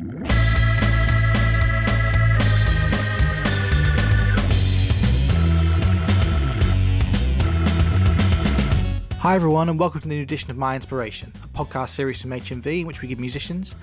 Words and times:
Hi, 0.00 0.06
everyone, 9.36 9.68
and 9.68 9.78
welcome 9.78 10.00
to 10.00 10.08
the 10.08 10.16
new 10.16 10.22
edition 10.22 10.50
of 10.50 10.56
My 10.56 10.74
Inspiration, 10.74 11.32
a 11.44 11.46
podcast 11.46 11.90
series 11.90 12.20
from 12.20 12.32
HMV 12.32 12.80
in 12.80 12.88
which 12.88 13.02
we 13.02 13.08
give 13.08 13.20
musicians, 13.20 13.76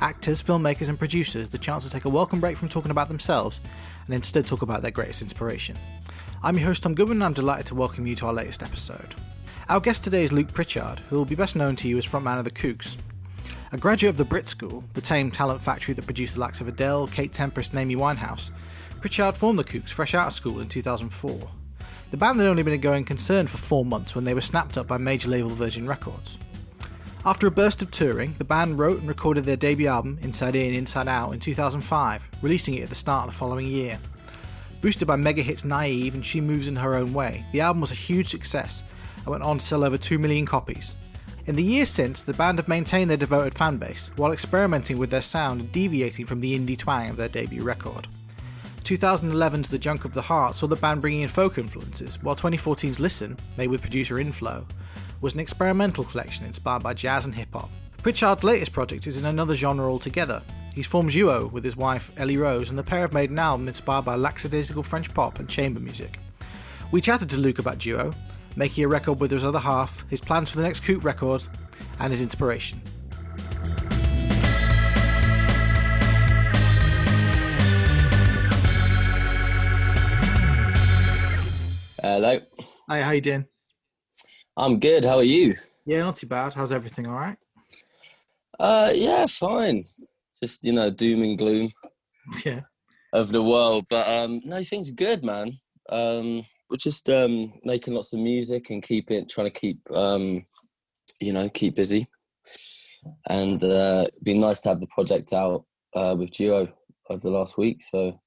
actors, 0.00 0.40
filmmakers, 0.40 0.88
and 0.88 0.96
producers 0.96 1.48
the 1.48 1.58
chance 1.58 1.84
to 1.84 1.90
take 1.90 2.04
a 2.04 2.08
welcome 2.08 2.38
break 2.38 2.56
from 2.56 2.68
talking 2.68 2.92
about 2.92 3.08
themselves 3.08 3.60
and 4.06 4.14
instead 4.14 4.46
talk 4.46 4.62
about 4.62 4.82
their 4.82 4.92
greatest 4.92 5.20
inspiration. 5.20 5.76
I'm 6.44 6.56
your 6.56 6.68
host, 6.68 6.84
Tom 6.84 6.94
Goodman, 6.94 7.16
and 7.16 7.24
I'm 7.24 7.32
delighted 7.32 7.66
to 7.66 7.74
welcome 7.74 8.06
you 8.06 8.14
to 8.14 8.26
our 8.26 8.32
latest 8.32 8.62
episode. 8.62 9.16
Our 9.68 9.80
guest 9.80 10.04
today 10.04 10.22
is 10.22 10.32
Luke 10.32 10.52
Pritchard, 10.52 11.00
who 11.10 11.16
will 11.16 11.24
be 11.24 11.34
best 11.34 11.56
known 11.56 11.74
to 11.74 11.88
you 11.88 11.98
as 11.98 12.06
frontman 12.06 12.38
of 12.38 12.44
the 12.44 12.52
Kooks. 12.52 12.96
A 13.72 13.78
graduate 13.78 14.10
of 14.10 14.16
the 14.16 14.24
Brit 14.24 14.48
School, 14.48 14.84
the 14.94 15.00
tame 15.00 15.30
talent 15.30 15.60
factory 15.60 15.94
that 15.94 16.04
produced 16.04 16.34
the 16.34 16.40
likes 16.40 16.60
of 16.60 16.68
Adele, 16.68 17.06
Kate 17.08 17.32
Tempest, 17.32 17.72
and 17.72 17.80
Amy 17.80 17.96
Winehouse, 17.96 18.50
Pritchard 19.00 19.36
formed 19.36 19.58
the 19.58 19.64
Kooks 19.64 19.90
fresh 19.90 20.14
out 20.14 20.28
of 20.28 20.32
school 20.32 20.60
in 20.60 20.68
2004. 20.68 21.50
The 22.10 22.16
band 22.16 22.38
had 22.38 22.48
only 22.48 22.62
been 22.62 22.72
a 22.72 22.78
going 22.78 23.04
concern 23.04 23.46
for 23.46 23.58
four 23.58 23.84
months 23.84 24.14
when 24.14 24.24
they 24.24 24.34
were 24.34 24.40
snapped 24.40 24.78
up 24.78 24.86
by 24.86 24.96
major 24.96 25.28
label 25.28 25.50
Virgin 25.50 25.86
Records. 25.86 26.38
After 27.24 27.48
a 27.48 27.50
burst 27.50 27.82
of 27.82 27.90
touring, 27.90 28.36
the 28.38 28.44
band 28.44 28.78
wrote 28.78 29.00
and 29.00 29.08
recorded 29.08 29.44
their 29.44 29.56
debut 29.56 29.88
album, 29.88 30.18
Inside 30.22 30.54
In, 30.54 30.74
Inside 30.74 31.08
Out, 31.08 31.32
in 31.32 31.40
2005, 31.40 32.28
releasing 32.40 32.74
it 32.74 32.82
at 32.84 32.88
the 32.88 32.94
start 32.94 33.26
of 33.26 33.34
the 33.34 33.38
following 33.38 33.66
year. 33.66 33.98
Boosted 34.80 35.08
by 35.08 35.16
mega 35.16 35.42
hits 35.42 35.64
Naive 35.64 36.14
and 36.14 36.24
She 36.24 36.40
Moves 36.40 36.68
in 36.68 36.76
Her 36.76 36.94
Own 36.94 37.12
Way, 37.12 37.44
the 37.50 37.60
album 37.60 37.80
was 37.80 37.90
a 37.90 37.96
huge 37.96 38.28
success 38.28 38.84
and 39.16 39.26
went 39.26 39.42
on 39.42 39.58
to 39.58 39.66
sell 39.66 39.82
over 39.82 39.98
2 39.98 40.20
million 40.20 40.46
copies. 40.46 40.94
In 41.46 41.54
the 41.54 41.62
years 41.62 41.88
since, 41.88 42.22
the 42.22 42.32
band 42.32 42.58
have 42.58 42.66
maintained 42.66 43.08
their 43.08 43.16
devoted 43.16 43.54
fan 43.54 43.76
base 43.76 44.10
while 44.16 44.32
experimenting 44.32 44.98
with 44.98 45.10
their 45.10 45.22
sound 45.22 45.60
and 45.60 45.70
deviating 45.70 46.26
from 46.26 46.40
the 46.40 46.58
indie 46.58 46.76
twang 46.76 47.08
of 47.08 47.16
their 47.16 47.28
debut 47.28 47.62
record. 47.62 48.08
2011's 48.82 49.68
The 49.68 49.78
Junk 49.78 50.04
of 50.04 50.12
the 50.12 50.22
Heart 50.22 50.56
saw 50.56 50.66
the 50.66 50.74
band 50.74 51.00
bringing 51.00 51.20
in 51.20 51.28
folk 51.28 51.56
influences, 51.56 52.20
while 52.20 52.34
2014's 52.34 52.98
Listen, 52.98 53.36
made 53.56 53.68
with 53.68 53.80
producer 53.80 54.16
Inflo, 54.16 54.64
was 55.20 55.34
an 55.34 55.40
experimental 55.40 56.02
collection 56.02 56.46
inspired 56.46 56.82
by 56.82 56.94
jazz 56.94 57.26
and 57.26 57.34
hip 57.34 57.52
hop. 57.52 57.70
Pritchard's 58.02 58.42
latest 58.42 58.72
project 58.72 59.06
is 59.06 59.20
in 59.20 59.26
another 59.26 59.54
genre 59.54 59.88
altogether. 59.88 60.42
He's 60.74 60.86
formed 60.88 61.10
duo 61.10 61.46
with 61.46 61.62
his 61.62 61.76
wife 61.76 62.10
Ellie 62.16 62.38
Rose, 62.38 62.70
and 62.70 62.78
the 62.78 62.82
pair 62.82 63.02
have 63.02 63.12
made 63.12 63.30
an 63.30 63.38
album 63.38 63.68
inspired 63.68 64.04
by 64.04 64.16
lackadaisical 64.16 64.82
French 64.82 65.14
pop 65.14 65.38
and 65.38 65.48
chamber 65.48 65.78
music. 65.78 66.18
We 66.90 67.00
chatted 67.00 67.30
to 67.30 67.38
Luke 67.38 67.60
about 67.60 67.78
duo, 67.78 68.12
making 68.56 68.84
a 68.84 68.88
record 68.88 69.20
with 69.20 69.30
his 69.30 69.44
other 69.44 69.58
half, 69.58 70.08
his 70.10 70.20
plans 70.20 70.50
for 70.50 70.56
the 70.56 70.62
next 70.62 70.80
Kook 70.80 71.04
record, 71.04 71.46
and 72.00 72.10
his 72.10 72.22
inspiration. 72.22 72.80
Hello. 82.02 82.38
Hi, 82.88 83.02
how 83.02 83.10
you 83.10 83.20
doing? 83.20 83.46
I'm 84.56 84.78
good. 84.78 85.04
How 85.04 85.16
are 85.16 85.22
you? 85.22 85.54
Yeah, 85.84 86.00
not 86.00 86.16
too 86.16 86.26
bad. 86.26 86.54
How's 86.54 86.72
everything? 86.72 87.06
All 87.08 87.14
right? 87.14 87.36
Uh, 88.58 88.92
yeah, 88.94 89.26
fine. 89.26 89.84
Just 90.42 90.64
you 90.64 90.72
know, 90.72 90.90
doom 90.90 91.22
and 91.22 91.36
gloom 91.38 91.70
Yeah. 92.44 92.60
of 93.12 93.32
the 93.32 93.42
world, 93.42 93.86
but 93.88 94.06
um, 94.08 94.40
no, 94.44 94.62
things 94.62 94.88
are 94.90 94.94
good, 94.94 95.24
man. 95.24 95.52
Um, 95.88 96.42
we're 96.68 96.76
just 96.78 97.08
um 97.08 97.52
making 97.64 97.94
lots 97.94 98.12
of 98.12 98.20
music 98.20 98.70
and 98.70 98.82
keep 98.82 99.10
it, 99.10 99.28
trying 99.28 99.46
to 99.46 99.60
keep 99.60 99.78
um, 99.90 100.44
you 101.20 101.32
know, 101.32 101.48
keep 101.48 101.76
busy, 101.76 102.06
and 103.28 103.62
uh, 103.62 104.06
it'd 104.08 104.24
be 104.24 104.38
nice 104.38 104.60
to 104.62 104.68
have 104.70 104.80
the 104.80 104.88
project 104.88 105.32
out 105.32 105.64
uh, 105.94 106.14
with 106.18 106.30
Duo 106.32 106.68
over 107.10 107.20
the 107.20 107.30
last 107.30 107.56
week. 107.56 107.82
So, 107.82 108.20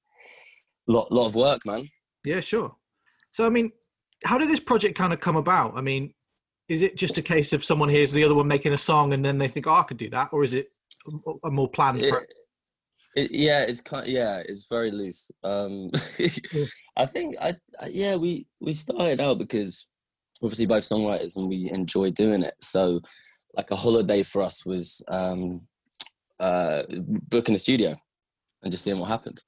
lot 0.87 1.11
lot 1.11 1.27
of 1.27 1.35
work, 1.35 1.65
man. 1.65 1.87
Yeah, 2.25 2.39
sure. 2.39 2.75
So, 3.31 3.45
I 3.45 3.49
mean, 3.49 3.71
how 4.25 4.37
did 4.37 4.49
this 4.49 4.59
project 4.59 4.97
kind 4.97 5.13
of 5.13 5.19
come 5.19 5.35
about? 5.35 5.77
I 5.77 5.81
mean, 5.81 6.13
is 6.67 6.81
it 6.81 6.97
just 6.97 7.17
a 7.17 7.21
case 7.21 7.53
of 7.53 7.63
someone 7.63 7.89
hears 7.89 8.11
the 8.11 8.23
other 8.23 8.35
one 8.35 8.47
making 8.47 8.73
a 8.73 8.77
song 8.77 9.13
and 9.13 9.23
then 9.23 9.37
they 9.37 9.47
think, 9.47 9.67
oh, 9.67 9.73
I 9.73 9.83
could 9.83 9.97
do 9.97 10.09
that? 10.11 10.29
Or 10.31 10.43
is 10.43 10.53
it 10.53 10.69
a- 11.43 11.51
more 11.51 11.69
planned 11.69 11.99
It- 11.99 12.13
It, 13.15 13.31
yeah, 13.31 13.63
it's 13.63 13.81
kind. 13.81 14.05
Of, 14.05 14.11
yeah, 14.11 14.41
it's 14.45 14.67
very 14.69 14.91
loose. 14.91 15.31
Um, 15.43 15.89
I 16.97 17.05
think 17.05 17.35
I, 17.41 17.55
I 17.81 17.87
yeah 17.87 18.15
we 18.15 18.45
we 18.59 18.73
started 18.73 19.19
out 19.19 19.39
because 19.39 19.87
obviously 20.41 20.65
both 20.65 20.83
songwriters 20.83 21.35
and 21.35 21.49
we 21.49 21.69
enjoy 21.71 22.11
doing 22.11 22.43
it. 22.43 22.55
So 22.61 23.01
like 23.55 23.71
a 23.71 23.75
holiday 23.75 24.23
for 24.23 24.41
us 24.41 24.65
was 24.65 25.01
um, 25.07 25.61
uh, 26.39 26.83
booking 27.29 27.55
a 27.55 27.59
studio 27.59 27.95
and 28.63 28.71
just 28.71 28.83
seeing 28.83 28.99
what 28.99 29.09
happened. 29.09 29.41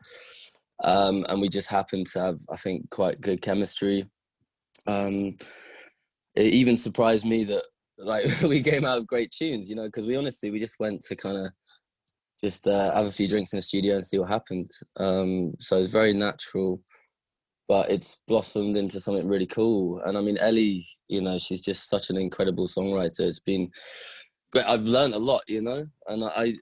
Um, 0.84 1.26
and 1.30 1.40
we 1.40 1.48
just 1.48 1.70
happened 1.70 2.08
to 2.08 2.20
have 2.20 2.40
I 2.52 2.56
think 2.58 2.90
quite 2.90 3.22
good 3.22 3.42
chemistry. 3.42 4.10
Um, 4.88 5.38
it 6.36 6.54
even 6.54 6.78
surprised 6.78 7.26
me 7.26 7.44
that 7.46 7.64
like 7.98 8.26
we 8.42 8.64
came 8.64 8.86
out 8.86 8.98
of 8.98 9.08
great 9.08 9.32
tunes, 9.32 9.70
you 9.70 9.76
know, 9.76 9.86
because 9.86 10.08
we 10.08 10.18
honestly 10.18 10.52
we 10.52 10.60
just 10.60 10.80
went 10.80 11.02
to 11.06 11.16
kind 11.16 11.38
of 11.38 11.52
just 12.44 12.68
uh, 12.68 12.94
have 12.94 13.06
a 13.06 13.12
few 13.12 13.28
drinks 13.28 13.54
in 13.54 13.58
the 13.58 13.62
studio 13.62 13.96
and 13.96 14.06
see 14.06 14.18
what 14.18 14.30
happened. 14.30 14.70
Um, 14.98 15.54
so 15.60 15.78
it's 15.78 15.92
very 15.92 16.14
natural, 16.14 16.82
but 17.68 17.92
it's 17.92 18.20
blossomed 18.28 18.78
into 18.78 19.00
something 19.00 19.28
really 19.28 19.46
cool. 19.46 20.02
And 20.06 20.18
I 20.18 20.22
mean, 20.22 20.38
Ellie, 20.40 20.86
you 21.08 21.22
know, 21.22 21.38
she's 21.38 21.62
just 21.62 21.88
such 21.88 22.10
an 22.10 22.18
incredible 22.18 22.68
songwriter. 22.68 23.22
It's 23.22 23.40
been 23.40 23.70
great. 24.52 24.66
I've 24.66 24.84
learned 24.84 25.14
a 25.14 25.20
lot, 25.20 25.44
you 25.48 25.62
know, 25.62 25.86
and 26.08 26.24
I, 26.24 26.56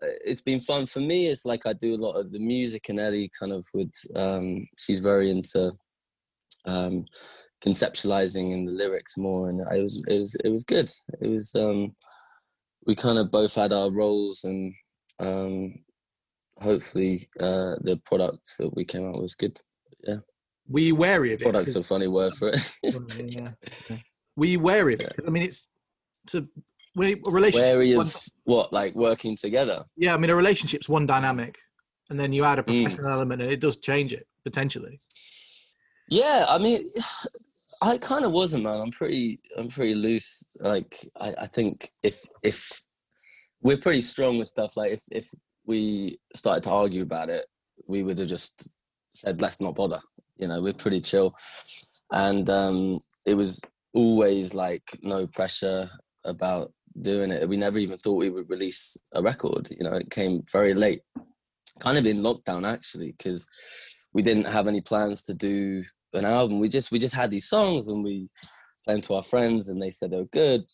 it's 0.00 0.40
been 0.40 0.60
fun 0.60 0.86
for 0.86 1.00
me. 1.00 1.26
It's 1.26 1.44
like 1.44 1.66
I 1.66 1.72
do 1.72 1.94
a 1.94 2.02
lot 2.04 2.12
of 2.12 2.32
the 2.32 2.38
music, 2.38 2.88
and 2.88 2.98
Ellie 2.98 3.30
kind 3.38 3.52
of 3.52 3.66
with, 3.74 3.92
um, 4.14 4.66
she's 4.76 5.00
very 5.00 5.30
into 5.30 5.72
um, 6.64 7.04
conceptualizing 7.64 8.52
and 8.52 8.68
the 8.68 8.72
lyrics 8.72 9.16
more, 9.16 9.48
and 9.48 9.60
it 9.60 9.82
was 9.82 10.02
it 10.08 10.18
was 10.18 10.36
it 10.44 10.48
was 10.48 10.64
good. 10.64 10.90
It 11.20 11.28
was 11.28 11.54
um, 11.54 11.94
we 12.86 12.94
kind 12.94 13.18
of 13.18 13.30
both 13.30 13.54
had 13.54 13.72
our 13.72 13.90
roles 13.90 14.44
and 14.44 14.72
um, 15.20 15.74
hopefully 16.58 17.20
uh, 17.40 17.76
the 17.82 18.00
product 18.04 18.48
that 18.58 18.74
we 18.74 18.84
came 18.84 19.06
out 19.08 19.20
was 19.20 19.34
good. 19.34 19.58
Were 20.70 20.80
you 20.80 20.94
wary 20.96 21.32
of 21.32 21.40
it? 21.40 21.44
Product's 21.44 21.76
a 21.76 21.82
funny 21.82 22.08
word 22.08 22.34
for 22.34 22.50
it. 22.50 22.74
yeah. 23.34 23.52
Were 24.36 24.46
you 24.46 24.60
wary 24.60 24.94
of 24.94 25.00
it? 25.00 25.16
I 25.26 25.30
mean, 25.30 25.42
it's, 25.44 25.66
it's 26.24 26.34
a, 26.34 26.46
a 27.00 27.14
relationship. 27.30 27.72
Wary 27.72 27.96
one- 27.96 28.06
what, 28.44 28.72
like 28.72 28.94
working 28.94 29.36
together? 29.36 29.84
yeah, 29.96 30.14
I 30.14 30.18
mean, 30.18 30.30
a 30.30 30.36
relationship's 30.36 30.88
one 30.88 31.06
dynamic, 31.06 31.56
and 32.10 32.20
then 32.20 32.32
you 32.32 32.44
add 32.44 32.58
a 32.58 32.62
Mm. 32.62 32.82
professional 32.82 33.10
element, 33.10 33.40
and 33.42 33.50
it 33.50 33.60
does 33.60 33.78
change 33.78 34.12
it 34.12 34.26
potentially. 34.44 35.00
Yeah, 36.10 36.44
I 36.48 36.58
mean, 36.58 36.82
I 37.82 37.96
kind 37.98 38.24
of 38.24 38.32
wasn't, 38.32 38.64
man. 38.64 38.80
I'm 38.80 38.90
pretty, 38.90 39.40
I'm 39.56 39.68
pretty 39.68 39.94
loose. 39.94 40.44
Like, 40.60 41.08
I, 41.16 41.34
I 41.42 41.46
think 41.46 41.90
if 42.02 42.20
if 42.42 42.82
we're 43.62 43.76
pretty 43.76 44.00
strong 44.00 44.38
with 44.38 44.48
stuff, 44.48 44.76
like 44.76 44.92
if 44.92 45.02
if 45.10 45.32
we 45.66 46.18
started 46.34 46.62
to 46.64 46.70
argue 46.70 47.02
about 47.02 47.28
it, 47.28 47.46
we 47.86 48.02
would 48.02 48.18
have 48.18 48.28
just 48.28 48.70
said, 49.14 49.42
let's 49.42 49.60
not 49.60 49.74
bother. 49.74 50.00
You 50.36 50.48
know, 50.48 50.62
we're 50.62 50.72
pretty 50.72 51.00
chill, 51.00 51.34
and 52.12 52.48
um, 52.48 53.00
it 53.26 53.34
was 53.34 53.60
always 53.94 54.54
like 54.54 54.98
no 55.02 55.26
pressure 55.26 55.90
about 56.24 56.72
doing 57.02 57.30
it. 57.30 57.48
We 57.48 57.56
never 57.56 57.78
even 57.78 57.98
thought 57.98 58.18
we 58.18 58.30
would 58.30 58.50
release 58.50 58.96
a 59.14 59.22
record. 59.22 59.68
You 59.70 59.88
know, 59.88 59.96
it 59.96 60.10
came 60.10 60.42
very 60.50 60.74
late, 60.74 61.00
kind 61.80 61.98
of 61.98 62.06
in 62.06 62.22
lockdown 62.22 62.70
actually, 62.70 63.14
because 63.18 63.46
we 64.12 64.22
didn't 64.22 64.46
have 64.46 64.68
any 64.68 64.80
plans 64.80 65.24
to 65.24 65.34
do 65.34 65.82
an 66.12 66.24
album. 66.24 66.60
We 66.60 66.68
just 66.68 66.90
we 66.92 66.98
just 66.98 67.14
had 67.14 67.30
these 67.30 67.48
songs 67.48 67.88
and 67.88 68.02
we 68.04 68.28
played 68.84 69.04
to 69.04 69.14
our 69.14 69.22
friends 69.22 69.68
and 69.68 69.82
they 69.82 69.90
said 69.90 70.12
they 70.12 70.18
were 70.18 70.24
good, 70.26 70.64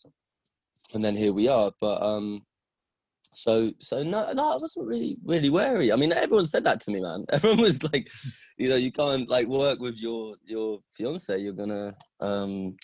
and 0.92 1.04
then 1.04 1.16
here 1.16 1.32
we 1.32 1.48
are. 1.48 1.72
But 1.80 2.02
um, 2.02 2.42
so 3.34 3.72
so 3.80 4.02
no 4.02 4.32
no, 4.32 4.52
I 4.52 4.56
wasn't 4.56 4.86
really 4.86 5.16
really 5.24 5.50
wary. 5.50 5.92
I 5.92 5.96
mean, 5.96 6.12
everyone 6.12 6.46
said 6.46 6.64
that 6.64 6.80
to 6.82 6.90
me, 6.90 7.00
man. 7.00 7.24
Everyone 7.32 7.60
was 7.60 7.82
like, 7.92 8.08
you 8.58 8.68
know, 8.68 8.76
you 8.76 8.92
can't 8.92 9.28
like 9.28 9.46
work 9.46 9.80
with 9.80 10.00
your 10.00 10.36
your 10.44 10.80
fiance. 10.92 11.38
You're 11.38 11.52
gonna 11.52 11.94
um 12.20 12.76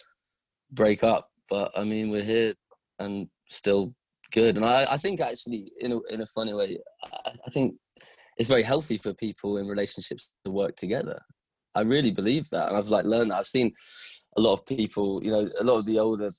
break 0.72 1.02
up. 1.04 1.28
But 1.48 1.70
I 1.76 1.84
mean, 1.84 2.10
we're 2.10 2.24
here 2.24 2.54
and 2.98 3.28
still 3.48 3.94
good. 4.32 4.56
And 4.56 4.64
I 4.64 4.86
I 4.90 4.96
think 4.96 5.20
actually 5.20 5.68
in 5.80 5.92
a 5.92 6.00
in 6.12 6.20
a 6.20 6.26
funny 6.26 6.52
way, 6.52 6.78
I, 7.04 7.30
I 7.46 7.50
think 7.50 7.76
it's 8.36 8.48
very 8.48 8.62
healthy 8.62 8.96
for 8.96 9.12
people 9.14 9.58
in 9.58 9.66
relationships 9.66 10.28
to 10.44 10.50
work 10.50 10.76
together. 10.76 11.20
I 11.74 11.82
really 11.82 12.10
believe 12.10 12.48
that, 12.50 12.68
and 12.68 12.76
I've 12.76 12.88
like 12.88 13.04
learned 13.04 13.30
that. 13.30 13.38
I've 13.38 13.46
seen 13.46 13.72
a 14.36 14.40
lot 14.40 14.54
of 14.54 14.66
people, 14.66 15.22
you 15.22 15.30
know, 15.30 15.48
a 15.60 15.64
lot 15.64 15.78
of 15.78 15.86
the 15.86 15.98
older 15.98 16.30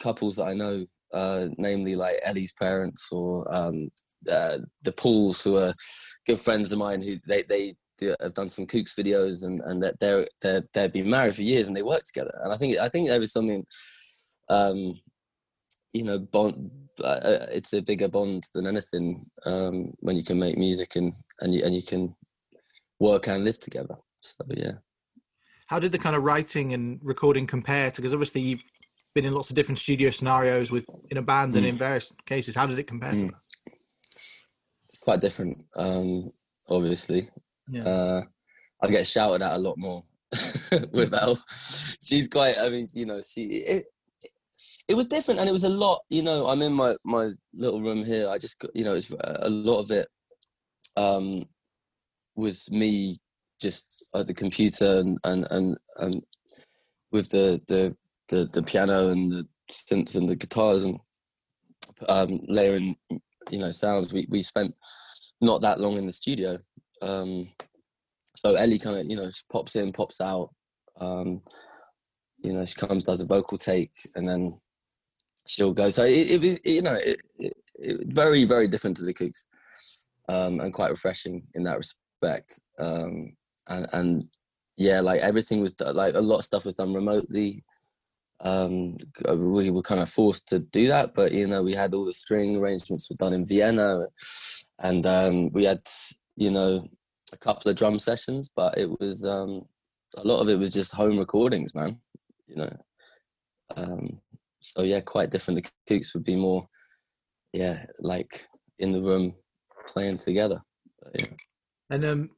couples 0.00 0.36
that 0.36 0.44
I 0.44 0.54
know, 0.54 0.84
uh, 1.14 1.48
namely 1.56 1.96
like 1.96 2.20
Ellie's 2.22 2.52
parents 2.52 3.08
or 3.12 3.52
um, 3.54 3.88
uh, 4.30 4.58
the 4.82 4.92
Pauls, 4.92 5.42
who 5.42 5.56
are 5.56 5.74
good 6.26 6.40
friends 6.40 6.72
of 6.72 6.78
mine, 6.78 7.02
who 7.02 7.16
they 7.26 7.42
they 7.42 7.74
do, 7.98 8.14
have 8.20 8.34
done 8.34 8.48
some 8.48 8.66
Kooks 8.66 8.94
videos, 8.94 9.44
and 9.44 9.60
and 9.62 9.82
that 9.82 9.98
they're 10.00 10.26
they're 10.40 10.64
they've 10.72 10.92
been 10.92 11.10
married 11.10 11.34
for 11.34 11.42
years 11.42 11.68
and 11.68 11.76
they 11.76 11.82
work 11.82 12.02
together. 12.04 12.38
And 12.42 12.52
I 12.52 12.56
think 12.56 12.78
I 12.78 12.88
think 12.88 13.08
there 13.08 13.22
is 13.22 13.32
something, 13.32 13.64
um, 14.48 15.00
you 15.92 16.04
know, 16.04 16.18
bond. 16.18 16.70
Uh, 17.00 17.06
uh, 17.06 17.46
it's 17.50 17.72
a 17.72 17.82
bigger 17.82 18.08
bond 18.08 18.44
than 18.54 18.68
anything 18.68 19.26
um, 19.46 19.92
when 19.98 20.14
you 20.16 20.22
can 20.22 20.38
make 20.38 20.56
music 20.56 20.96
and 20.96 21.12
and 21.40 21.54
you 21.54 21.64
and 21.64 21.74
you 21.74 21.82
can 21.82 22.14
work 23.00 23.28
and 23.28 23.44
live 23.44 23.58
together. 23.58 23.96
So 24.20 24.44
yeah. 24.50 24.72
How 25.66 25.78
did 25.78 25.92
the 25.92 25.98
kind 25.98 26.14
of 26.14 26.22
writing 26.22 26.74
and 26.74 27.00
recording 27.02 27.46
compare? 27.46 27.90
Because 27.90 28.12
obviously 28.12 28.42
you've 28.42 28.64
been 29.14 29.24
in 29.24 29.32
lots 29.32 29.50
of 29.50 29.56
different 29.56 29.78
studio 29.78 30.10
scenarios 30.10 30.70
with 30.70 30.84
in 31.10 31.18
a 31.18 31.22
band 31.22 31.54
mm. 31.54 31.58
and 31.58 31.66
in 31.66 31.78
various 31.78 32.12
cases. 32.26 32.54
How 32.54 32.66
did 32.66 32.78
it 32.78 32.86
compare 32.86 33.12
mm. 33.12 33.20
to 33.20 33.26
that? 33.26 33.74
It's 34.88 34.98
quite 34.98 35.20
different, 35.20 35.64
um, 35.76 36.32
obviously. 36.68 37.30
Yeah. 37.68 37.84
Uh, 37.84 38.22
I 38.82 38.88
get 38.88 39.06
shouted 39.06 39.42
at 39.42 39.52
a 39.52 39.58
lot 39.58 39.78
more 39.78 40.04
with 40.92 41.14
Elle. 41.14 41.38
She's 42.02 42.28
quite. 42.28 42.58
I 42.58 42.68
mean, 42.68 42.88
you 42.92 43.06
know, 43.06 43.22
she. 43.22 43.44
It, 43.44 43.84
it 44.86 44.94
was 44.94 45.06
different, 45.06 45.40
and 45.40 45.48
it 45.48 45.52
was 45.52 45.64
a 45.64 45.68
lot. 45.68 46.02
You 46.10 46.22
know, 46.22 46.46
I'm 46.46 46.60
in 46.60 46.72
my 46.72 46.96
my 47.04 47.30
little 47.54 47.80
room 47.80 48.04
here. 48.04 48.28
I 48.28 48.36
just, 48.36 48.64
you 48.74 48.84
know, 48.84 48.92
it's 48.92 49.10
a 49.10 49.48
lot 49.48 49.80
of 49.80 49.90
it. 49.90 50.08
Um, 50.96 51.46
was 52.36 52.70
me 52.70 53.18
just 53.60 54.04
at 54.14 54.26
the 54.26 54.34
computer 54.34 54.98
and 54.98 55.18
and 55.24 55.46
and, 55.50 55.78
and 55.96 56.22
with 57.12 57.30
the, 57.30 57.62
the 57.68 57.96
the 58.28 58.48
the 58.52 58.62
piano 58.62 59.08
and 59.08 59.32
the 59.32 59.46
synths 59.70 60.16
and 60.16 60.28
the 60.28 60.36
guitars 60.36 60.84
and 60.84 60.98
um, 62.08 62.40
layering, 62.48 62.96
you 63.50 63.58
know, 63.58 63.70
sounds. 63.70 64.12
We 64.12 64.26
we 64.30 64.42
spent 64.42 64.74
not 65.40 65.60
that 65.62 65.80
long 65.80 65.96
in 65.96 66.06
the 66.06 66.12
studio. 66.12 66.58
Um, 67.02 67.50
so 68.34 68.54
Ellie 68.54 68.78
kind 68.78 68.98
of, 68.98 69.06
you 69.06 69.16
know, 69.16 69.30
pops 69.50 69.76
in, 69.76 69.92
pops 69.92 70.20
out. 70.20 70.50
Um, 71.00 71.42
you 72.38 72.52
know, 72.52 72.64
she 72.64 72.74
comes, 72.74 73.04
does 73.04 73.20
a 73.20 73.26
vocal 73.26 73.58
take, 73.58 73.92
and 74.14 74.28
then 74.28 74.60
she'll 75.46 75.72
go. 75.72 75.90
So 75.90 76.04
it, 76.04 76.40
was, 76.40 76.60
you 76.64 76.82
know, 76.82 76.94
it, 76.94 77.20
it, 77.38 77.52
it, 77.76 78.12
very, 78.12 78.44
very 78.44 78.68
different 78.68 78.96
to 78.98 79.04
the 79.04 79.14
Kooks, 79.14 79.46
um, 80.28 80.60
and 80.60 80.72
quite 80.72 80.90
refreshing 80.90 81.44
in 81.54 81.64
that 81.64 81.78
respect. 81.78 82.60
Um, 82.78 83.36
and 83.68 83.86
and 83.92 84.24
yeah, 84.76 85.00
like 85.00 85.20
everything 85.20 85.60
was 85.60 85.72
done, 85.74 85.94
like 85.94 86.14
a 86.14 86.20
lot 86.20 86.38
of 86.38 86.44
stuff 86.44 86.64
was 86.64 86.74
done 86.74 86.92
remotely. 86.92 87.64
Um, 88.44 88.98
we 89.34 89.70
were 89.70 89.82
kind 89.82 90.02
of 90.02 90.10
forced 90.10 90.48
to 90.48 90.58
do 90.58 90.86
that, 90.88 91.14
but 91.14 91.32
you 91.32 91.46
know, 91.46 91.62
we 91.62 91.72
had 91.72 91.94
all 91.94 92.04
the 92.04 92.12
string 92.12 92.56
arrangements 92.56 93.08
were 93.08 93.16
done 93.16 93.32
in 93.32 93.46
Vienna, 93.46 94.06
and 94.80 95.06
um, 95.06 95.50
we 95.52 95.64
had 95.64 95.80
you 96.36 96.50
know 96.50 96.86
a 97.32 97.36
couple 97.38 97.70
of 97.70 97.76
drum 97.76 97.98
sessions, 97.98 98.50
but 98.54 98.76
it 98.76 98.88
was 99.00 99.24
um, 99.24 99.62
a 100.16 100.26
lot 100.26 100.40
of 100.40 100.50
it 100.50 100.58
was 100.58 100.72
just 100.72 100.94
home 100.94 101.18
recordings, 101.18 101.74
man. 101.74 101.98
You 102.46 102.56
know, 102.56 102.76
um, 103.76 104.20
so 104.60 104.82
yeah, 104.82 105.00
quite 105.00 105.30
different. 105.30 105.64
The 105.64 105.94
Kooks 105.94 106.14
would 106.14 106.24
be 106.24 106.36
more, 106.36 106.68
yeah, 107.52 107.86
like 107.98 108.46
in 108.78 108.92
the 108.92 109.02
room 109.02 109.34
playing 109.86 110.18
together. 110.18 110.62
But, 111.00 111.20
yeah. 111.20 111.26
And 111.90 112.04
um, 112.04 112.30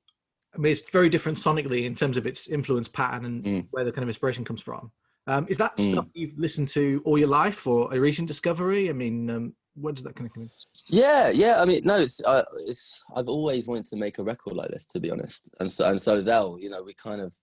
I 0.54 0.58
mean, 0.58 0.72
it's 0.72 0.88
very 0.90 1.08
different 1.08 1.38
sonically 1.38 1.84
in 1.84 1.94
terms 1.94 2.16
of 2.16 2.26
its 2.26 2.48
influence 2.48 2.88
pattern 2.88 3.24
and 3.24 3.44
mm. 3.44 3.66
where 3.70 3.84
the 3.84 3.92
kind 3.92 4.02
of 4.02 4.08
inspiration 4.08 4.44
comes 4.44 4.60
from. 4.60 4.90
Um, 5.26 5.46
is 5.48 5.58
that 5.58 5.76
mm. 5.76 5.92
stuff 5.92 6.10
you've 6.14 6.38
listened 6.38 6.68
to 6.68 7.02
all 7.04 7.18
your 7.18 7.28
life, 7.28 7.66
or 7.66 7.92
a 7.92 7.98
recent 7.98 8.28
discovery? 8.28 8.88
I 8.88 8.92
mean, 8.92 9.28
um, 9.30 9.54
where 9.74 9.92
does 9.92 10.04
that 10.04 10.14
kind 10.14 10.28
of 10.28 10.34
come 10.34 10.44
in? 10.44 10.50
Yeah, 10.88 11.30
yeah. 11.30 11.60
I 11.60 11.64
mean, 11.64 11.82
no, 11.84 11.98
it's, 11.98 12.22
uh, 12.24 12.44
it's 12.60 13.02
I've 13.14 13.28
always 13.28 13.66
wanted 13.66 13.86
to 13.86 13.96
make 13.96 14.18
a 14.18 14.24
record 14.24 14.54
like 14.54 14.70
this, 14.70 14.86
to 14.86 15.00
be 15.00 15.10
honest, 15.10 15.50
and 15.60 15.70
so 15.70 15.90
and 15.90 16.00
so 16.00 16.20
Zell. 16.20 16.58
You 16.60 16.70
know, 16.70 16.82
we 16.82 16.94
kind 16.94 17.20
of 17.20 17.36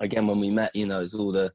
again 0.00 0.26
when 0.26 0.40
we 0.40 0.50
met, 0.50 0.74
you 0.74 0.86
know, 0.86 1.00
it's 1.00 1.14
all 1.14 1.32
the 1.32 1.52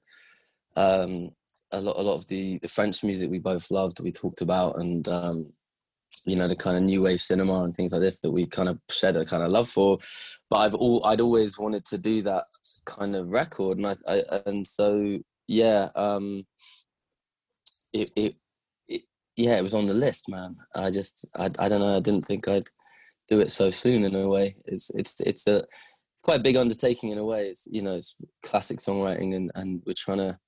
um, 0.75 1.29
a 1.71 1.81
lot 1.81 1.97
a 1.97 2.01
lot 2.01 2.15
of 2.15 2.27
the 2.27 2.57
the 2.59 2.67
French 2.67 3.03
music 3.03 3.29
we 3.29 3.39
both 3.39 3.69
loved. 3.71 4.01
We 4.01 4.11
talked 4.11 4.41
about 4.41 4.79
and 4.79 5.07
um, 5.07 5.53
you 6.25 6.35
know 6.35 6.47
the 6.47 6.55
kind 6.55 6.77
of 6.77 6.83
new 6.83 7.03
wave 7.03 7.21
cinema 7.21 7.63
and 7.63 7.75
things 7.75 7.91
like 7.93 8.01
this 8.01 8.19
that 8.19 8.31
we 8.31 8.45
kind 8.45 8.69
of 8.69 8.79
shared 8.89 9.15
a 9.15 9.25
kind 9.25 9.43
of 9.43 9.51
love 9.51 9.69
for. 9.69 9.99
But 10.49 10.57
I've 10.57 10.75
all 10.75 11.05
I'd 11.05 11.21
always 11.21 11.57
wanted 11.57 11.85
to 11.85 11.97
do 11.97 12.21
that 12.23 12.45
kind 12.85 13.15
of 13.15 13.29
record, 13.29 13.77
and 13.77 13.87
I, 13.87 13.95
I 14.07 14.41
and 14.45 14.67
so 14.67 15.19
yeah, 15.49 15.89
um, 15.95 16.45
it, 17.91 18.11
it 18.15 18.35
it 18.87 19.01
yeah, 19.35 19.57
it 19.57 19.63
was 19.63 19.73
on 19.73 19.87
the 19.87 19.95
list, 19.95 20.29
man. 20.29 20.55
I 20.75 20.91
just 20.91 21.27
I 21.35 21.49
I 21.57 21.67
don't 21.67 21.79
know. 21.79 21.97
I 21.97 21.99
didn't 21.99 22.25
think 22.25 22.47
I'd 22.47 22.67
do 23.27 23.39
it 23.39 23.49
so 23.49 23.71
soon. 23.71 24.03
In 24.03 24.13
a 24.15 24.29
way, 24.29 24.55
it's 24.65 24.91
it's 24.91 25.19
it's 25.21 25.47
a 25.47 25.65
quite 26.21 26.39
a 26.39 26.43
big 26.43 26.55
undertaking 26.55 27.09
in 27.09 27.17
a 27.17 27.25
way. 27.25 27.47
It's 27.47 27.67
you 27.69 27.81
know 27.81 27.95
it's 27.95 28.15
classic 28.43 28.77
songwriting, 28.77 29.35
and 29.35 29.51
and 29.55 29.81
we're 29.87 29.93
trying 29.97 30.19
to 30.19 30.39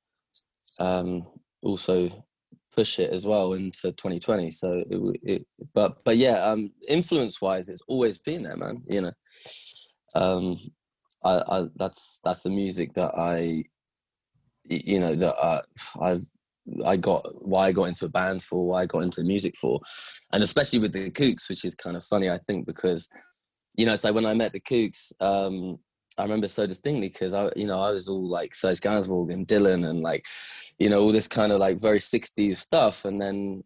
um, 0.80 1.26
also 1.64 2.24
push 2.72 3.00
it 3.00 3.10
as 3.10 3.26
well 3.26 3.52
into 3.52 3.92
2020 3.92 4.50
so 4.50 4.82
it, 4.90 5.20
it, 5.24 5.46
but 5.74 6.02
but 6.06 6.16
yeah 6.16 6.38
um 6.46 6.72
influence 6.88 7.42
wise 7.42 7.68
it's 7.68 7.84
always 7.86 8.18
been 8.18 8.44
there 8.44 8.56
man 8.56 8.82
you 8.88 9.02
know 9.02 9.12
um 10.16 10.58
I, 11.22 11.42
I 11.50 11.66
that's 11.76 12.22
that's 12.24 12.44
the 12.44 12.50
music 12.50 12.94
that 12.94 13.12
i 13.18 13.66
you 14.72 15.00
know 15.00 15.16
that 15.16 15.36
I, 15.42 15.62
i've 16.02 16.26
i 16.86 16.96
got 16.96 17.26
why 17.46 17.68
i 17.68 17.72
got 17.72 17.86
into 17.86 18.06
a 18.06 18.10
band 18.10 18.44
for 18.44 18.66
why 18.66 18.84
i 18.84 18.86
got 18.86 19.00
into 19.00 19.24
music 19.24 19.56
for 19.56 19.80
and 20.32 20.44
especially 20.44 20.80
with 20.80 20.94
the 20.94 21.10
kooks 21.12 21.50
which 21.50 21.66
is 21.66 21.76
kind 21.76 21.98
of 21.98 22.04
funny 22.04 22.30
i 22.30 22.38
think 22.38 22.66
because 22.66 23.10
you 23.76 23.86
know 23.86 23.96
like 24.04 24.16
when 24.16 24.26
i 24.26 24.34
met 24.34 24.54
the 24.54 24.62
kooks 24.62 25.12
um 25.20 25.78
I 26.18 26.24
remember 26.24 26.48
so 26.48 26.68
distinctly 26.68 27.08
because 27.08 27.34
I, 27.34 27.50
you 27.56 27.66
know, 27.66 27.80
I 27.80 27.92
was 27.92 28.10
all 28.10 28.28
like 28.28 28.54
Serge 28.54 28.82
Gainsbourg 28.82 29.34
and 29.34 29.48
Dylan 29.48 29.90
and 29.90 30.02
like, 30.02 30.26
you 30.78 30.90
know, 30.90 31.02
all 31.02 31.12
this 31.12 31.28
kind 31.28 31.52
of 31.52 31.60
like 31.60 31.80
very 31.80 32.00
'60s 32.00 32.58
stuff. 32.58 33.06
And 33.06 33.20
then 33.20 33.64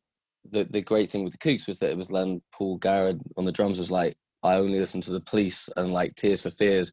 the 0.50 0.64
the 0.66 0.82
great 0.82 1.10
thing 1.10 1.24
with 1.24 1.34
the 1.34 1.40
Kooks 1.40 1.68
was 1.68 1.80
that 1.80 1.92
it 1.92 1.98
was 1.98 2.10
then 2.10 2.42
Paul 2.52 2.78
Garred 2.78 3.20
on 3.36 3.46
the 3.46 3.52
drums 3.52 3.80
was 3.80 3.92
like, 3.92 4.16
I 4.44 4.58
only 4.58 4.80
listen 4.80 5.02
to 5.02 5.12
the 5.12 5.22
Police 5.22 5.70
and 5.76 5.92
like 5.92 6.16
Tears 6.16 6.44
for 6.44 6.52
Fears, 6.52 6.92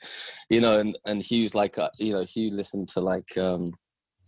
you 0.49 0.61
know, 0.61 0.79
and 0.79 0.97
and 1.05 1.21
Hugh's 1.21 1.55
like, 1.55 1.77
uh, 1.79 1.91
you 1.99 2.13
know, 2.13 2.25
Hugh 2.25 2.51
listened 2.51 2.89
to 2.91 3.01
like 3.01 3.37
um 3.37 3.73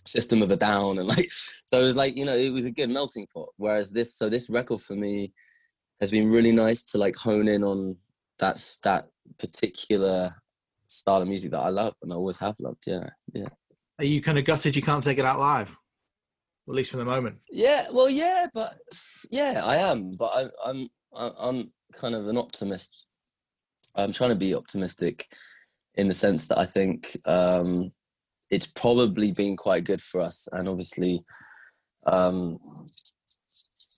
System 0.06 0.42
of 0.42 0.50
a 0.50 0.56
Down 0.56 0.98
and 0.98 1.08
like, 1.08 1.30
so 1.66 1.80
it 1.80 1.84
was 1.84 1.96
like, 1.96 2.16
you 2.16 2.24
know, 2.24 2.34
it 2.34 2.50
was 2.50 2.66
a 2.66 2.70
good 2.70 2.90
melting 2.90 3.26
pot. 3.32 3.48
Whereas 3.56 3.90
this, 3.90 4.16
so 4.16 4.28
this 4.28 4.50
record 4.50 4.80
for 4.80 4.94
me 4.94 5.32
has 6.00 6.10
been 6.10 6.30
really 6.30 6.52
nice 6.52 6.82
to 6.82 6.98
like 6.98 7.16
hone 7.16 7.48
in 7.48 7.64
on 7.64 7.96
that 8.38 8.62
that 8.82 9.08
particular 9.38 10.34
style 10.86 11.22
of 11.22 11.28
music 11.28 11.50
that 11.52 11.60
I 11.60 11.68
love 11.68 11.94
and 12.02 12.12
I 12.12 12.16
always 12.16 12.38
have 12.38 12.56
loved. 12.58 12.84
Yeah, 12.86 13.10
yeah. 13.32 13.48
Are 13.98 14.04
you 14.04 14.20
kind 14.20 14.38
of 14.38 14.44
gutted 14.44 14.76
you 14.76 14.82
can't 14.82 15.02
take 15.02 15.18
it 15.18 15.24
out 15.24 15.38
live? 15.38 15.76
At 16.68 16.74
least 16.74 16.90
for 16.90 16.96
the 16.96 17.04
moment. 17.04 17.36
Yeah, 17.50 17.86
well, 17.92 18.08
yeah, 18.08 18.46
but 18.54 18.78
yeah, 19.30 19.60
I 19.62 19.76
am. 19.76 20.12
But 20.18 20.32
I, 20.34 20.70
I'm 20.70 20.88
I'm 21.14 21.72
kind 21.92 22.14
of 22.14 22.26
an 22.28 22.36
optimist. 22.36 23.06
I'm 23.94 24.12
trying 24.12 24.30
to 24.30 24.36
be 24.36 24.54
optimistic 24.54 25.28
in 25.94 26.08
the 26.08 26.14
sense 26.14 26.48
that 26.48 26.58
I 26.58 26.64
think 26.64 27.16
um, 27.26 27.92
it's 28.50 28.66
probably 28.66 29.32
been 29.32 29.56
quite 29.56 29.84
good 29.84 30.02
for 30.02 30.20
us, 30.20 30.48
and 30.52 30.68
obviously, 30.68 31.24
um, 32.06 32.58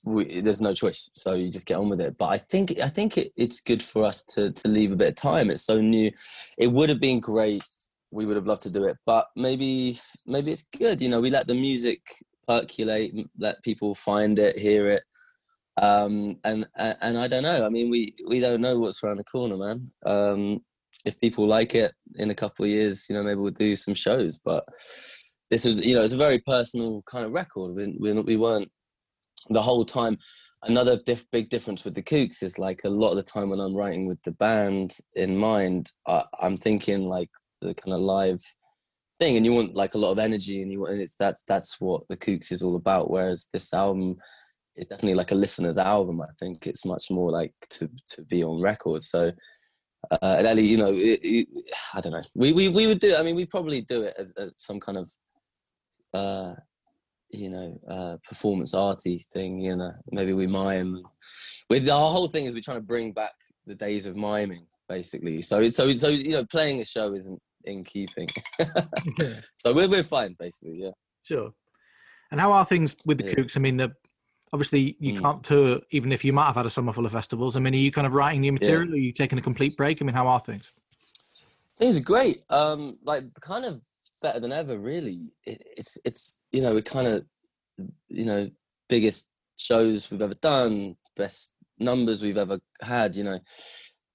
we, 0.06 0.40
there's 0.40 0.62
no 0.62 0.72
choice 0.72 1.10
so 1.14 1.34
you 1.34 1.50
just 1.50 1.66
get 1.66 1.76
on 1.78 1.90
with 1.90 2.00
it. 2.00 2.16
But 2.16 2.26
i 2.26 2.38
think 2.38 2.78
i 2.80 2.88
think 2.88 3.18
it, 3.18 3.32
it's 3.36 3.60
good 3.60 3.82
for 3.82 4.04
us 4.04 4.24
to 4.26 4.52
to 4.52 4.68
leave 4.68 4.92
a 4.92 4.96
bit 4.96 5.10
of 5.10 5.16
time. 5.16 5.50
It's 5.50 5.66
so 5.66 5.80
new. 5.80 6.10
It 6.56 6.68
would 6.68 6.88
have 6.88 7.00
been 7.00 7.20
great. 7.20 7.62
We 8.12 8.24
would 8.24 8.36
have 8.36 8.46
loved 8.46 8.62
to 8.62 8.70
do 8.70 8.84
it 8.84 8.96
but 9.04 9.26
maybe 9.36 10.00
maybe 10.26 10.52
it's 10.52 10.64
good 10.78 11.02
you 11.02 11.08
know 11.08 11.20
we 11.20 11.30
let 11.30 11.48
the 11.48 11.54
music 11.54 12.00
percolate 12.46 13.12
let 13.38 13.62
people 13.62 13.94
find 13.94 14.38
it 14.38 14.56
hear 14.56 14.88
it. 14.88 15.02
Um 15.76 16.38
and 16.44 16.66
and 16.76 17.18
i 17.18 17.26
don't 17.26 17.42
know. 17.42 17.66
I 17.66 17.68
mean 17.68 17.90
we 17.90 18.14
we 18.28 18.40
don't 18.40 18.60
know 18.60 18.78
what's 18.78 19.02
around 19.02 19.18
the 19.18 19.24
corner 19.24 19.56
man. 19.56 19.90
Um 20.06 20.60
if 21.06 21.18
people 21.20 21.46
like 21.46 21.74
it 21.74 21.92
in 22.16 22.30
a 22.30 22.34
couple 22.34 22.64
of 22.64 22.70
years 22.70 23.06
you 23.08 23.16
know 23.16 23.22
maybe 23.22 23.40
we'll 23.40 23.52
do 23.52 23.74
some 23.74 23.94
shows. 23.94 24.38
But 24.44 24.64
this 25.50 25.64
was 25.64 25.84
you 25.84 25.94
know 25.94 26.02
it's 26.02 26.12
a 26.12 26.18
very 26.18 26.40
personal 26.40 27.02
kind 27.06 27.24
of 27.24 27.32
record. 27.32 27.74
We, 27.74 27.96
we, 27.98 28.12
we 28.20 28.36
weren't 28.36 28.70
the 29.48 29.62
whole 29.62 29.84
time 29.84 30.18
another 30.62 30.98
diff- 31.06 31.30
big 31.30 31.48
difference 31.48 31.84
with 31.84 31.94
the 31.94 32.02
kooks 32.02 32.42
is 32.42 32.58
like 32.58 32.80
a 32.84 32.88
lot 32.88 33.10
of 33.10 33.16
the 33.16 33.22
time 33.22 33.50
when 33.50 33.60
i'm 33.60 33.76
writing 33.76 34.06
with 34.06 34.20
the 34.22 34.32
band 34.32 34.96
in 35.14 35.36
mind 35.36 35.92
I, 36.08 36.24
i'm 36.40 36.56
thinking 36.56 37.04
like 37.04 37.28
the 37.60 37.74
kind 37.74 37.94
of 37.94 38.00
live 38.00 38.40
thing 39.20 39.36
and 39.36 39.44
you 39.44 39.52
want 39.52 39.76
like 39.76 39.94
a 39.94 39.98
lot 39.98 40.12
of 40.12 40.18
energy 40.18 40.62
and 40.62 40.72
you 40.72 40.80
want 40.80 40.94
and 40.94 41.02
it's 41.02 41.14
that's 41.18 41.42
that's 41.46 41.76
what 41.80 42.02
the 42.08 42.16
kooks 42.16 42.50
is 42.50 42.62
all 42.62 42.74
about 42.74 43.10
whereas 43.10 43.46
this 43.52 43.72
album 43.72 44.16
is 44.76 44.86
definitely 44.86 45.14
like 45.14 45.32
a 45.32 45.34
listener's 45.34 45.78
album 45.78 46.20
i 46.20 46.30
think. 46.38 46.66
It's 46.66 46.84
much 46.84 47.10
more 47.10 47.30
like 47.30 47.54
to 47.70 47.88
to 48.10 48.24
be 48.24 48.44
on 48.44 48.60
record. 48.60 49.02
So 49.02 49.32
uh, 50.10 50.36
and 50.38 50.46
Ellie, 50.46 50.64
you 50.64 50.76
know, 50.76 50.92
it, 50.92 51.20
it, 51.22 51.48
I 51.94 52.00
don't 52.00 52.12
know. 52.12 52.22
We, 52.34 52.52
we 52.52 52.68
we 52.68 52.86
would 52.86 52.98
do. 52.98 53.14
I 53.16 53.22
mean, 53.22 53.36
we 53.36 53.46
probably 53.46 53.80
do 53.82 54.02
it 54.02 54.14
as, 54.18 54.32
as 54.32 54.52
some 54.56 54.80
kind 54.80 54.98
of 54.98 55.10
uh, 56.14 56.54
you 57.30 57.50
know, 57.50 57.80
uh, 57.88 58.16
performance 58.26 58.74
arty 58.74 59.18
thing. 59.32 59.60
You 59.60 59.76
know, 59.76 59.92
maybe 60.10 60.32
we 60.32 60.46
mime. 60.46 61.02
With 61.68 61.88
our 61.88 62.10
whole 62.10 62.28
thing 62.28 62.46
is 62.46 62.54
we're 62.54 62.60
trying 62.60 62.78
to 62.78 62.82
bring 62.82 63.12
back 63.12 63.32
the 63.66 63.74
days 63.74 64.06
of 64.06 64.16
miming, 64.16 64.66
basically. 64.88 65.42
So, 65.42 65.68
so, 65.70 65.92
so 65.94 66.08
you 66.08 66.32
know, 66.32 66.44
playing 66.44 66.80
a 66.80 66.84
show 66.84 67.12
isn't 67.12 67.40
in 67.64 67.84
keeping. 67.84 68.28
so 69.56 69.74
we're 69.74 69.88
we're 69.88 70.02
fine, 70.02 70.36
basically. 70.38 70.82
Yeah. 70.82 70.90
Sure. 71.22 71.50
And 72.30 72.40
how 72.40 72.52
are 72.52 72.64
things 72.64 72.96
with 73.04 73.18
the 73.18 73.24
yeah. 73.24 73.34
Kooks? 73.34 73.56
I 73.56 73.60
mean, 73.60 73.76
the 73.76 73.92
Obviously, 74.52 74.96
you 75.00 75.12
Mm. 75.12 75.22
can't 75.22 75.44
tour 75.44 75.80
even 75.90 76.12
if 76.12 76.24
you 76.24 76.32
might 76.32 76.46
have 76.46 76.54
had 76.54 76.66
a 76.66 76.70
summer 76.70 76.92
full 76.92 77.04
of 77.04 77.12
festivals. 77.12 77.56
I 77.56 77.60
mean, 77.60 77.74
are 77.74 77.78
you 77.78 77.90
kind 77.90 78.06
of 78.06 78.14
writing 78.14 78.42
new 78.42 78.52
material? 78.52 78.92
Are 78.92 78.96
you 78.96 79.12
taking 79.12 79.38
a 79.38 79.42
complete 79.42 79.76
break? 79.76 80.00
I 80.00 80.04
mean, 80.04 80.14
how 80.14 80.28
are 80.28 80.40
things? 80.40 80.72
Things 81.76 81.98
are 81.98 82.02
great. 82.02 82.42
Um, 82.48 82.98
like 83.02 83.24
kind 83.40 83.64
of 83.64 83.80
better 84.22 84.40
than 84.40 84.52
ever. 84.52 84.78
Really, 84.78 85.32
it, 85.44 85.62
it's 85.76 85.98
it's 86.04 86.38
you 86.52 86.62
know 86.62 86.74
we 86.74 86.82
kind 86.82 87.06
of 87.06 87.24
you 88.08 88.24
know 88.24 88.50
biggest 88.88 89.28
shows 89.56 90.10
we've 90.10 90.22
ever 90.22 90.34
done, 90.34 90.96
best 91.16 91.52
numbers 91.78 92.22
we've 92.22 92.38
ever 92.38 92.60
had. 92.80 93.16
You 93.16 93.24
know, 93.24 93.38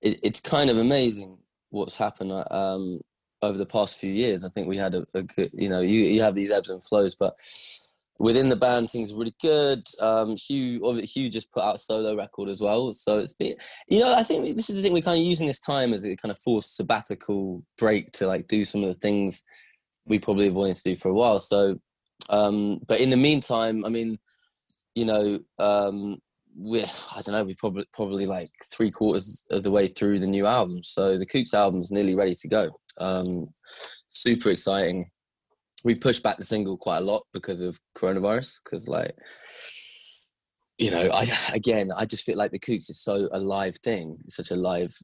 it, 0.02 0.20
it's 0.24 0.40
kind 0.40 0.70
of 0.70 0.78
amazing 0.78 1.40
what's 1.70 1.96
happened 1.96 2.32
uh, 2.32 2.46
um, 2.52 3.02
over 3.42 3.58
the 3.58 3.66
past 3.66 3.98
few 4.00 4.12
years. 4.12 4.44
I 4.44 4.50
think 4.50 4.68
we 4.68 4.78
had 4.78 4.96
a, 4.96 5.06
a 5.14 5.24
good. 5.24 5.52
You 5.54 5.70
know, 5.70 5.82
you 5.82 6.00
you 6.02 6.22
have 6.22 6.36
these 6.36 6.52
ebbs 6.52 6.70
and 6.70 6.84
flows, 6.84 7.16
but 7.16 7.36
within 8.22 8.50
the 8.50 8.56
band 8.56 8.90
things 8.90 9.12
are 9.12 9.18
really 9.18 9.36
good. 9.42 9.88
Um 10.00 10.36
hugh 10.36 11.02
hugh 11.04 11.30
just 11.30 11.52
put 11.52 11.64
out 11.64 11.76
a 11.76 11.80
solo 11.80 12.16
record 12.16 12.50
as 12.50 12.62
well 12.62 12.94
so 12.94 13.20
it's 13.20 13.34
been 13.34 13.56
you 13.88 14.00
know 14.00 14.16
i 14.16 14.24
think 14.24 14.56
this 14.56 14.70
is 14.70 14.76
the 14.76 14.82
thing 14.82 14.94
we're 14.94 15.02
kind 15.02 15.20
of 15.20 15.26
using 15.26 15.48
this 15.48 15.60
time 15.60 15.94
as 15.94 16.06
a 16.06 16.16
kind 16.16 16.32
of 16.32 16.38
forced 16.38 16.76
sabbatical 16.76 17.64
break 17.78 18.12
to 18.12 18.28
like 18.28 18.48
do 18.48 18.64
some 18.64 18.84
of 18.84 18.90
the 18.90 18.96
things 18.96 19.44
we 20.06 20.20
probably 20.20 20.46
have 20.46 20.54
wanted 20.54 20.76
to 20.76 20.84
do 20.84 20.96
for 20.96 21.10
a 21.10 21.14
while 21.14 21.40
so 21.40 21.76
um 22.30 22.80
but 22.88 23.00
in 23.00 23.10
the 23.10 23.18
meantime 23.18 23.84
i 23.86 23.90
mean 23.90 24.18
you 24.96 25.06
know 25.06 25.40
um 25.60 26.18
we're 26.56 26.86
i 27.16 27.22
don't 27.22 27.36
know 27.36 27.44
we 27.44 27.56
probably 27.56 27.86
probably 27.94 28.26
like 28.26 28.52
three 28.72 28.92
quarters 28.92 29.46
of 29.52 29.64
the 29.64 29.72
way 29.72 29.88
through 29.88 30.20
the 30.20 30.28
new 30.28 30.46
album 30.46 30.84
so 30.84 31.18
the 31.18 31.26
kooks 31.26 31.54
album's 31.54 31.92
nearly 31.92 32.16
ready 32.16 32.36
to 32.36 32.48
go. 32.48 32.70
Um 32.98 33.48
super 34.10 34.50
exciting 34.50 35.10
we've 35.84 36.02
pushed 36.02 36.24
back 36.24 36.38
the 36.38 36.46
single 36.46 36.78
quite 36.78 36.98
a 36.98 37.02
lot 37.02 37.24
because 37.34 37.62
of 37.62 37.80
coronavirus 37.98 38.60
because 38.64 38.88
like 38.88 39.16
you 40.78 40.92
know 40.92 41.10
i 41.14 41.28
again 41.54 41.92
i 41.96 42.06
just 42.06 42.24
feel 42.24 42.38
like 42.38 42.52
the 42.52 42.60
kooks 42.60 42.90
is 42.90 43.02
so 43.02 43.28
a 43.32 43.40
live 43.40 43.76
thing 43.78 44.18
it's 44.26 44.36
such 44.36 44.52
a 44.52 44.56
live 44.56 44.96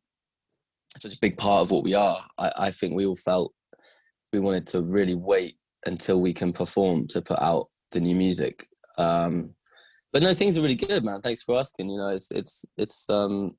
such 0.95 1.13
a 1.13 1.19
big 1.19 1.37
part 1.37 1.61
of 1.61 1.71
what 1.71 1.83
we 1.83 1.93
are. 1.93 2.23
I, 2.37 2.51
I 2.57 2.71
think 2.71 2.93
we 2.93 3.05
all 3.05 3.15
felt 3.15 3.53
we 4.33 4.39
wanted 4.39 4.67
to 4.67 4.81
really 4.81 5.15
wait 5.15 5.57
until 5.85 6.21
we 6.21 6.33
can 6.33 6.51
perform 6.53 7.07
to 7.07 7.21
put 7.21 7.39
out 7.41 7.67
the 7.91 7.99
new 7.99 8.15
music. 8.15 8.67
Um 8.97 9.53
but 10.13 10.23
no 10.23 10.33
things 10.33 10.57
are 10.57 10.61
really 10.61 10.75
good 10.75 11.03
man. 11.03 11.21
Thanks 11.21 11.43
for 11.43 11.59
asking. 11.59 11.89
You 11.89 11.97
know 11.97 12.09
it's 12.09 12.31
it's 12.31 12.65
it's 12.77 13.09
um 13.09 13.55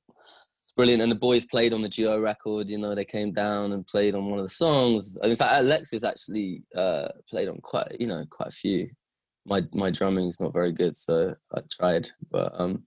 brilliant. 0.79 1.01
And 1.03 1.11
the 1.11 1.15
boys 1.29 1.43
played 1.43 1.73
on 1.73 1.81
the 1.81 1.89
Duo 1.89 2.21
record 2.21 2.69
you 2.69 2.77
know 2.77 2.95
they 2.95 3.03
came 3.03 3.33
down 3.33 3.73
and 3.73 3.85
played 3.85 4.15
on 4.15 4.29
one 4.29 4.39
of 4.39 4.45
the 4.45 4.57
songs. 4.65 5.17
In 5.21 5.35
fact 5.35 5.61
alexis 5.61 6.05
actually 6.05 6.63
uh 6.73 7.09
played 7.29 7.49
on 7.49 7.57
quite 7.61 7.97
you 7.99 8.07
know 8.07 8.23
quite 8.29 8.47
a 8.47 8.59
few. 8.63 8.89
My 9.45 9.61
my 9.73 9.89
drumming's 9.89 10.39
not 10.39 10.53
very 10.53 10.71
good 10.71 10.95
so 10.95 11.35
i 11.53 11.59
tried 11.77 12.09
but 12.31 12.53
um 12.61 12.83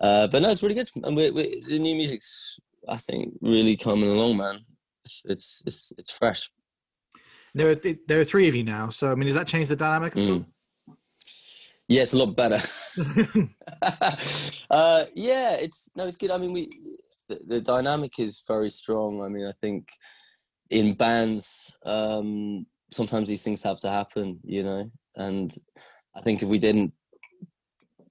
uh 0.00 0.26
but 0.26 0.42
no 0.42 0.50
it's 0.50 0.64
really 0.64 0.74
good. 0.74 0.90
And 1.04 1.16
we 1.16 1.30
we 1.30 1.62
the 1.68 1.78
new 1.78 1.94
music's 1.94 2.58
i 2.88 2.96
think 2.96 3.34
really 3.40 3.76
coming 3.76 4.10
along 4.10 4.38
man. 4.38 4.56
It's 5.04 5.22
it's 5.26 5.62
it's, 5.64 5.92
it's 5.98 6.10
fresh. 6.10 6.50
There 7.54 7.70
are 7.70 7.76
there 8.08 8.20
are 8.20 8.24
three 8.32 8.48
of 8.48 8.56
you 8.56 8.64
now, 8.64 8.88
so 8.88 9.12
I 9.12 9.14
mean, 9.14 9.28
does 9.28 9.36
that 9.36 9.46
change 9.46 9.68
the 9.68 9.76
dynamic 9.76 10.16
at 10.16 10.28
all? 10.28 10.44
Yeah 11.88 12.02
it's 12.02 12.14
a 12.14 12.18
lot 12.18 12.36
better 12.36 12.58
uh, 14.70 15.04
yeah, 15.14 15.54
it's 15.54 15.90
no, 15.96 16.06
it's 16.06 16.16
good. 16.16 16.30
I 16.30 16.38
mean, 16.38 16.52
we 16.52 16.98
the, 17.28 17.40
the 17.46 17.60
dynamic 17.60 18.18
is 18.18 18.42
very 18.46 18.70
strong. 18.70 19.22
I 19.22 19.28
mean, 19.28 19.46
I 19.46 19.52
think 19.52 19.88
in 20.70 20.94
bands, 20.94 21.74
um, 21.84 22.66
sometimes 22.92 23.28
these 23.28 23.42
things 23.42 23.62
have 23.62 23.78
to 23.80 23.90
happen, 23.90 24.40
you 24.44 24.62
know. 24.62 24.90
And 25.16 25.54
I 26.14 26.20
think 26.20 26.42
if 26.42 26.48
we 26.48 26.58
didn't 26.58 26.92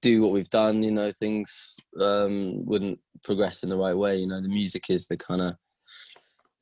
do 0.00 0.22
what 0.22 0.32
we've 0.32 0.50
done, 0.50 0.82
you 0.82 0.90
know, 0.90 1.10
things 1.12 1.76
um, 2.00 2.64
wouldn't 2.64 3.00
progress 3.24 3.62
in 3.62 3.70
the 3.70 3.78
right 3.78 3.96
way. 3.96 4.16
You 4.18 4.28
know, 4.28 4.40
the 4.40 4.48
music 4.48 4.90
is 4.90 5.06
the 5.06 5.16
kind 5.16 5.40
of 5.40 5.54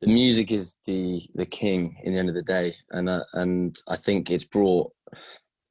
the 0.01 0.09
music 0.09 0.51
is 0.51 0.75
the 0.87 1.21
the 1.35 1.47
king 1.47 1.97
in 2.05 2.13
the 2.13 2.19
end 2.19 2.29
of 2.29 2.35
the 2.35 2.43
day, 2.43 2.75
and 2.91 3.09
uh, 3.09 3.25
and 3.35 3.77
I 3.89 3.97
think 3.97 4.31
it's 4.31 4.45
brought. 4.45 4.93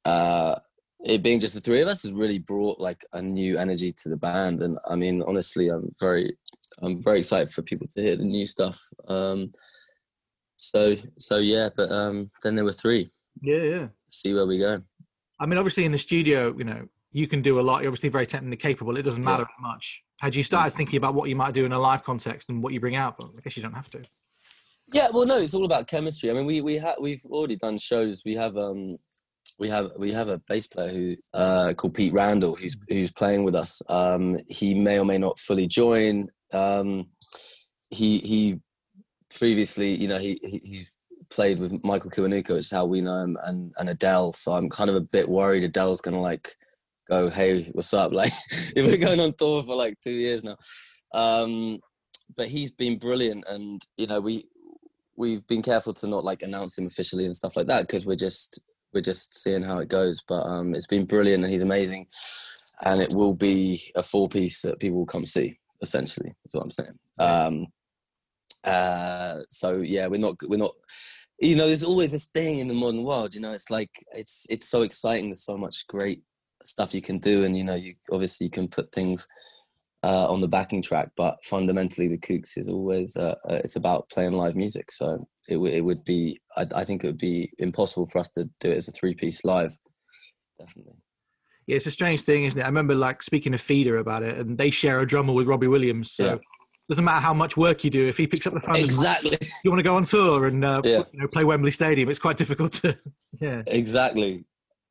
Uh, 0.04 0.56
it 1.04 1.22
being 1.22 1.38
just 1.40 1.54
the 1.54 1.60
three 1.60 1.80
of 1.80 1.88
us 1.88 2.02
has 2.02 2.12
really 2.12 2.38
brought 2.38 2.80
like 2.80 3.04
a 3.12 3.20
new 3.22 3.58
energy 3.58 3.92
to 3.92 4.08
the 4.08 4.16
band 4.16 4.62
and 4.62 4.78
i 4.88 4.94
mean 4.96 5.22
honestly 5.26 5.68
i'm 5.68 5.94
very 6.00 6.34
i'm 6.82 7.02
very 7.02 7.18
excited 7.18 7.52
for 7.52 7.62
people 7.62 7.86
to 7.86 8.02
hear 8.02 8.16
the 8.16 8.24
new 8.24 8.46
stuff 8.46 8.80
um 9.08 9.52
so 10.56 10.96
so 11.18 11.36
yeah 11.38 11.68
but 11.76 11.90
um 11.90 12.30
then 12.42 12.54
there 12.54 12.64
were 12.64 12.72
three 12.72 13.10
Yeah, 13.42 13.62
yeah. 13.62 13.86
see 14.10 14.34
where 14.34 14.46
we 14.46 14.58
go 14.58 14.82
I 15.40 15.46
mean, 15.46 15.58
obviously 15.58 15.84
in 15.84 15.90
the 15.90 15.98
studio, 15.98 16.54
you 16.56 16.62
know, 16.62 16.86
you 17.10 17.26
can 17.26 17.42
do 17.42 17.58
a 17.58 17.60
lot. 17.60 17.82
You're 17.82 17.90
obviously 17.90 18.08
very 18.08 18.24
technically 18.24 18.56
capable. 18.56 18.96
It 18.96 19.02
doesn't 19.02 19.20
Yeah. 19.24 19.30
matter 19.32 19.46
much. 19.60 20.00
Had 20.20 20.34
you 20.36 20.44
started 20.44 20.72
thinking 20.76 20.96
about 20.96 21.14
what 21.14 21.28
you 21.28 21.34
might 21.34 21.54
do 21.54 21.64
in 21.64 21.72
a 21.72 21.78
live 21.78 22.04
context 22.04 22.48
and 22.50 22.62
what 22.62 22.72
you 22.72 22.78
bring 22.78 22.94
out? 22.94 23.16
But 23.18 23.30
I 23.36 23.40
guess 23.42 23.56
you 23.56 23.62
don't 23.62 23.74
have 23.74 23.90
to. 23.90 24.00
yeah 24.94 25.08
well 25.12 25.26
no 25.26 25.38
it's 25.38 25.52
all 25.54 25.64
about 25.64 25.88
chemistry 25.88 26.30
i 26.30 26.32
mean 26.34 26.46
we 26.46 26.60
we 26.60 26.74
have 26.76 26.96
we've 27.00 27.24
already 27.36 27.56
done 27.56 27.78
shows 27.78 28.22
we 28.24 28.34
have 28.34 28.54
um 28.56 28.96
we 29.58 29.68
have 29.68 29.92
we 29.96 30.12
have 30.12 30.28
a 30.28 30.38
bass 30.38 30.66
player 30.66 30.90
who 30.90 31.16
uh 31.32 31.72
called 31.76 31.94
pete 31.94 32.12
randall 32.12 32.56
who's 32.56 32.76
who's 32.88 33.12
playing 33.12 33.44
with 33.44 33.54
us. 33.54 33.82
Um 33.88 34.38
he 34.48 34.74
may 34.74 34.98
or 34.98 35.04
may 35.04 35.18
not 35.18 35.38
fully 35.38 35.66
join. 35.66 36.28
Um 36.52 37.08
he 37.90 38.18
he 38.18 38.60
previously 39.36 39.94
you 39.94 40.08
know 40.08 40.18
he 40.18 40.38
he, 40.42 40.60
he 40.64 40.84
played 41.30 41.58
with 41.58 41.82
michael 41.82 42.10
kiwanuka 42.10 42.50
which 42.50 42.58
is 42.58 42.70
how 42.70 42.84
we 42.84 43.00
know 43.00 43.18
him 43.22 43.38
and 43.44 43.72
and 43.78 43.88
adele. 43.88 44.32
So 44.32 44.52
i'm 44.52 44.68
kind 44.68 44.90
of 44.90 44.96
a 44.96 45.00
bit 45.00 45.28
worried 45.28 45.64
adele's 45.64 46.00
gonna 46.00 46.20
like 46.20 46.56
go 47.08 47.30
hey 47.30 47.70
what's 47.72 47.94
up? 47.94 48.12
Like 48.20 48.32
if 48.74 48.84
we're 48.86 48.96
going 48.96 49.20
on 49.20 49.34
tour 49.34 49.62
for 49.62 49.76
like 49.76 49.94
two 50.02 50.12
years 50.12 50.42
now. 50.42 50.56
Um 51.12 51.78
but 52.36 52.48
he's 52.48 52.72
been 52.72 52.98
brilliant 52.98 53.44
and 53.48 53.80
you 53.96 54.06
know 54.06 54.20
we 54.20 54.46
we've 55.16 55.46
been 55.46 55.62
careful 55.62 55.94
to 55.94 56.08
not 56.08 56.24
like 56.24 56.42
announce 56.42 56.76
him 56.76 56.86
officially 56.86 57.24
and 57.24 57.36
stuff 57.36 57.56
like 57.56 57.68
that 57.68 57.82
because 57.82 58.04
we're 58.04 58.16
just 58.16 58.60
we're 58.94 59.00
just 59.00 59.36
seeing 59.36 59.62
how 59.62 59.78
it 59.78 59.88
goes 59.88 60.22
but 60.28 60.42
um 60.42 60.74
it's 60.74 60.86
been 60.86 61.04
brilliant 61.04 61.44
and 61.44 61.52
he's 61.52 61.62
amazing. 61.62 62.06
And 62.82 63.00
it 63.00 63.14
will 63.14 63.34
be 63.34 63.80
a 63.94 64.02
four 64.02 64.28
piece 64.28 64.60
that 64.62 64.80
people 64.80 64.98
will 64.98 65.06
come 65.06 65.24
see 65.24 65.58
essentially 65.80 66.30
is 66.30 66.52
what 66.52 66.64
i'm 66.64 66.70
saying. 66.70 66.98
Um 67.18 67.66
uh 68.64 69.40
so 69.50 69.76
yeah 69.76 70.06
we're 70.06 70.20
not 70.20 70.36
we're 70.48 70.56
not 70.56 70.72
you 71.40 71.56
know 71.56 71.66
there's 71.66 71.84
always 71.84 72.10
this 72.10 72.26
thing 72.26 72.58
in 72.58 72.68
the 72.68 72.74
modern 72.74 73.04
world 73.04 73.34
you 73.34 73.40
know 73.40 73.52
it's 73.52 73.70
like 73.70 73.90
it's 74.12 74.46
it's 74.48 74.68
so 74.68 74.82
exciting 74.82 75.26
there's 75.26 75.44
so 75.44 75.58
much 75.58 75.86
great 75.86 76.22
stuff 76.64 76.94
you 76.94 77.02
can 77.02 77.18
do 77.18 77.44
and 77.44 77.56
you 77.56 77.64
know 77.64 77.74
you 77.74 77.94
obviously 78.10 78.46
you 78.46 78.50
can 78.50 78.68
put 78.68 78.90
things 78.90 79.28
uh, 80.08 80.26
on 80.32 80.40
the 80.42 80.48
backing 80.56 80.82
track, 80.82 81.08
but 81.16 81.34
fundamentally 81.44 82.08
the 82.08 82.18
Kooks 82.26 82.58
is 82.58 82.68
always 82.68 83.16
uh, 83.16 83.34
uh, 83.48 83.60
it's 83.64 83.76
about 83.76 84.08
playing 84.10 84.32
live 84.42 84.54
music. 84.54 84.86
So 84.92 85.06
it, 85.48 85.54
w- 85.54 85.74
it 85.78 85.80
would 85.88 86.02
be 86.04 86.40
I, 86.56 86.64
I 86.80 86.84
think 86.84 87.02
it 87.02 87.08
would 87.08 87.18
be 87.32 87.50
impossible 87.58 88.06
for 88.06 88.18
us 88.18 88.30
to 88.36 88.42
do 88.60 88.68
it 88.70 88.76
as 88.76 88.88
a 88.88 88.92
three 88.92 89.14
piece 89.14 89.44
live. 89.44 89.72
Definitely. 90.58 90.94
Yeah, 91.66 91.76
it's 91.76 91.86
a 91.86 91.90
strange 91.90 92.20
thing, 92.22 92.44
isn't 92.44 92.60
it? 92.60 92.62
I 92.62 92.66
remember 92.66 92.94
like 92.94 93.22
speaking 93.22 93.52
to 93.52 93.58
Feeder 93.58 93.96
about 93.98 94.22
it, 94.22 94.36
and 94.38 94.58
they 94.58 94.70
share 94.70 95.00
a 95.00 95.06
drummer 95.06 95.32
with 95.32 95.46
Robbie 95.46 95.68
Williams. 95.68 96.12
So 96.12 96.24
Yeah. 96.24 96.36
doesn't 96.90 97.04
matter 97.04 97.20
how 97.20 97.32
much 97.32 97.56
work 97.56 97.84
you 97.84 97.90
do. 97.90 98.06
If 98.06 98.18
he 98.18 98.26
picks 98.26 98.46
up 98.46 98.52
the 98.52 98.60
phone, 98.60 98.76
and 98.76 98.84
Exactly. 98.84 99.38
you 99.64 99.70
want 99.70 99.78
to 99.78 99.82
go 99.90 99.96
on 99.96 100.04
tour 100.04 100.44
and 100.46 100.62
uh, 100.64 100.82
Yeah. 100.84 101.04
you 101.12 101.20
know, 101.20 101.28
play 101.28 101.44
Wembley 101.44 101.70
Stadium, 101.70 102.10
it's 102.10 102.18
quite 102.18 102.36
difficult 102.36 102.72
to. 102.82 102.98
Yeah. 103.40 103.62
Exactly. 103.66 104.44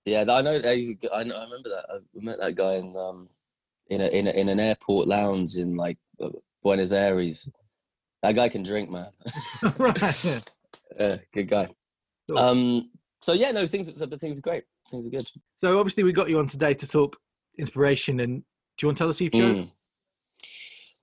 Yeah, 0.05 0.25
I 0.27 0.41
know. 0.41 0.59
I, 0.65 0.97
I 1.13 1.23
know- 1.23 1.35
I 1.35 1.43
remember 1.45 1.69
that. 1.69 1.85
I 1.89 1.97
met 2.15 2.39
that 2.39 2.55
guy 2.55 2.73
in 2.73 2.93
um 2.97 3.29
in 3.89 4.01
a, 4.01 4.07
in 4.07 4.27
a, 4.27 4.31
in 4.31 4.49
an 4.49 4.59
airport 4.59 5.07
lounge 5.07 5.55
in 5.55 5.75
like 5.75 5.97
uh, 6.21 6.29
Buenos 6.63 6.91
Aires. 6.91 7.49
That 8.21 8.35
guy 8.35 8.49
can 8.49 8.63
drink, 8.63 8.89
man. 8.89 9.09
right. 9.77 10.23
Yeah. 10.23 10.39
yeah, 10.99 11.17
good 11.33 11.47
guy. 11.47 11.69
Cool. 12.29 12.37
Um. 12.37 12.91
So 13.21 13.33
yeah, 13.33 13.51
no 13.51 13.65
things. 13.65 13.89
Things 13.89 14.37
are 14.37 14.41
great. 14.41 14.63
Things 14.89 15.07
are 15.07 15.09
good. 15.09 15.27
So 15.57 15.79
obviously 15.79 16.03
we 16.03 16.13
got 16.13 16.29
you 16.29 16.39
on 16.39 16.47
today 16.47 16.73
to 16.73 16.87
talk 16.87 17.17
inspiration, 17.57 18.19
and 18.19 18.43
do 18.77 18.85
you 18.85 18.87
want 18.87 18.97
to 18.97 19.01
tell 19.01 19.09
us 19.09 19.19
who 19.19 19.25
you've 19.25 19.33
chosen? 19.33 19.63
Mm. 19.65 19.71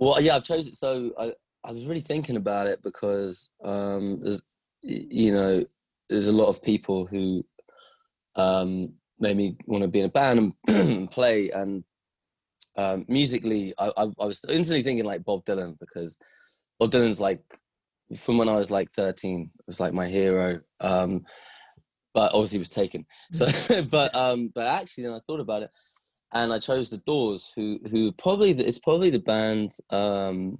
Well, 0.00 0.20
yeah, 0.20 0.34
I've 0.34 0.44
chosen. 0.44 0.72
So 0.72 1.12
I, 1.18 1.32
I 1.62 1.72
was 1.72 1.86
really 1.86 2.00
thinking 2.00 2.36
about 2.36 2.66
it 2.66 2.82
because, 2.82 3.50
um, 3.62 4.20
there's, 4.22 4.40
you 4.82 5.32
know, 5.32 5.64
there's 6.08 6.26
a 6.26 6.32
lot 6.32 6.48
of 6.48 6.62
people 6.62 7.06
who, 7.06 7.44
um, 8.34 8.94
made 9.18 9.36
me 9.36 9.56
want 9.66 9.82
to 9.82 9.88
be 9.88 10.00
in 10.00 10.06
a 10.06 10.08
band 10.08 10.54
and 10.68 11.10
play. 11.10 11.50
And 11.50 11.84
um, 12.80 13.04
musically, 13.08 13.74
I, 13.78 13.88
I, 13.96 14.02
I 14.04 14.26
was 14.26 14.44
instantly 14.48 14.82
thinking 14.82 15.04
like 15.04 15.24
Bob 15.24 15.44
Dylan 15.44 15.76
because 15.78 16.18
Bob 16.78 16.90
Dylan's 16.90 17.20
like 17.20 17.42
from 18.16 18.38
when 18.38 18.48
I 18.48 18.56
was 18.56 18.70
like 18.70 18.90
13, 18.90 19.50
was 19.66 19.80
like 19.80 19.92
my 19.92 20.08
hero. 20.08 20.60
Um, 20.80 21.24
but 22.14 22.32
obviously 22.32 22.56
he 22.56 22.60
was 22.60 22.68
taken. 22.68 23.06
So, 23.32 23.46
but 23.90 24.14
um, 24.14 24.50
but 24.54 24.66
actually, 24.66 25.04
then 25.04 25.12
I 25.12 25.20
thought 25.26 25.40
about 25.40 25.62
it, 25.62 25.70
and 26.32 26.52
I 26.52 26.58
chose 26.58 26.88
the 26.88 26.98
Doors, 26.98 27.52
who 27.54 27.78
who 27.90 28.12
probably 28.12 28.52
the, 28.52 28.66
it's 28.66 28.78
probably 28.78 29.10
the 29.10 29.20
band 29.20 29.72
um, 29.90 30.58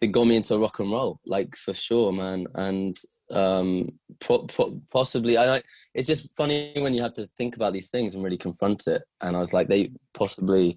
that 0.00 0.12
got 0.12 0.26
me 0.26 0.36
into 0.36 0.58
rock 0.58 0.78
and 0.78 0.92
roll, 0.92 1.20
like 1.26 1.56
for 1.56 1.74
sure, 1.74 2.12
man. 2.12 2.46
And 2.54 2.96
um, 3.30 3.88
pro- 4.20 4.44
pro- 4.44 4.80
possibly, 4.92 5.38
I 5.38 5.60
it's 5.94 6.06
just 6.06 6.36
funny 6.36 6.72
when 6.76 6.94
you 6.94 7.02
have 7.02 7.14
to 7.14 7.26
think 7.38 7.56
about 7.56 7.72
these 7.72 7.90
things 7.90 8.14
and 8.14 8.22
really 8.22 8.38
confront 8.38 8.86
it. 8.86 9.02
And 9.22 9.34
I 9.34 9.40
was 9.40 9.52
like, 9.52 9.68
they 9.68 9.90
possibly 10.12 10.76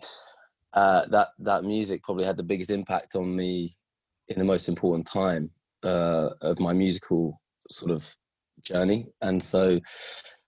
uh, 0.78 1.08
that 1.08 1.30
that 1.40 1.64
music 1.64 2.04
probably 2.04 2.24
had 2.24 2.38
the 2.38 2.44
biggest 2.52 2.70
impact 2.70 3.16
on 3.16 3.36
me 3.36 3.76
in 4.28 4.38
the 4.38 4.46
most 4.46 4.70
important 4.70 5.08
time 5.08 5.50
uh, 5.84 6.30
of 6.42 6.60
my 6.60 6.72
musical 6.72 7.42
sort 7.72 7.92
of 7.92 8.16
journey. 8.62 9.08
And 9.22 9.42
so 9.42 9.80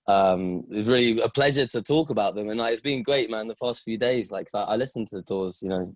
um, 0.07 0.65
it's 0.69 0.87
really 0.87 1.19
a 1.21 1.29
pleasure 1.29 1.65
to 1.65 1.81
talk 1.81 2.11
about 2.11 2.35
them. 2.35 2.49
And 2.49 2.59
like, 2.59 2.73
it's 2.73 2.81
been 2.81 3.01
great, 3.01 3.31
man. 3.31 3.47
The 3.47 3.55
past 3.55 3.83
few 3.83 3.97
days, 3.97 4.31
like 4.31 4.47
I, 4.53 4.61
I 4.73 4.75
listen 4.75 5.03
to 5.05 5.15
the 5.15 5.23
Doors, 5.23 5.63
you 5.63 5.69
know, 5.69 5.95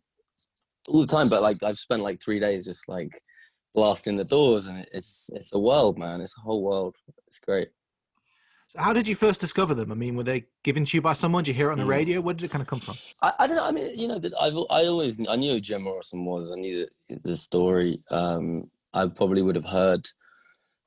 all 0.87 1.01
the 1.01 1.15
time. 1.15 1.29
But 1.29 1.43
like 1.43 1.61
I've 1.61 1.77
spent 1.77 2.01
like 2.01 2.19
three 2.19 2.39
days 2.39 2.65
just 2.65 2.89
like 2.89 3.21
blasting 3.75 4.17
the 4.17 4.25
Doors, 4.25 4.65
and 4.65 4.87
it's 4.91 5.29
it's 5.33 5.53
a 5.53 5.59
world, 5.59 5.99
man. 5.99 6.21
It's 6.21 6.37
a 6.39 6.41
whole 6.41 6.63
world. 6.63 6.95
It's 7.27 7.39
great. 7.39 7.67
So 8.73 8.81
how 8.81 8.91
did 8.91 9.07
you 9.07 9.15
first 9.15 9.39
discover 9.39 9.75
them? 9.75 9.91
I 9.91 9.95
mean, 9.95 10.15
were 10.15 10.23
they 10.23 10.45
given 10.63 10.83
to 10.83 10.97
you 10.97 11.01
by 11.01 11.13
someone? 11.13 11.43
Did 11.43 11.51
you 11.51 11.53
hear 11.53 11.69
it 11.69 11.73
on 11.73 11.77
the 11.77 11.83
mm. 11.83 11.89
radio? 11.89 12.21
Where 12.21 12.33
did 12.33 12.45
it 12.45 12.51
kind 12.51 12.63
of 12.63 12.67
come 12.67 12.79
from? 12.79 12.95
I, 13.21 13.31
I 13.37 13.47
don't 13.47 13.55
know. 13.55 13.65
I 13.65 13.71
mean, 13.71 13.97
you 13.97 14.07
know, 14.07 14.19
I've 14.41 14.57
I 14.71 14.87
always 14.87 15.19
I 15.29 15.35
knew 15.35 15.53
who 15.53 15.59
Jim 15.59 15.83
Morrison 15.83 16.25
was. 16.25 16.51
I 16.51 16.55
knew 16.55 16.87
the, 17.07 17.19
the 17.23 17.37
story. 17.37 18.01
Um, 18.09 18.71
I 18.93 19.07
probably 19.07 19.43
would 19.43 19.55
have 19.55 19.65
heard 19.65 20.07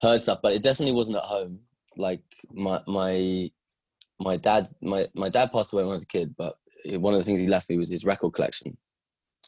heard 0.02 0.20
stuff, 0.20 0.40
but 0.42 0.52
it 0.52 0.64
definitely 0.64 0.94
wasn't 0.94 1.18
at 1.18 1.22
home. 1.22 1.60
Like 1.96 2.24
my 2.52 2.80
my 2.88 3.50
my 4.18 4.36
dad 4.36 4.66
my 4.82 5.06
my 5.14 5.28
dad 5.28 5.52
passed 5.52 5.72
away 5.72 5.84
when 5.84 5.90
I 5.90 5.92
was 5.92 6.02
a 6.02 6.08
kid, 6.08 6.34
but 6.36 6.56
one 6.86 7.14
of 7.14 7.20
the 7.20 7.24
things 7.24 7.38
he 7.38 7.46
left 7.46 7.70
me 7.70 7.78
was 7.78 7.90
his 7.90 8.04
record 8.04 8.32
collection 8.32 8.76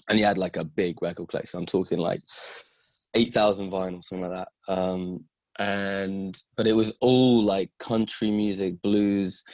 and 0.09 0.19
he 0.19 0.25
had 0.25 0.39
like 0.39 0.57
a 0.57 0.65
big 0.65 1.01
record 1.03 1.29
collection. 1.29 1.61
I'm 1.61 1.67
talking 1.67 1.99
like 1.99 2.21
eight 3.15 3.33
thousand 3.33 3.71
vinyls, 3.71 4.05
something 4.05 4.29
like 4.29 4.47
that. 4.67 4.73
Um, 4.73 5.25
and 5.59 6.41
but 6.57 6.67
it 6.67 6.75
was 6.75 6.95
all 7.01 7.43
like 7.43 7.71
country 7.79 8.31
music, 8.31 8.81
blues, 8.83 9.45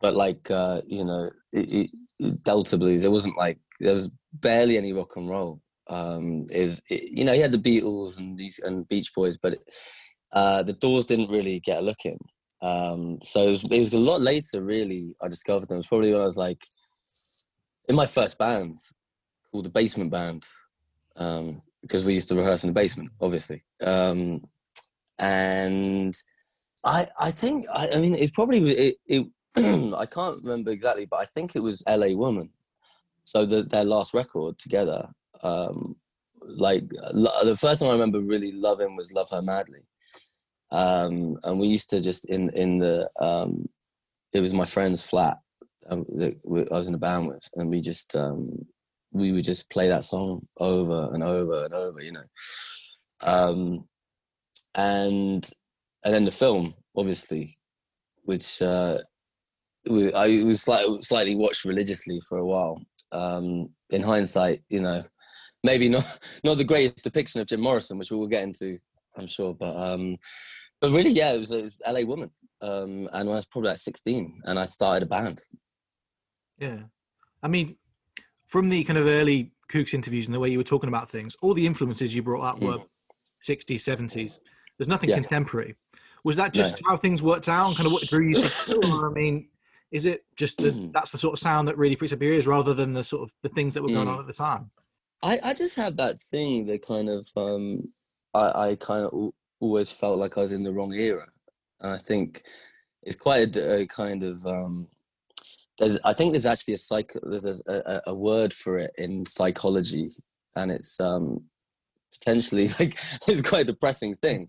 but 0.00 0.14
like 0.14 0.50
uh, 0.50 0.80
you 0.86 1.04
know, 1.04 1.30
it, 1.52 1.90
it, 2.20 2.42
Delta 2.42 2.78
blues. 2.78 3.04
It 3.04 3.10
wasn't 3.10 3.36
like 3.36 3.58
there 3.80 3.94
was 3.94 4.10
barely 4.32 4.78
any 4.78 4.92
rock 4.92 5.16
and 5.16 5.28
roll. 5.28 5.60
Um, 5.88 6.46
is 6.50 6.80
you 6.88 7.24
know 7.24 7.32
he 7.32 7.40
had 7.40 7.52
the 7.52 7.58
Beatles 7.58 8.18
and 8.18 8.38
these 8.38 8.58
and 8.60 8.88
Beach 8.88 9.12
Boys, 9.14 9.36
but 9.36 9.54
it, 9.54 9.64
uh, 10.32 10.62
the 10.62 10.72
Doors 10.72 11.06
didn't 11.06 11.30
really 11.30 11.60
get 11.60 11.78
a 11.78 11.82
look 11.82 12.04
in. 12.04 12.18
Um, 12.62 13.18
so 13.22 13.42
it 13.42 13.50
was, 13.50 13.64
it 13.64 13.78
was 13.80 13.92
a 13.92 13.98
lot 13.98 14.20
later, 14.20 14.62
really. 14.62 15.14
I 15.20 15.28
discovered 15.28 15.68
them. 15.68 15.76
It 15.76 15.78
was 15.78 15.86
probably 15.88 16.12
when 16.12 16.20
I 16.20 16.24
was 16.24 16.36
like 16.36 16.64
in 17.88 17.96
my 17.96 18.06
first 18.06 18.38
band 18.38 18.78
called 19.50 19.64
the 19.64 19.70
Basement 19.70 20.10
Band 20.10 20.46
um, 21.16 21.60
because 21.82 22.04
we 22.04 22.14
used 22.14 22.28
to 22.28 22.36
rehearse 22.36 22.64
in 22.64 22.68
the 22.68 22.74
basement, 22.74 23.10
obviously. 23.20 23.64
Um, 23.82 24.44
and 25.18 26.14
I 26.84 27.08
I 27.18 27.30
think 27.30 27.66
I, 27.74 27.90
I 27.94 28.00
mean 28.00 28.14
it's 28.14 28.30
probably 28.30 28.70
it, 28.70 28.96
it 29.06 29.26
I 29.94 30.06
can't 30.06 30.42
remember 30.42 30.70
exactly, 30.70 31.06
but 31.06 31.20
I 31.20 31.26
think 31.26 31.54
it 31.54 31.60
was 31.60 31.82
L.A. 31.86 32.14
Woman. 32.14 32.50
So 33.24 33.44
the, 33.44 33.62
their 33.62 33.84
last 33.84 34.14
record 34.14 34.58
together, 34.58 35.08
um, 35.42 35.96
like 36.40 36.88
the 36.88 37.56
first 37.60 37.80
time 37.80 37.90
I 37.90 37.92
remember 37.92 38.20
really 38.20 38.52
loving 38.52 38.96
was 38.96 39.12
"Love 39.12 39.28
Her 39.30 39.42
Madly," 39.42 39.86
um, 40.70 41.36
and 41.44 41.60
we 41.60 41.68
used 41.68 41.90
to 41.90 42.00
just 42.00 42.28
in 42.30 42.50
in 42.50 42.78
the 42.78 43.08
um, 43.20 43.68
it 44.32 44.40
was 44.40 44.54
my 44.54 44.64
friend's 44.64 45.02
flat 45.02 45.38
um, 45.88 46.04
that 46.08 46.40
I 46.72 46.78
was 46.78 46.88
in 46.88 46.94
a 46.94 46.98
band 46.98 47.28
with, 47.28 47.48
and 47.54 47.70
we 47.70 47.80
just 47.80 48.16
um, 48.16 48.66
we 49.12 49.32
would 49.32 49.44
just 49.44 49.70
play 49.70 49.88
that 49.88 50.04
song 50.04 50.46
over 50.58 51.10
and 51.12 51.22
over 51.22 51.66
and 51.66 51.74
over, 51.74 52.00
you 52.00 52.12
know. 52.12 52.24
Um, 53.20 53.84
and 54.74 55.48
and 56.04 56.14
then 56.14 56.24
the 56.24 56.30
film, 56.30 56.74
obviously, 56.96 57.56
which 58.24 58.60
uh, 58.62 58.98
I 59.88 60.42
was 60.44 60.62
slightly, 60.62 61.00
slightly 61.02 61.34
watched 61.34 61.64
religiously 61.64 62.20
for 62.28 62.38
a 62.38 62.46
while. 62.46 62.80
Um, 63.12 63.68
in 63.90 64.02
hindsight, 64.02 64.62
you 64.70 64.80
know, 64.80 65.04
maybe 65.62 65.88
not 65.88 66.06
not 66.44 66.56
the 66.56 66.64
greatest 66.64 67.02
depiction 67.02 67.40
of 67.40 67.46
Jim 67.46 67.60
Morrison, 67.60 67.98
which 67.98 68.10
we 68.10 68.16
will 68.16 68.28
get 68.28 68.44
into, 68.44 68.78
I'm 69.16 69.26
sure. 69.26 69.54
But 69.54 69.76
um, 69.76 70.16
but 70.80 70.90
really, 70.90 71.10
yeah, 71.10 71.32
it 71.32 71.38
was, 71.38 71.52
it 71.52 71.62
was 71.62 71.80
L.A. 71.84 72.04
Woman, 72.04 72.30
um, 72.60 73.08
and 73.12 73.28
I 73.28 73.32
was 73.32 73.46
probably 73.46 73.70
like 73.70 73.78
16, 73.78 74.42
and 74.44 74.58
I 74.58 74.64
started 74.64 75.04
a 75.04 75.06
band. 75.06 75.42
Yeah, 76.58 76.78
I 77.42 77.48
mean, 77.48 77.76
from 78.46 78.68
the 78.68 78.82
kind 78.84 78.98
of 78.98 79.06
early 79.06 79.52
Kooks 79.70 79.94
interviews 79.94 80.26
and 80.26 80.34
the 80.34 80.40
way 80.40 80.48
you 80.48 80.58
were 80.58 80.64
talking 80.64 80.88
about 80.88 81.08
things, 81.08 81.36
all 81.42 81.54
the 81.54 81.66
influences 81.66 82.14
you 82.14 82.22
brought 82.22 82.44
up 82.44 82.60
were 82.60 82.78
60s, 83.46 83.74
70s. 83.74 84.38
There's 84.82 84.88
nothing 84.88 85.10
yeah. 85.10 85.14
contemporary. 85.14 85.76
Was 86.24 86.34
that 86.34 86.52
just 86.52 86.82
no. 86.82 86.90
how 86.90 86.96
things 86.96 87.22
worked 87.22 87.48
out 87.48 87.68
and 87.68 87.76
kind 87.76 87.86
of 87.86 87.92
what 87.92 88.02
drew 88.08 88.26
you 88.26 88.34
to 88.34 88.80
I 89.06 89.14
mean, 89.14 89.48
is 89.92 90.06
it 90.06 90.24
just 90.34 90.58
that 90.58 90.90
that's 90.92 91.12
the 91.12 91.18
sort 91.18 91.34
of 91.34 91.38
sound 91.38 91.68
that 91.68 91.78
really 91.78 91.94
pricks 91.94 92.12
up 92.12 92.20
your 92.20 92.32
ears 92.32 92.48
rather 92.48 92.74
than 92.74 92.92
the 92.92 93.04
sort 93.04 93.22
of 93.22 93.32
the 93.44 93.48
things 93.48 93.74
that 93.74 93.82
were 93.84 93.90
going 93.90 94.08
mm. 94.08 94.14
on 94.14 94.18
at 94.18 94.26
the 94.26 94.32
time? 94.32 94.72
I, 95.22 95.38
I 95.44 95.54
just 95.54 95.76
have 95.76 95.94
that 95.98 96.20
thing 96.20 96.64
that 96.64 96.84
kind 96.84 97.08
of 97.08 97.28
um, 97.36 97.90
I, 98.34 98.70
I 98.70 98.74
kind 98.74 99.06
of 99.06 99.30
always 99.60 99.92
felt 99.92 100.18
like 100.18 100.36
I 100.36 100.40
was 100.40 100.50
in 100.50 100.64
the 100.64 100.72
wrong 100.72 100.94
era. 100.94 101.28
And 101.80 101.92
I 101.92 101.98
think 101.98 102.42
it's 103.04 103.14
quite 103.14 103.54
a, 103.54 103.82
a 103.82 103.86
kind 103.86 104.24
of 104.24 104.44
um, 104.44 104.88
there's 105.78 105.96
I 106.04 106.12
think 106.12 106.32
there's 106.32 106.46
actually 106.46 106.74
a 106.74 106.78
psych 106.78 107.12
there's 107.22 107.46
a, 107.46 107.56
a, 107.68 108.00
a 108.08 108.14
word 108.14 108.52
for 108.52 108.78
it 108.78 108.90
in 108.98 109.24
psychology, 109.26 110.10
and 110.56 110.72
it's 110.72 110.98
um, 110.98 111.44
potentially 112.18 112.68
like 112.80 112.98
it's 113.26 113.42
quite 113.48 113.62
a 113.62 113.72
depressing 113.72 114.16
thing. 114.16 114.48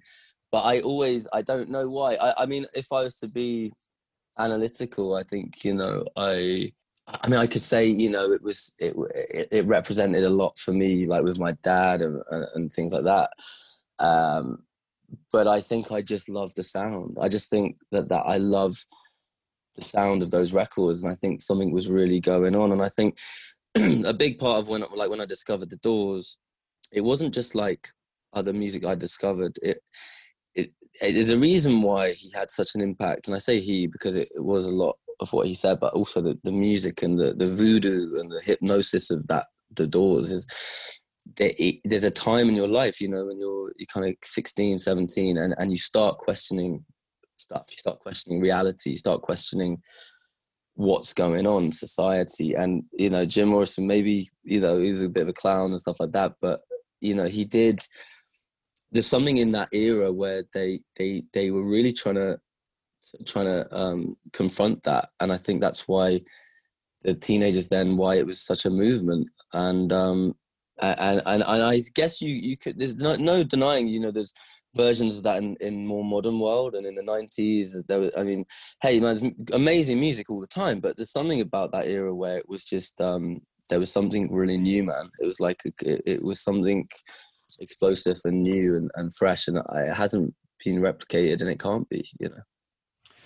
But 0.51 0.61
I 0.61 0.79
always 0.81 1.27
I 1.33 1.41
don't 1.41 1.69
know 1.69 1.87
why. 1.89 2.15
I, 2.15 2.43
I 2.43 2.45
mean, 2.45 2.65
if 2.75 2.91
I 2.91 3.01
was 3.01 3.15
to 3.17 3.27
be 3.27 3.73
analytical, 4.39 5.15
I 5.15 5.23
think 5.23 5.63
you 5.63 5.73
know 5.73 6.05
I. 6.15 6.73
I 7.05 7.27
mean, 7.27 7.37
I 7.37 7.47
could 7.47 7.61
say, 7.61 7.85
you 7.85 8.09
know, 8.09 8.31
it 8.31 8.41
was 8.41 8.73
it, 8.79 8.95
it, 9.51 9.65
represented 9.65 10.23
a 10.23 10.29
lot 10.29 10.57
for 10.57 10.71
me, 10.71 11.05
like 11.05 11.25
with 11.25 11.37
my 11.37 11.51
dad 11.61 12.01
and 12.01 12.23
and 12.55 12.71
things 12.71 12.93
like 12.93 13.03
that. 13.03 13.29
Um, 13.99 14.63
but 15.29 15.45
I 15.45 15.59
think 15.59 15.91
I 15.91 16.01
just 16.01 16.29
love 16.29 16.55
the 16.55 16.63
sound. 16.63 17.17
I 17.19 17.27
just 17.27 17.49
think 17.49 17.75
that 17.91 18.07
that 18.07 18.23
I 18.25 18.37
love 18.37 18.77
the 19.75 19.81
sound 19.81 20.21
of 20.21 20.31
those 20.31 20.53
records 20.53 21.03
and 21.03 21.11
i 21.11 21.15
think 21.15 21.41
something 21.41 21.71
was 21.71 21.89
really 21.89 22.19
going 22.19 22.55
on 22.55 22.71
and 22.71 22.81
i 22.81 22.89
think 22.89 23.17
a 24.05 24.13
big 24.13 24.37
part 24.37 24.59
of 24.59 24.67
when 24.67 24.83
like 24.95 25.09
when 25.09 25.21
i 25.21 25.25
discovered 25.25 25.69
the 25.69 25.77
doors 25.77 26.37
it 26.93 27.01
wasn't 27.01 27.33
just 27.33 27.55
like 27.55 27.89
other 28.33 28.53
music 28.53 28.85
i 28.85 28.95
discovered 28.95 29.57
it 29.61 29.79
it 30.55 30.71
there's 31.01 31.29
a 31.29 31.37
reason 31.37 31.81
why 31.81 32.11
he 32.11 32.31
had 32.31 32.49
such 32.49 32.75
an 32.75 32.81
impact 32.81 33.27
and 33.27 33.35
i 33.35 33.39
say 33.39 33.59
he 33.59 33.87
because 33.87 34.15
it, 34.15 34.29
it 34.35 34.43
was 34.43 34.65
a 34.65 34.73
lot 34.73 34.95
of 35.19 35.31
what 35.33 35.47
he 35.47 35.53
said 35.53 35.79
but 35.79 35.93
also 35.93 36.21
the, 36.21 36.37
the 36.43 36.51
music 36.51 37.01
and 37.03 37.19
the, 37.19 37.33
the 37.33 37.47
voodoo 37.47 38.19
and 38.19 38.31
the 38.31 38.41
hypnosis 38.43 39.09
of 39.09 39.25
that 39.27 39.45
the 39.75 39.87
doors 39.87 40.31
is 40.31 40.47
there's 41.85 42.03
a 42.03 42.11
time 42.11 42.49
in 42.49 42.55
your 42.55 42.67
life 42.67 42.99
you 42.99 43.07
know 43.07 43.25
when 43.25 43.39
you're 43.39 43.71
you're 43.77 43.87
kind 43.93 44.05
of 44.05 44.15
16 44.23 44.77
17 44.77 45.37
and, 45.37 45.55
and 45.57 45.71
you 45.71 45.77
start 45.77 46.17
questioning 46.17 46.83
stuff. 47.43 47.67
You 47.69 47.77
start 47.77 47.99
questioning 47.99 48.41
reality. 48.41 48.91
You 48.91 48.97
start 48.97 49.21
questioning 49.21 49.81
what's 50.75 51.13
going 51.13 51.45
on 51.45 51.71
society. 51.71 52.53
And 52.53 52.83
you 52.93 53.09
know, 53.09 53.25
Jim 53.25 53.49
Morrison, 53.49 53.85
maybe 53.85 54.29
you 54.43 54.61
know, 54.61 54.79
he 54.79 54.91
was 54.91 55.03
a 55.03 55.09
bit 55.09 55.23
of 55.23 55.29
a 55.29 55.33
clown 55.33 55.71
and 55.71 55.79
stuff 55.79 55.99
like 55.99 56.11
that, 56.11 56.33
but 56.41 56.61
you 57.03 57.13
know, 57.13 57.25
he 57.25 57.45
did. 57.45 57.79
There's 58.91 59.07
something 59.07 59.37
in 59.37 59.51
that 59.53 59.69
era 59.73 60.11
where 60.11 60.43
they 60.53 60.81
they 60.97 61.23
they 61.33 61.51
were 61.51 61.63
really 61.63 61.93
trying 61.93 62.15
to 62.15 62.39
trying 63.25 63.45
to 63.45 63.75
um, 63.75 64.15
confront 64.31 64.83
that, 64.83 65.09
and 65.19 65.31
I 65.31 65.37
think 65.37 65.61
that's 65.61 65.87
why 65.87 66.21
the 67.03 67.13
teenagers 67.13 67.69
then 67.69 67.97
why 67.97 68.15
it 68.15 68.25
was 68.25 68.41
such 68.41 68.65
a 68.65 68.69
movement 68.69 69.27
and 69.53 69.91
um 69.91 70.33
and 70.81 71.21
and, 71.25 71.43
and 71.43 71.63
I 71.63 71.81
guess 71.93 72.21
you 72.21 72.33
you 72.33 72.57
could 72.57 72.79
there's 72.79 72.95
no, 72.95 73.15
no 73.15 73.43
denying 73.43 73.87
you 73.87 73.99
know 73.99 74.11
there's 74.11 74.33
versions 74.75 75.17
of 75.17 75.23
that 75.23 75.37
in, 75.37 75.55
in 75.61 75.85
more 75.85 76.03
modern 76.03 76.39
world 76.39 76.73
and 76.73 76.85
in 76.85 76.95
the 76.95 77.03
90s 77.03 77.75
there 77.87 77.99
was, 77.99 78.11
i 78.17 78.23
mean 78.23 78.43
hey 78.81 78.99
man 78.99 79.35
amazing 79.51 79.99
music 79.99 80.31
all 80.31 80.41
the 80.41 80.47
time 80.47 80.79
but 80.79 80.97
there's 80.97 81.11
something 81.11 81.41
about 81.41 81.71
that 81.71 81.85
era 81.85 82.13
where 82.13 82.37
it 82.37 82.49
was 82.49 82.65
just 82.65 82.99
um 82.99 83.39
there 83.69 83.79
was 83.79 83.91
something 83.91 84.33
really 84.33 84.57
new 84.57 84.83
man 84.83 85.09
it 85.19 85.25
was 85.25 85.39
like 85.39 85.61
it, 85.65 86.01
it 86.05 86.23
was 86.23 86.41
something 86.41 86.87
explosive 87.59 88.17
and 88.25 88.41
new 88.41 88.75
and, 88.75 88.91
and 88.95 89.15
fresh 89.15 89.47
and 89.47 89.57
it 89.57 89.93
hasn't 89.93 90.33
been 90.63 90.81
replicated 90.81 91.41
and 91.41 91.49
it 91.49 91.59
can't 91.59 91.87
be 91.89 92.05
you 92.19 92.29
know 92.29 92.41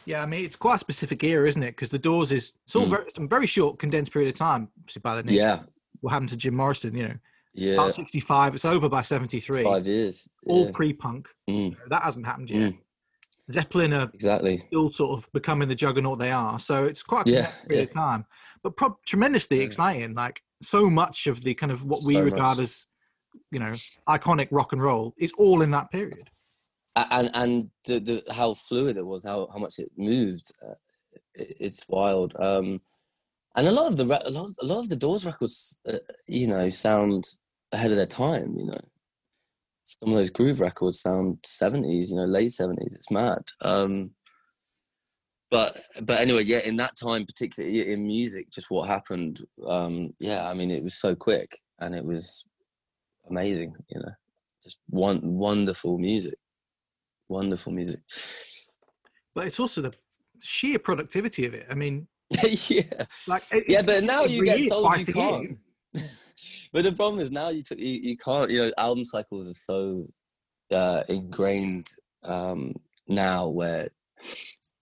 yeah, 0.07 0.23
I 0.23 0.25
mean 0.25 0.45
it's 0.45 0.55
quite 0.55 0.75
a 0.75 0.79
specific 0.79 1.21
era, 1.25 1.49
isn't 1.49 1.61
it? 1.61 1.71
Because 1.71 1.89
the 1.89 1.99
Doors 1.99 2.31
is 2.31 2.53
it's 2.63 2.77
all 2.77 2.85
mm. 2.85 2.91
very, 2.91 3.09
some 3.09 3.27
very 3.27 3.45
short, 3.45 3.77
condensed 3.77 4.13
period 4.13 4.29
of 4.29 4.35
time. 4.35 4.69
By 5.03 5.17
the 5.17 5.23
nature, 5.23 5.35
yeah. 5.35 5.59
What 5.99 6.11
happened 6.11 6.29
to 6.29 6.37
Jim 6.37 6.55
Morrison? 6.55 6.95
You 6.95 7.09
know, 7.09 7.15
yeah. 7.53 7.73
Start 7.73 7.91
65, 7.93 8.55
it's 8.55 8.63
over 8.63 8.87
by 8.87 9.01
73. 9.01 9.63
Five 9.63 9.85
years. 9.85 10.29
Yeah. 10.43 10.53
All 10.53 10.71
pre 10.71 10.93
punk. 10.93 11.27
Mm. 11.49 11.75
That 11.89 12.03
hasn't 12.03 12.25
happened 12.25 12.49
yet. 12.49 12.71
Mm. 12.71 12.77
Zeppelin 13.51 13.93
are 13.93 14.09
exactly 14.13 14.63
still 14.67 14.89
sort 14.89 15.17
of 15.17 15.31
becoming 15.31 15.69
the 15.69 15.75
juggernaut 15.75 16.19
they 16.19 16.31
are. 16.31 16.59
So 16.59 16.85
it's 16.85 17.01
quite 17.01 17.27
a 17.27 17.31
yeah, 17.31 17.51
period 17.67 17.83
yeah. 17.83 17.83
of 17.83 17.93
time, 17.93 18.25
but 18.63 18.75
pro- 18.75 18.97
tremendously 19.05 19.57
yeah. 19.57 19.63
exciting. 19.63 20.13
Like 20.13 20.41
so 20.61 20.89
much 20.89 21.27
of 21.27 21.41
the 21.41 21.53
kind 21.53 21.71
of 21.71 21.85
what 21.85 22.01
we 22.05 22.15
so 22.15 22.21
regard 22.21 22.57
much. 22.57 22.63
as 22.63 22.85
you 23.51 23.59
know 23.59 23.71
iconic 24.09 24.49
rock 24.51 24.73
and 24.73 24.81
roll 24.81 25.13
is 25.17 25.31
all 25.37 25.61
in 25.61 25.71
that 25.71 25.91
period. 25.91 26.29
And 26.95 27.29
and 27.35 27.69
the, 27.85 27.99
the 27.99 28.33
how 28.33 28.55
fluid 28.55 28.97
it 28.97 29.05
was, 29.05 29.23
how 29.23 29.47
how 29.53 29.59
much 29.59 29.77
it 29.77 29.91
moved, 29.97 30.51
uh, 30.67 30.73
it, 31.35 31.55
it's 31.59 31.87
wild. 31.87 32.33
Um, 32.39 32.81
and 33.55 33.67
a 33.67 33.71
lot 33.71 33.87
of 33.87 33.97
the 33.97 34.05
a 34.05 34.31
lot 34.31 34.45
of, 34.45 34.53
a 34.61 34.65
lot 34.65 34.79
of 34.79 34.89
the 34.89 34.95
Doors 34.95 35.25
records, 35.25 35.77
uh, 35.87 35.99
you 36.27 36.47
know, 36.47 36.69
sound 36.69 37.27
ahead 37.71 37.91
of 37.91 37.97
their 37.97 38.07
time. 38.07 38.55
You 38.57 38.65
know, 38.65 38.79
some 39.87 40.09
of 40.09 40.17
those 40.17 40.29
groove 40.29 40.59
records 40.59 40.99
sound 40.99 41.39
seventies, 41.45 42.11
you 42.11 42.17
know, 42.17 42.25
late 42.25 42.51
seventies. 42.51 42.93
It's 42.93 43.09
mad. 43.09 43.41
Um, 43.61 44.11
but 45.49 45.81
but 46.01 46.19
anyway, 46.19 46.43
yeah, 46.43 46.59
in 46.59 46.75
that 46.77 46.97
time, 46.97 47.25
particularly 47.25 47.93
in 47.93 48.05
music, 48.05 48.51
just 48.51 48.69
what 48.69 48.89
happened. 48.89 49.45
Um, 49.65 50.13
yeah, 50.19 50.49
I 50.49 50.53
mean, 50.53 50.71
it 50.71 50.83
was 50.83 50.95
so 50.95 51.15
quick 51.15 51.57
and 51.79 51.95
it 51.95 52.03
was 52.03 52.43
amazing. 53.29 53.73
You 53.89 54.01
know, 54.01 54.11
just 54.61 54.77
one 54.89 55.21
wonderful 55.23 55.97
music, 55.97 56.37
wonderful 57.29 57.71
music. 57.71 57.99
But 59.33 59.47
it's 59.47 59.59
also 59.59 59.81
the 59.81 59.93
sheer 60.41 60.79
productivity 60.79 61.45
of 61.45 61.53
it. 61.53 61.65
I 61.69 61.75
mean, 61.75 62.07
yeah, 62.43 63.05
like 63.25 63.43
yeah, 63.69 63.81
but 63.85 64.03
now 64.03 64.25
you 64.25 64.43
get 64.43 64.67
told 64.67 65.07
you 65.07 65.13
can't. 65.13 65.57
but 66.77 66.83
the 66.83 66.91
problem 66.91 67.19
is 67.19 67.31
now 67.31 67.49
you, 67.49 67.63
t- 67.63 67.83
you 67.83 68.09
you 68.11 68.17
can't. 68.17 68.51
You 68.51 68.67
know, 68.67 68.71
album 68.77 69.03
cycles 69.03 69.49
are 69.49 69.53
so 69.55 70.05
uh, 70.71 71.01
ingrained 71.09 71.87
um, 72.23 72.75
now 73.07 73.47
where 73.47 73.89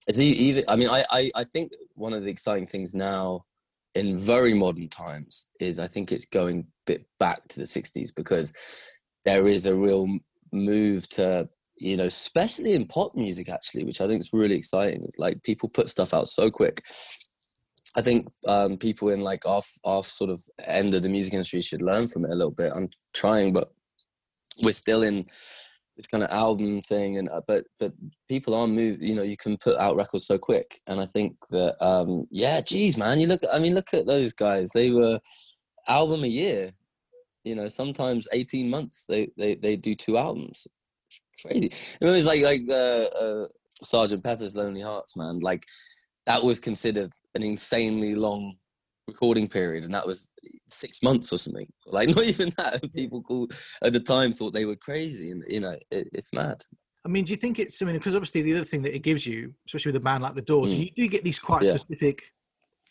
it's 0.06 0.20
even. 0.20 0.66
I 0.68 0.76
mean, 0.76 0.90
I, 0.90 1.06
I 1.10 1.32
I 1.34 1.44
think 1.46 1.72
one 1.94 2.12
of 2.12 2.24
the 2.24 2.30
exciting 2.30 2.68
things 2.68 2.94
now 2.94 3.46
in 3.94 4.18
very 4.18 4.54
modern 4.54 4.90
times 4.90 5.48
is 5.62 5.80
I 5.80 5.88
think 5.88 6.12
it's 6.12 6.26
going 6.26 6.60
a 6.60 6.64
bit 6.86 7.06
back 7.18 7.48
to 7.48 7.60
the 7.62 7.66
'60s 7.66 8.14
because 8.14 8.52
there 9.24 9.48
is 9.48 9.66
a 9.66 9.74
real 9.74 10.06
move 10.52 11.08
to 11.12 11.48
you 11.78 11.96
know, 11.96 12.04
especially 12.04 12.74
in 12.74 12.88
pop 12.88 13.16
music, 13.16 13.48
actually, 13.48 13.86
which 13.86 14.02
I 14.02 14.08
think 14.08 14.20
is 14.20 14.34
really 14.34 14.56
exciting. 14.56 15.02
It's 15.06 15.18
like 15.18 15.44
people 15.44 15.70
put 15.70 15.88
stuff 15.88 16.14
out 16.14 16.28
so 16.28 16.52
quick. 16.52 16.84
I 17.98 18.02
think 18.02 18.28
um, 18.48 18.78
people 18.78 19.10
in 19.10 19.22
like 19.22 19.46
off 19.46 19.72
our 19.86 20.04
sort 20.04 20.30
of 20.30 20.44
end 20.66 20.94
of 20.94 21.04
the 21.04 21.10
music 21.10 21.34
industry 21.34 21.62
should 21.62 21.82
learn 21.82 22.08
from 22.08 22.26
it 22.26 22.32
a 22.32 22.36
little 22.36 22.52
bit. 22.52 22.74
I'm 22.76 22.90
trying, 23.14 23.54
but 23.54 23.72
we're 24.64 24.74
still 24.74 25.04
in 25.04 25.26
this 25.96 26.08
kind 26.08 26.24
of 26.24 26.30
album 26.30 26.82
thing, 26.82 27.18
and 27.18 27.30
uh, 27.30 27.42
but 27.48 27.66
but 27.80 27.94
people 28.28 28.54
are 28.54 28.68
move. 28.68 29.02
You 29.02 29.16
know, 29.16 29.24
you 29.24 29.38
can 29.38 29.58
put 29.58 29.78
out 29.78 29.96
records 29.96 30.28
so 30.28 30.38
quick, 30.38 30.82
and 30.88 31.00
I 31.00 31.06
think 31.06 31.36
that 31.52 31.76
um, 31.84 32.28
yeah, 32.32 32.60
geez, 32.62 32.98
man, 32.98 33.20
you 33.20 33.28
look. 33.28 33.42
I 33.52 33.60
mean, 33.60 33.74
look 33.74 33.94
at 33.94 34.06
those 34.06 34.34
guys. 34.34 34.72
They 34.74 34.92
were 34.92 35.20
album 35.88 36.24
a 36.24 36.28
year. 36.28 36.74
You 37.44 37.56
know, 37.56 37.68
sometimes 37.68 38.28
18 38.34 38.70
months 38.70 39.06
they 39.06 39.30
they 39.38 39.56
they 39.56 39.76
do 39.78 39.96
two 39.96 40.18
albums. 40.18 40.68
It's 41.08 41.22
crazy. 41.42 41.72
It 42.02 42.06
was 42.06 42.26
like 42.26 42.42
like 42.42 42.64
uh, 42.70 43.06
uh, 43.06 43.48
Sergeant 43.84 44.24
Pepper's 44.24 44.56
Lonely 44.56 44.82
Hearts, 44.82 45.16
man. 45.16 45.40
Like 45.40 45.66
that 46.26 46.44
was 46.44 46.60
considered 46.60 47.12
an 47.36 47.44
insanely 47.44 48.16
long 48.16 48.56
recording 49.08 49.48
period, 49.48 49.84
and 49.84 49.94
that 49.94 50.08
was 50.08 50.32
six 50.70 51.04
months 51.04 51.32
or 51.32 51.38
something. 51.38 51.66
Like 51.88 52.10
not 52.10 52.24
even 52.24 52.52
that. 52.58 52.92
People 52.94 53.22
called 53.22 53.54
at 53.84 53.94
the 53.94 54.00
time 54.00 54.34
thought 54.34 54.54
they 54.54 54.66
were 54.66 54.76
crazy, 54.76 55.32
and 55.32 55.44
you 55.48 55.60
know 55.60 55.78
it, 55.92 56.10
it's 56.14 56.34
mad. 56.34 56.58
I 57.06 57.08
mean, 57.08 57.24
do 57.24 57.32
you 57.32 57.38
think 57.38 57.60
it's? 57.60 57.82
I 57.82 57.86
mean, 57.86 57.96
because 57.96 58.16
obviously 58.16 58.42
the 58.42 58.56
other 58.56 58.64
thing 58.64 58.82
that 58.82 58.96
it 58.96 59.04
gives 59.04 59.26
you, 59.26 59.54
especially 59.68 59.92
with 59.92 60.02
a 60.02 60.04
band 60.04 60.24
like 60.24 60.36
the 60.36 60.42
Doors, 60.42 60.74
mm. 60.74 60.86
you 60.86 60.92
do 60.96 61.08
get 61.08 61.24
these 61.24 61.40
quite 61.40 61.62
yeah. 61.62 61.78
specific 61.78 62.24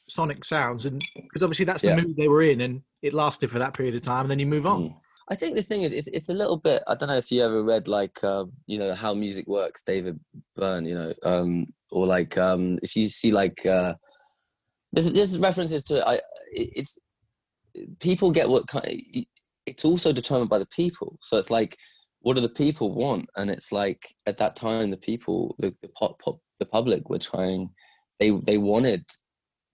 sonic 0.09 0.45
sounds, 0.45 0.87
and 0.87 1.03
because 1.17 1.43
obviously 1.43 1.65
that's 1.65 1.83
the 1.83 1.89
yeah. 1.89 1.97
mood 1.97 2.17
they 2.17 2.29
were 2.29 2.43
in, 2.43 2.61
and 2.61 2.83
it 3.03 3.13
lasted 3.13 3.51
for 3.51 3.59
that 3.59 3.75
period 3.75 3.97
of 3.97 4.03
time, 4.03 4.23
and 4.23 4.31
then 4.31 4.39
you 4.39 4.47
move 4.47 4.67
on. 4.67 4.83
Mm. 4.85 4.95
I 5.29 5.35
think 5.35 5.57
the 5.57 5.63
thing 5.63 5.83
is, 5.83 5.93
it's, 5.93 6.07
it's 6.09 6.29
a 6.29 6.35
little 6.35 6.59
bit. 6.59 6.83
I 6.87 6.95
don't 6.95 7.09
know 7.09 7.17
if 7.17 7.33
you 7.33 7.43
ever 7.43 7.63
read 7.63 7.89
like, 7.89 8.23
um, 8.23 8.53
you 8.67 8.79
know, 8.79 8.95
how 8.95 9.15
music 9.15 9.47
works, 9.47 9.83
David 9.83 10.21
Byrne. 10.55 10.85
You 10.85 10.95
know, 10.95 11.13
um, 11.23 11.67
or 11.95 12.07
like 12.07 12.37
um, 12.37 12.79
if 12.83 12.97
you 12.97 13.09
see 13.09 13.33
like 13.33 13.65
uh, 13.65 13.95
there's, 14.93 15.39
references 15.39 15.85
to 15.85 15.97
it. 15.97 16.05
I 16.07 16.21
it's 16.53 16.99
people 18.01 18.31
get 18.31 18.49
what 18.49 18.67
kind. 18.67 18.87
Of, 18.87 19.25
it's 19.67 19.85
also 19.85 20.13
determined 20.13 20.51
by 20.51 20.59
the 20.59 20.67
people. 20.67 21.19
So 21.23 21.39
it's 21.39 21.51
like, 21.51 21.79
what 22.21 22.35
do 22.35 22.43
the 22.43 22.49
people 22.51 22.93
want? 22.95 23.31
And 23.37 23.51
it's 23.51 23.73
like 23.73 24.15
at 24.27 24.37
that 24.39 24.57
time, 24.57 24.91
the 24.91 24.97
people, 24.97 25.55
the 25.59 25.75
the 25.83 25.89
pop, 25.89 26.21
pop 26.21 26.39
the 26.59 26.67
public 26.67 27.09
were 27.09 27.19
trying. 27.19 27.71
They 28.21 28.31
they 28.31 28.59
wanted 28.59 29.05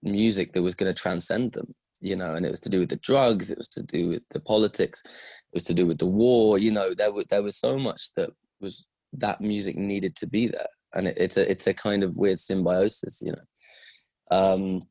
music 0.03 0.53
that 0.53 0.63
was 0.63 0.75
going 0.75 0.93
to 0.93 0.99
transcend 0.99 1.53
them 1.53 1.75
you 2.01 2.15
know, 2.15 2.33
and 2.33 2.45
it 2.45 2.49
was 2.49 2.59
to 2.61 2.69
do 2.69 2.79
with 2.79 2.89
the 2.89 2.95
drugs, 2.97 3.51
it 3.51 3.57
was 3.57 3.69
to 3.69 3.83
do 3.83 4.09
with 4.09 4.23
the 4.31 4.39
politics, 4.39 5.03
it 5.05 5.53
was 5.53 5.63
to 5.63 5.73
do 5.73 5.85
with 5.85 5.99
the 5.99 6.07
war. 6.07 6.57
You 6.57 6.71
know, 6.71 6.93
there 6.93 7.13
was 7.13 7.25
there 7.29 7.43
was 7.43 7.57
so 7.57 7.77
much 7.77 8.13
that 8.15 8.31
was 8.59 8.87
that 9.13 9.39
music 9.39 9.77
needed 9.77 10.15
to 10.17 10.27
be 10.27 10.47
there, 10.47 10.67
and 10.93 11.07
it, 11.07 11.17
it's 11.17 11.37
a 11.37 11.49
it's 11.49 11.67
a 11.67 11.73
kind 11.73 12.03
of 12.03 12.17
weird 12.17 12.39
symbiosis, 12.39 13.21
you 13.21 13.33
know. 13.33 14.37
Um, 14.37 14.83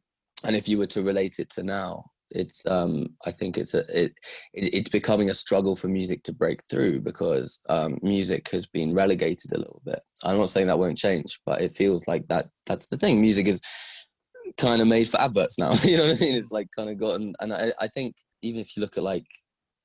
and 0.45 0.57
if 0.57 0.69
you 0.69 0.79
were 0.79 0.87
to 0.89 1.03
relate 1.03 1.37
it 1.39 1.51
to 1.51 1.63
now, 1.63 2.05
it's 2.31 2.67
um, 2.67 3.09
I 3.27 3.31
think 3.31 3.59
it's 3.59 3.75
a 3.75 3.81
it, 3.81 4.13
it, 4.55 4.75
it's 4.75 4.91
becoming 4.91 5.31
a 5.31 5.35
struggle 5.35 5.77
for 5.77 5.89
music 5.89 6.23
to 6.25 6.33
break 6.33 6.63
through 6.65 7.01
because 7.01 7.61
um, 7.69 7.99
music 8.03 8.49
has 8.51 8.67
been 8.67 8.95
relegated 8.95 9.53
a 9.53 9.59
little 9.59 9.83
bit. 9.85 10.01
I'm 10.25 10.39
not 10.39 10.49
saying 10.49 10.69
that 10.69 10.79
won't 10.79 10.99
change, 10.99 11.41
but 11.45 11.61
it 11.61 11.75
feels 11.75 12.07
like 12.07 12.27
that 12.29 12.47
that's 12.67 12.87
the 12.87 12.99
thing. 12.99 13.21
Music 13.21 13.49
is 13.49 13.61
kind 14.59 14.81
of 14.81 14.89
made 14.89 15.09
for 15.09 15.21
adverts 15.21 15.59
now. 15.59 15.73
you 15.83 15.97
know 15.97 16.09
what 16.09 16.17
I 16.17 16.21
mean? 16.21 16.35
It's 16.35 16.53
like 16.53 16.69
kind 16.77 16.91
of 16.91 16.99
gotten, 16.99 17.35
and 17.41 17.53
I, 17.53 17.73
I 17.81 17.89
think 17.89 18.17
even 18.43 18.61
if 18.61 18.77
you 18.77 18.81
look 18.81 18.97
at 18.97 19.03
like, 19.03 19.27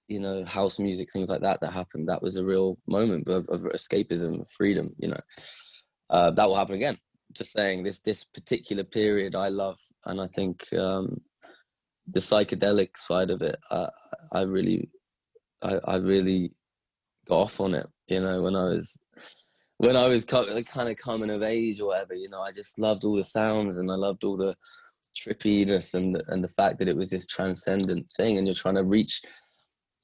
you 0.07 0.19
know, 0.19 0.45
house 0.45 0.77
music, 0.77 1.11
things 1.11 1.29
like 1.29 1.41
that 1.41 1.59
that 1.61 1.73
happened, 1.73 2.07
that 2.09 2.21
was 2.21 2.37
a 2.37 2.45
real 2.45 2.77
moment 2.87 3.27
of, 3.27 3.47
of 3.49 3.61
escapism, 3.61 4.49
freedom. 4.51 4.93
You 4.99 5.09
know, 5.09 5.19
uh, 6.09 6.31
that 6.31 6.47
will 6.47 6.55
happen 6.55 6.75
again. 6.75 6.97
Just 7.33 7.51
saying, 7.51 7.83
this 7.83 7.99
this 7.99 8.23
particular 8.23 8.83
period 8.83 9.35
I 9.35 9.49
love, 9.49 9.79
and 10.05 10.21
I 10.21 10.27
think 10.27 10.71
um, 10.73 11.21
the 12.07 12.19
psychedelic 12.19 12.97
side 12.97 13.31
of 13.31 13.41
it, 13.41 13.57
I, 13.71 13.89
I 14.31 14.41
really, 14.43 14.89
I, 15.61 15.79
I 15.85 15.97
really 15.97 16.53
got 17.27 17.41
off 17.41 17.59
on 17.59 17.75
it. 17.75 17.87
You 18.07 18.21
know, 18.21 18.41
when 18.43 18.55
I 18.55 18.65
was 18.65 18.99
when 19.77 19.97
I 19.97 20.07
was 20.07 20.23
kind 20.23 20.49
of 20.49 20.95
coming 20.95 21.29
of 21.29 21.43
age 21.43 21.81
or 21.81 21.87
whatever, 21.87 22.13
you 22.13 22.29
know, 22.29 22.39
I 22.39 22.51
just 22.51 22.79
loved 22.79 23.03
all 23.03 23.15
the 23.15 23.23
sounds 23.23 23.77
and 23.77 23.91
I 23.91 23.95
loved 23.95 24.23
all 24.23 24.37
the 24.37 24.55
trippiness 25.17 25.93
and 25.93 26.21
and 26.27 26.43
the 26.43 26.47
fact 26.47 26.79
that 26.79 26.87
it 26.87 26.95
was 26.95 27.09
this 27.09 27.27
transcendent 27.27 28.07
thing, 28.15 28.37
and 28.37 28.47
you're 28.47 28.53
trying 28.53 28.75
to 28.75 28.83
reach 28.83 29.21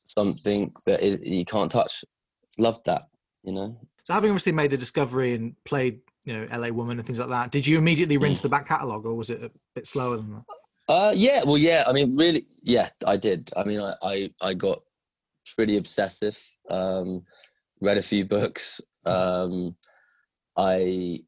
something 0.03 0.73
that 0.85 1.01
is, 1.01 1.19
you 1.23 1.45
can't 1.45 1.71
touch. 1.71 2.03
Loved 2.57 2.85
that, 2.85 3.03
you 3.43 3.53
know. 3.53 3.79
So 4.03 4.13
having 4.13 4.31
obviously 4.31 4.51
made 4.51 4.71
the 4.71 4.77
discovery 4.77 5.33
and 5.33 5.55
played, 5.63 5.99
you 6.25 6.33
know, 6.33 6.47
LA 6.57 6.69
Woman 6.69 6.97
and 6.97 7.05
things 7.05 7.19
like 7.19 7.29
that, 7.29 7.51
did 7.51 7.65
you 7.67 7.77
immediately 7.77 8.17
rinse 8.17 8.39
mm. 8.39 8.43
the 8.43 8.49
back 8.49 8.67
catalogue, 8.67 9.05
or 9.05 9.13
was 9.13 9.29
it 9.29 9.43
a 9.43 9.51
bit 9.75 9.87
slower 9.87 10.17
than 10.17 10.31
that? 10.31 10.43
Uh, 10.89 11.13
yeah, 11.15 11.41
well, 11.45 11.57
yeah. 11.57 11.83
I 11.87 11.93
mean, 11.93 12.15
really, 12.17 12.47
yeah, 12.61 12.89
I 13.05 13.17
did. 13.17 13.51
I 13.55 13.63
mean, 13.63 13.79
I 13.79 13.93
I, 14.01 14.31
I 14.41 14.53
got 14.53 14.81
pretty 15.55 15.77
obsessive. 15.77 16.39
Um, 16.69 17.23
read 17.79 17.97
a 17.97 18.03
few 18.03 18.25
books, 18.25 18.81
um, 19.05 19.75
I 20.57 21.19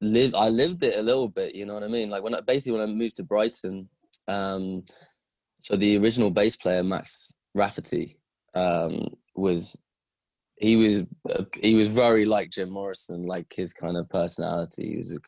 live 0.00 0.34
I 0.34 0.48
lived 0.48 0.82
it 0.82 0.98
a 0.98 1.02
little 1.02 1.28
bit. 1.28 1.54
You 1.54 1.66
know 1.66 1.74
what 1.74 1.82
I 1.82 1.88
mean? 1.88 2.10
Like 2.10 2.22
when 2.22 2.34
I, 2.34 2.40
basically 2.40 2.78
when 2.78 2.88
I 2.88 2.92
moved 2.92 3.16
to 3.16 3.24
Brighton, 3.24 3.88
um, 4.26 4.84
so 5.60 5.76
the 5.76 5.98
original 5.98 6.30
bass 6.30 6.56
player 6.56 6.82
Max 6.82 7.34
Rafferty 7.54 8.18
um, 8.54 9.08
was 9.34 9.80
he 10.60 10.76
was 10.76 11.02
uh, 11.30 11.44
he 11.60 11.74
was 11.74 11.88
very 11.88 12.24
like 12.24 12.50
Jim 12.50 12.70
Morrison, 12.70 13.26
like 13.26 13.52
his 13.54 13.72
kind 13.72 13.96
of 13.96 14.08
personality. 14.08 14.90
He 14.90 14.98
was 14.98 15.12
a, 15.12 15.18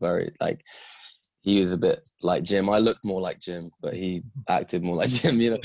very 0.00 0.30
like 0.40 0.60
he 1.42 1.60
was 1.60 1.72
a 1.72 1.78
bit 1.78 2.08
like 2.22 2.42
Jim. 2.42 2.70
I 2.70 2.78
looked 2.78 3.04
more 3.04 3.20
like 3.20 3.38
Jim, 3.40 3.70
but 3.80 3.94
he 3.94 4.22
acted 4.48 4.82
more 4.82 4.96
like 4.96 5.08
Jim, 5.20 5.40
you 5.40 5.52
know. 5.52 5.60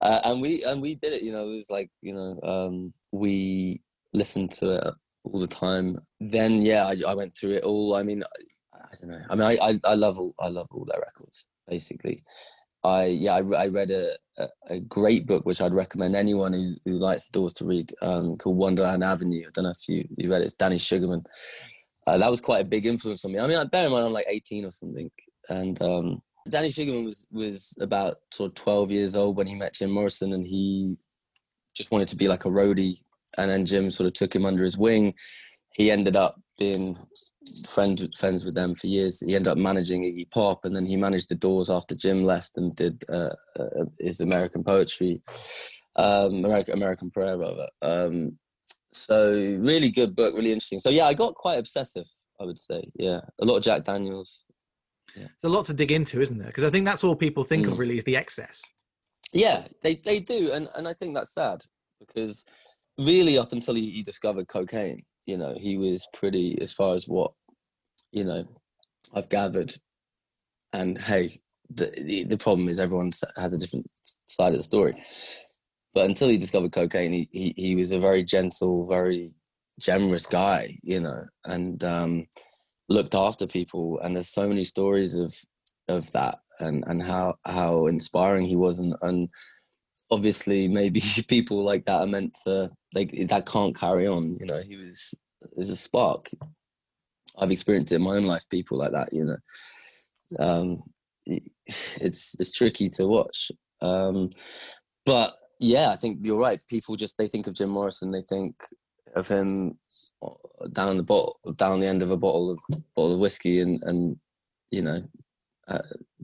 Uh, 0.00 0.20
and 0.24 0.40
we 0.40 0.62
and 0.64 0.80
we 0.80 0.94
did 0.94 1.12
it, 1.12 1.22
you 1.22 1.32
know. 1.32 1.50
It 1.50 1.56
was 1.56 1.70
like 1.70 1.90
you 2.00 2.14
know 2.14 2.40
um, 2.42 2.94
we 3.12 3.80
listened 4.12 4.52
to 4.52 4.76
it 4.76 4.94
all 5.24 5.40
the 5.40 5.46
time. 5.46 5.98
Then 6.20 6.62
yeah, 6.62 6.86
I, 6.86 6.96
I 7.06 7.14
went 7.14 7.36
through 7.36 7.52
it 7.52 7.64
all. 7.64 7.94
I 7.94 8.02
mean, 8.02 8.22
I, 8.22 8.78
I 8.78 8.94
don't 9.00 9.10
know. 9.10 9.24
I 9.30 9.34
mean, 9.34 9.58
I, 9.60 9.66
I, 9.68 9.80
I 9.84 9.94
love 9.94 10.18
all 10.18 10.34
I 10.38 10.48
love 10.48 10.68
all 10.70 10.84
their 10.84 11.00
records 11.00 11.46
basically. 11.68 12.24
I 12.84 13.06
yeah, 13.06 13.34
I, 13.34 13.64
I 13.64 13.68
read 13.68 13.90
a, 13.90 14.10
a, 14.38 14.48
a, 14.68 14.80
great 14.80 15.26
book 15.26 15.46
which 15.46 15.60
I'd 15.60 15.72
recommend 15.72 16.16
anyone 16.16 16.52
who, 16.52 16.74
who 16.84 16.98
likes 16.98 17.28
the 17.28 17.32
Doors 17.38 17.52
to 17.54 17.64
read 17.64 17.92
um, 18.02 18.36
called 18.38 18.56
Wonderland 18.56 19.04
Avenue. 19.04 19.44
I 19.46 19.50
don't 19.52 19.64
know 19.64 19.70
if 19.70 19.88
you 19.88 20.04
you 20.16 20.30
read 20.30 20.42
it. 20.42 20.46
It's 20.46 20.54
Danny 20.54 20.78
Sugarman. 20.78 21.24
Uh, 22.06 22.18
that 22.18 22.30
was 22.30 22.40
quite 22.40 22.62
a 22.62 22.68
big 22.68 22.86
influence 22.86 23.24
on 23.24 23.32
me. 23.32 23.38
I 23.38 23.46
mean, 23.46 23.58
I 23.58 23.64
bear 23.64 23.86
in 23.86 23.92
mind 23.92 24.04
I'm 24.04 24.12
like 24.12 24.26
18 24.28 24.64
or 24.64 24.70
something, 24.72 25.10
and 25.48 25.80
um, 25.80 26.22
Danny 26.48 26.70
Sugarman 26.70 27.04
was 27.04 27.26
was 27.30 27.76
about 27.80 28.18
sort 28.32 28.50
of 28.50 28.54
12 28.56 28.90
years 28.90 29.14
old 29.14 29.36
when 29.36 29.46
he 29.46 29.54
met 29.54 29.74
Jim 29.74 29.90
Morrison, 29.90 30.32
and 30.32 30.46
he 30.46 30.96
just 31.76 31.92
wanted 31.92 32.08
to 32.08 32.16
be 32.16 32.28
like 32.28 32.44
a 32.44 32.50
roadie 32.50 32.98
and 33.38 33.50
then 33.50 33.66
Jim 33.66 33.90
sort 33.90 34.06
of 34.06 34.12
took 34.12 34.34
him 34.34 34.44
under 34.44 34.62
his 34.62 34.76
wing. 34.76 35.14
He 35.72 35.90
ended 35.90 36.16
up 36.16 36.40
being 36.58 36.98
friends 37.66 38.04
friends 38.18 38.44
with 38.44 38.54
them 38.54 38.74
for 38.74 38.86
years. 38.86 39.20
He 39.20 39.34
ended 39.34 39.48
up 39.48 39.58
managing 39.58 40.02
Iggy 40.02 40.30
Pop, 40.30 40.64
and 40.64 40.74
then 40.74 40.86
he 40.86 40.96
managed 40.96 41.28
the 41.28 41.34
Doors 41.34 41.70
after 41.70 41.94
Jim 41.94 42.24
left 42.24 42.56
and 42.56 42.74
did 42.74 43.04
uh, 43.08 43.34
uh, 43.58 43.84
his 43.98 44.20
American 44.20 44.64
poetry. 44.64 45.22
um, 45.96 46.44
American, 46.44 46.74
American 46.74 47.10
Prayer 47.10 47.38
rather. 47.38 47.68
Um, 47.82 48.38
so 48.92 49.32
really 49.58 49.90
good 49.90 50.14
book, 50.14 50.34
really 50.34 50.52
interesting. 50.52 50.78
So 50.78 50.90
yeah, 50.90 51.06
I 51.06 51.14
got 51.14 51.34
quite 51.34 51.58
obsessive. 51.58 52.08
I 52.40 52.44
would 52.44 52.58
say, 52.58 52.82
yeah, 52.94 53.20
a 53.40 53.44
lot 53.44 53.56
of 53.56 53.62
Jack 53.62 53.84
Daniels. 53.84 54.44
Yeah. 55.16 55.26
It's 55.34 55.44
a 55.44 55.48
lot 55.48 55.66
to 55.66 55.74
dig 55.74 55.92
into, 55.92 56.20
isn't 56.20 56.38
there? 56.38 56.48
Because 56.48 56.64
I 56.64 56.70
think 56.70 56.86
that's 56.86 57.04
all 57.04 57.14
people 57.14 57.44
think 57.44 57.66
mm. 57.66 57.72
of 57.72 57.78
really 57.78 57.96
is 57.96 58.04
the 58.04 58.16
excess. 58.16 58.62
Yeah, 59.32 59.64
they 59.82 59.94
they 59.96 60.20
do, 60.20 60.52
and 60.52 60.68
and 60.74 60.86
I 60.86 60.92
think 60.92 61.14
that's 61.14 61.32
sad 61.32 61.64
because 62.00 62.44
really 62.98 63.38
up 63.38 63.52
until 63.52 63.74
he, 63.74 63.88
he 63.90 64.02
discovered 64.02 64.48
cocaine, 64.48 65.02
you 65.26 65.36
know, 65.36 65.54
he 65.58 65.76
was 65.76 66.06
pretty 66.12 66.60
as 66.60 66.72
far 66.72 66.94
as 66.94 67.08
what 67.08 67.32
you 68.10 68.24
know 68.24 68.46
I've 69.14 69.28
gathered. 69.28 69.74
And 70.72 70.98
hey, 70.98 71.40
the, 71.70 71.92
the, 71.96 72.24
the 72.24 72.38
problem 72.38 72.68
is 72.68 72.80
everyone 72.80 73.12
has 73.36 73.52
a 73.52 73.58
different 73.58 73.90
side 74.26 74.52
of 74.52 74.56
the 74.58 74.62
story. 74.62 74.94
But 75.94 76.06
until 76.06 76.28
he 76.28 76.38
discovered 76.38 76.72
cocaine, 76.72 77.12
he, 77.12 77.28
he, 77.32 77.54
he 77.56 77.74
was 77.74 77.92
a 77.92 78.00
very 78.00 78.24
gentle, 78.24 78.88
very 78.88 79.32
generous 79.78 80.24
guy, 80.24 80.78
you 80.82 81.00
know, 81.00 81.26
and 81.44 81.84
um, 81.84 82.26
looked 82.88 83.14
after 83.14 83.46
people. 83.46 83.98
And 84.00 84.16
there's 84.16 84.28
so 84.28 84.48
many 84.48 84.64
stories 84.64 85.14
of 85.14 85.34
of 85.88 86.10
that 86.12 86.38
and 86.60 86.84
and 86.86 87.02
how 87.02 87.34
how 87.44 87.86
inspiring 87.86 88.46
he 88.46 88.56
was 88.56 88.78
and 88.78 88.94
and 89.02 89.28
obviously 90.12 90.68
maybe 90.68 91.00
people 91.28 91.64
like 91.64 91.84
that 91.86 92.00
are 92.00 92.06
meant 92.06 92.38
to 92.44 92.70
like 92.94 93.10
that 93.26 93.46
can't 93.46 93.74
carry 93.74 94.06
on 94.06 94.36
you 94.38 94.46
know 94.46 94.60
he 94.60 94.76
was 94.76 95.14
is 95.56 95.70
a 95.70 95.76
spark. 95.76 96.30
I've 97.38 97.50
experienced 97.50 97.90
it 97.90 97.96
in 97.96 98.02
my 98.02 98.12
own 98.12 98.26
life 98.26 98.44
people 98.48 98.78
like 98.78 98.92
that 98.92 99.12
you 99.12 99.24
know. 99.24 99.38
Um 100.38 100.82
it's 101.66 102.38
it's 102.38 102.52
tricky 102.52 102.88
to 102.90 103.08
watch. 103.08 103.50
Um 103.80 104.30
but 105.04 105.34
yeah 105.58 105.90
i 105.90 105.96
think 105.96 106.18
you're 106.22 106.38
right. 106.38 106.60
People 106.68 106.94
just 106.96 107.16
they 107.16 107.28
think 107.28 107.46
of 107.46 107.54
jim 107.54 107.70
morrison 107.70 108.12
they 108.12 108.22
think 108.22 108.54
of 109.16 109.26
him 109.26 109.78
down 110.72 110.96
the 110.96 111.02
bottle 111.02 111.38
down 111.56 111.80
the 111.80 111.86
end 111.86 112.02
of 112.02 112.10
a 112.10 112.16
bottle 112.16 112.50
of 112.52 112.58
bottle 112.94 113.14
of 113.14 113.20
whiskey 113.20 113.60
and 113.60 113.82
and 113.82 114.16
you 114.70 114.82
know 114.82 115.00
uh, 115.68 115.78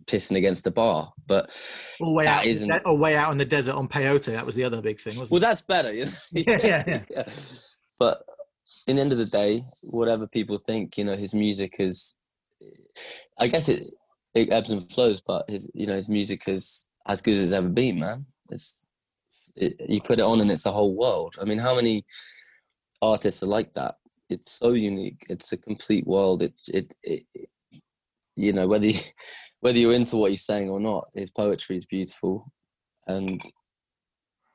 pissing 0.09 0.37
against 0.37 0.65
the 0.65 0.71
bar. 0.71 1.13
But 1.27 1.55
or 2.01 2.15
way 2.15 2.27
out, 2.27 2.47
isn't... 2.47 2.83
or 2.85 2.97
way 2.97 3.17
out 3.17 3.31
in 3.31 3.39
the 3.39 3.45
desert 3.45 3.75
on 3.75 3.89
peyote. 3.89 4.33
That 4.33 4.47
was 4.47 4.55
the 4.55 4.65
other 4.65 4.83
big 4.83 5.01
thing, 5.01 5.19
wasn't 5.19 5.31
well, 5.31 5.39
it? 5.39 5.43
Well, 5.43 5.51
that's 5.51 5.61
better. 5.61 5.93
You 5.93 6.07
know? 6.07 6.13
yeah, 6.33 6.61
yeah, 6.63 6.85
yeah, 6.87 7.03
yeah. 7.11 7.29
But 7.99 8.23
in 8.87 8.97
the 8.97 9.03
end 9.03 9.13
of 9.13 9.19
the 9.19 9.27
day, 9.27 9.65
whatever 9.83 10.27
people 10.27 10.59
think, 10.59 10.99
you 10.99 11.05
know, 11.05 11.17
his 11.17 11.35
music 11.35 11.77
is. 11.79 12.17
I 13.39 13.47
guess 13.47 13.69
it 13.69 13.91
it 14.35 14.51
ebbs 14.51 14.71
and 14.71 14.91
flows, 14.91 15.21
but 15.21 15.49
his 15.49 15.71
you 15.75 15.87
know 15.87 15.95
his 15.95 16.09
music 16.09 16.49
is 16.49 16.87
as 17.07 17.21
good 17.21 17.35
as 17.35 17.45
it's 17.45 17.53
ever 17.53 17.69
been, 17.69 18.01
man. 18.01 18.27
It's 18.51 18.85
it, 19.57 19.77
you 19.89 20.01
put 20.01 20.19
it 20.19 20.25
on 20.25 20.41
and 20.41 20.51
it's 20.51 20.67
a 20.67 20.73
whole 20.73 20.95
world. 20.95 21.37
I 21.41 21.45
mean, 21.45 21.59
how 21.59 21.75
many 21.75 22.05
artists 23.03 23.43
are 23.43 23.47
like 23.47 23.73
that? 23.75 23.97
It's 24.29 24.53
so 24.53 24.73
unique. 24.73 25.25
It's 25.29 25.53
a 25.53 25.57
complete 25.57 26.07
world. 26.07 26.43
It 26.43 26.55
it, 26.69 26.95
it 27.03 27.25
you 28.37 28.53
know 28.53 28.67
whether 28.67 28.87
you, 28.87 28.99
whether 29.61 29.79
you're 29.79 29.93
into 29.93 30.17
what 30.17 30.31
he's 30.31 30.45
saying 30.45 30.69
or 30.69 30.81
not 30.81 31.09
his 31.15 31.31
poetry 31.31 31.77
is 31.77 31.87
beautiful 31.87 32.53
and 33.07 33.43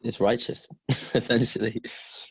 it's 0.04 0.20
righteous 0.20 0.68
essentially. 0.89 1.82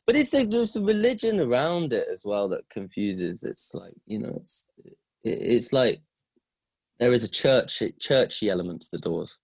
But 0.06 0.16
it's 0.16 0.30
the, 0.30 0.44
there's 0.44 0.74
the 0.74 0.82
religion 0.82 1.40
around 1.40 1.92
it 1.92 2.06
as 2.10 2.22
well 2.24 2.48
that 2.50 2.68
confuses. 2.70 3.42
It's 3.44 3.72
like 3.74 3.94
you 4.06 4.18
know 4.18 4.34
it's 4.40 4.66
it's 5.24 5.72
like 5.72 6.00
there 6.98 7.12
is 7.12 7.24
a 7.24 7.30
church 7.30 7.82
churchy 7.98 8.50
element 8.50 8.82
to 8.82 8.88
the 8.92 8.98
doors 8.98 9.38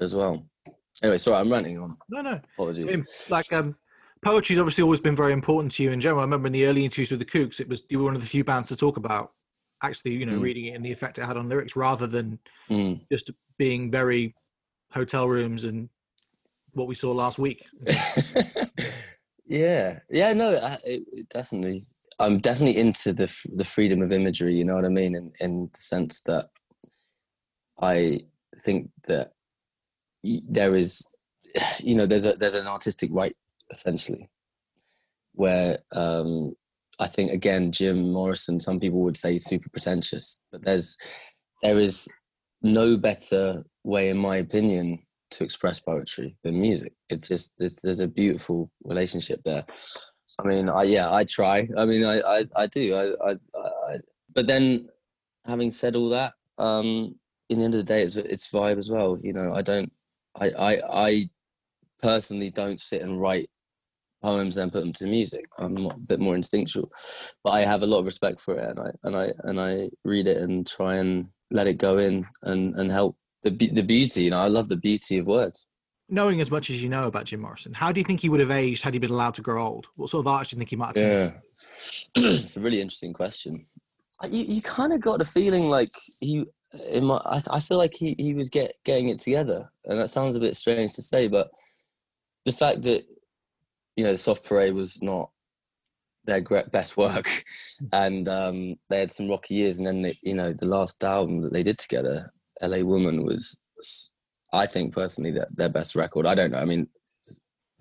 as 0.00 0.14
well. 0.14 0.46
Anyway 1.02 1.18
sorry 1.18 1.36
i'm 1.38 1.50
running 1.50 1.78
on. 1.78 1.96
No 2.08 2.22
no. 2.22 2.40
Apologies. 2.54 3.28
Like 3.30 3.52
um 3.52 3.76
poetry's 4.24 4.58
obviously 4.58 4.82
always 4.82 5.00
been 5.00 5.16
very 5.16 5.32
important 5.32 5.72
to 5.72 5.82
you 5.82 5.92
in 5.92 6.00
general. 6.00 6.20
I 6.20 6.24
remember 6.24 6.46
in 6.46 6.52
the 6.52 6.66
early 6.66 6.84
interviews 6.84 7.10
with 7.10 7.20
the 7.20 7.26
kooks 7.26 7.60
it 7.60 7.68
was 7.68 7.82
you 7.88 7.98
were 7.98 8.06
one 8.06 8.14
of 8.14 8.22
the 8.22 8.26
few 8.26 8.44
bands 8.44 8.68
to 8.70 8.76
talk 8.76 8.96
about 8.96 9.32
actually 9.82 10.12
you 10.12 10.26
know 10.26 10.38
mm. 10.38 10.42
reading 10.42 10.66
it 10.66 10.74
and 10.74 10.84
the 10.84 10.92
effect 10.92 11.18
it 11.18 11.24
had 11.24 11.36
on 11.36 11.48
lyrics 11.48 11.76
rather 11.76 12.06
than 12.06 12.38
mm. 12.70 13.00
just 13.10 13.30
being 13.58 13.90
very 13.90 14.34
hotel 14.92 15.28
rooms 15.28 15.64
and 15.64 15.88
what 16.72 16.88
we 16.88 16.94
saw 16.94 17.12
last 17.12 17.38
week 17.38 17.66
yeah 19.46 19.98
yeah 20.10 20.32
no 20.32 20.50
it, 20.84 21.02
it 21.12 21.28
definitely 21.28 21.86
i'm 22.20 22.38
definitely 22.38 22.78
into 22.78 23.12
the 23.12 23.32
the 23.54 23.64
freedom 23.64 24.02
of 24.02 24.12
imagery 24.12 24.54
you 24.54 24.64
know 24.64 24.74
what 24.74 24.84
i 24.84 24.88
mean 24.88 25.14
in 25.14 25.32
in 25.40 25.70
the 25.72 25.80
sense 25.80 26.20
that 26.20 26.48
i 27.80 28.18
think 28.60 28.90
that 29.06 29.32
there 30.48 30.74
is 30.74 31.06
you 31.78 31.94
know 31.94 32.06
there's 32.06 32.24
a 32.24 32.32
there's 32.34 32.54
an 32.54 32.66
artistic 32.66 33.10
right 33.12 33.36
essentially 33.70 34.28
where 35.32 35.78
um 35.92 36.54
I 36.98 37.06
think 37.06 37.32
again, 37.32 37.72
Jim 37.72 38.12
Morrison. 38.12 38.58
Some 38.60 38.80
people 38.80 39.00
would 39.02 39.16
say 39.16 39.38
super 39.38 39.68
pretentious, 39.70 40.40
but 40.50 40.64
there's 40.64 40.96
there 41.62 41.78
is 41.78 42.08
no 42.62 42.96
better 42.96 43.64
way, 43.84 44.10
in 44.10 44.18
my 44.18 44.36
opinion, 44.36 45.00
to 45.30 45.44
express 45.44 45.80
poetry 45.80 46.36
than 46.42 46.60
music. 46.60 46.92
It 47.08 47.22
just 47.22 47.54
there's 47.58 48.00
a 48.00 48.08
beautiful 48.08 48.70
relationship 48.84 49.40
there. 49.44 49.64
I 50.40 50.46
mean, 50.46 50.68
I 50.68 50.84
yeah, 50.84 51.12
I 51.12 51.24
try. 51.24 51.68
I 51.76 51.84
mean, 51.84 52.04
I 52.04 52.20
I, 52.20 52.44
I 52.56 52.66
do. 52.66 52.94
I, 52.94 53.30
I, 53.30 53.36
I 53.56 53.96
but 54.34 54.46
then, 54.46 54.88
having 55.46 55.70
said 55.70 55.96
all 55.96 56.10
that, 56.10 56.32
um, 56.58 57.14
in 57.48 57.58
the 57.58 57.64
end 57.64 57.74
of 57.74 57.80
the 57.80 57.92
day, 57.92 58.02
it's 58.02 58.16
it's 58.16 58.50
vibe 58.50 58.78
as 58.78 58.90
well. 58.90 59.18
You 59.22 59.32
know, 59.32 59.52
I 59.52 59.62
don't. 59.62 59.92
I 60.36 60.50
I 60.50 60.80
I 60.90 61.30
personally 62.00 62.50
don't 62.50 62.80
sit 62.80 63.02
and 63.02 63.20
write 63.20 63.50
poems 64.22 64.56
and 64.56 64.72
put 64.72 64.80
them 64.80 64.92
to 64.94 65.06
music. 65.06 65.46
I'm 65.58 65.76
a 65.86 65.96
bit 65.96 66.20
more 66.20 66.34
instinctual, 66.34 66.90
but 67.44 67.50
I 67.50 67.62
have 67.62 67.82
a 67.82 67.86
lot 67.86 67.98
of 67.98 68.06
respect 68.06 68.40
for 68.40 68.58
it, 68.58 68.68
and 68.68 68.80
I 68.80 68.90
and 69.04 69.16
I 69.16 69.32
and 69.44 69.60
I 69.60 69.90
read 70.04 70.26
it 70.26 70.38
and 70.38 70.66
try 70.66 70.96
and 70.96 71.28
let 71.50 71.66
it 71.66 71.78
go 71.78 71.98
in 71.98 72.26
and 72.42 72.74
and 72.76 72.90
help 72.90 73.16
the 73.42 73.50
the 73.50 73.82
beauty. 73.82 74.24
You 74.24 74.30
know, 74.30 74.38
I 74.38 74.48
love 74.48 74.68
the 74.68 74.76
beauty 74.76 75.18
of 75.18 75.26
words. 75.26 75.66
Knowing 76.10 76.40
as 76.40 76.50
much 76.50 76.70
as 76.70 76.82
you 76.82 76.88
know 76.88 77.06
about 77.06 77.26
Jim 77.26 77.40
Morrison, 77.40 77.74
how 77.74 77.92
do 77.92 78.00
you 78.00 78.04
think 78.04 78.20
he 78.20 78.30
would 78.30 78.40
have 78.40 78.50
aged 78.50 78.82
had 78.82 78.94
he 78.94 78.98
been 78.98 79.10
allowed 79.10 79.34
to 79.34 79.42
grow 79.42 79.66
old? 79.66 79.86
What 79.96 80.10
sort 80.10 80.22
of 80.22 80.28
art 80.28 80.48
do 80.48 80.56
you 80.56 80.58
think 80.58 80.70
he 80.70 80.76
might 80.76 80.96
have? 80.96 81.06
Yeah, 81.06 81.30
it's 82.14 82.56
a 82.56 82.60
really 82.60 82.80
interesting 82.80 83.12
question. 83.12 83.66
You 84.28 84.44
you 84.44 84.62
kind 84.62 84.92
of 84.92 85.00
got 85.00 85.18
the 85.18 85.24
feeling 85.24 85.68
like 85.68 85.94
he. 86.20 86.44
In 86.92 87.06
my, 87.06 87.16
I, 87.24 87.40
I 87.50 87.60
feel 87.60 87.78
like 87.78 87.94
he, 87.94 88.14
he 88.18 88.34
was 88.34 88.50
get 88.50 88.74
getting 88.84 89.08
it 89.08 89.18
together, 89.20 89.70
and 89.86 89.98
that 89.98 90.10
sounds 90.10 90.36
a 90.36 90.40
bit 90.40 90.54
strange 90.54 90.92
to 90.94 91.02
say, 91.02 91.26
but 91.26 91.48
the 92.44 92.52
fact 92.52 92.82
that 92.82 93.04
you 93.98 94.04
know, 94.04 94.14
Soft 94.14 94.44
Parade 94.44 94.74
was 94.74 95.02
not 95.02 95.30
their 96.24 96.40
best 96.40 96.96
work, 96.96 97.24
mm. 97.24 97.88
and 97.92 98.28
um, 98.28 98.76
they 98.88 99.00
had 99.00 99.10
some 99.10 99.28
rocky 99.28 99.54
years. 99.54 99.78
And 99.78 99.86
then, 99.88 100.02
they, 100.02 100.16
you 100.22 100.34
know, 100.34 100.52
the 100.52 100.66
last 100.66 101.02
album 101.02 101.42
that 101.42 101.52
they 101.52 101.64
did 101.64 101.78
together, 101.78 102.32
"L.A. 102.60 102.84
Woman," 102.84 103.24
was, 103.24 103.58
I 104.52 104.66
think 104.66 104.94
personally, 104.94 105.32
their, 105.32 105.48
their 105.50 105.68
best 105.68 105.96
record. 105.96 106.26
I 106.26 106.36
don't 106.36 106.52
know. 106.52 106.58
I 106.58 106.64
mean, 106.64 106.86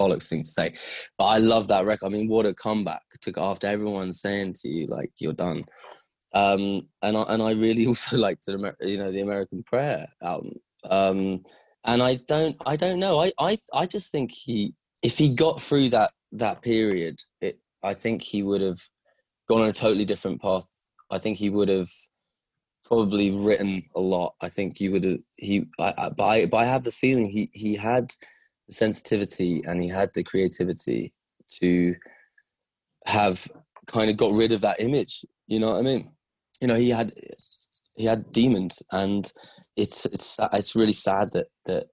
bollocks 0.02 0.28
thing 0.28 0.42
to 0.42 0.50
say, 0.50 0.74
but 1.20 1.26
I 1.26 1.38
love 1.38 1.68
that 1.68 1.86
record. 1.86 2.08
I 2.08 2.10
mean, 2.10 2.28
what 2.28 2.48
a 2.48 2.54
comeback! 2.56 3.04
Took 3.22 3.38
after 3.38 3.68
everyone 3.68 4.12
saying 4.12 4.54
to 4.62 4.68
you 4.68 4.88
like 4.88 5.12
you're 5.20 5.34
done. 5.34 5.66
Um, 6.34 6.88
and 7.04 7.16
I 7.16 7.22
and 7.30 7.44
I 7.44 7.52
really 7.52 7.86
also 7.92 8.18
liked 8.18 8.48
the 8.48 8.74
you 8.82 8.98
know 8.98 9.12
the 9.12 9.22
American 9.22 9.62
Prayer 9.62 10.08
album. 10.24 10.54
Um, 10.90 11.44
and 11.86 12.02
I 12.02 12.16
don't 12.16 12.56
I 12.66 12.76
don't 12.76 13.00
know. 13.00 13.22
I 13.22 13.34
I 13.38 13.60
I 13.72 13.86
just 13.86 14.12
think 14.12 14.32
he 14.32 14.74
if 15.08 15.18
he 15.18 15.30
got 15.30 15.62
through 15.62 15.88
that 15.88 16.12
that 16.34 16.62
period, 16.62 17.18
it, 17.40 17.58
I 17.82 17.94
think 17.94 18.22
he 18.22 18.44
would 18.44 18.60
have 18.60 18.80
gone 19.48 19.62
on 19.62 19.70
a 19.70 19.74
totally 19.74 20.04
different 20.04 20.42
path. 20.42 20.68
I 21.10 21.18
think 21.18 21.38
he 21.38 21.50
would 21.50 21.70
have 21.70 21.88
probably 22.84 23.32
written 23.32 23.84
a 23.96 24.02
lot. 24.02 24.34
I 24.42 24.50
think 24.50 24.78
he 24.78 24.90
would 24.90 25.06
have 25.06 25.20
he. 25.38 25.66
I, 25.80 25.94
I, 25.98 26.10
but 26.10 26.26
I, 26.26 26.46
but 26.48 26.58
I 26.58 26.66
have 26.66 26.84
the 26.84 26.92
feeling 26.92 27.30
he 27.30 27.50
he 27.54 27.74
had 27.74 28.12
the 28.68 28.74
sensitivity 28.74 29.62
and 29.66 29.82
he 29.82 29.88
had 29.88 30.10
the 30.14 30.26
creativity 30.26 31.14
to 31.62 31.96
have 33.06 33.48
kind 33.86 34.10
of 34.10 34.18
got 34.18 34.34
rid 34.34 34.52
of 34.52 34.60
that 34.60 34.82
image. 34.82 35.24
You 35.48 35.62
know 35.62 35.72
what 35.72 35.80
I 35.80 35.84
mean? 35.84 36.12
You 36.60 36.68
know, 36.68 36.76
he 36.76 36.90
had 36.90 37.14
he 37.96 38.04
had 38.04 38.34
demons, 38.34 38.84
and 38.92 39.32
it's 39.78 40.06
it's 40.08 40.38
it's 40.52 40.76
really 40.76 41.00
sad 41.08 41.32
that 41.32 41.48
that 41.66 41.86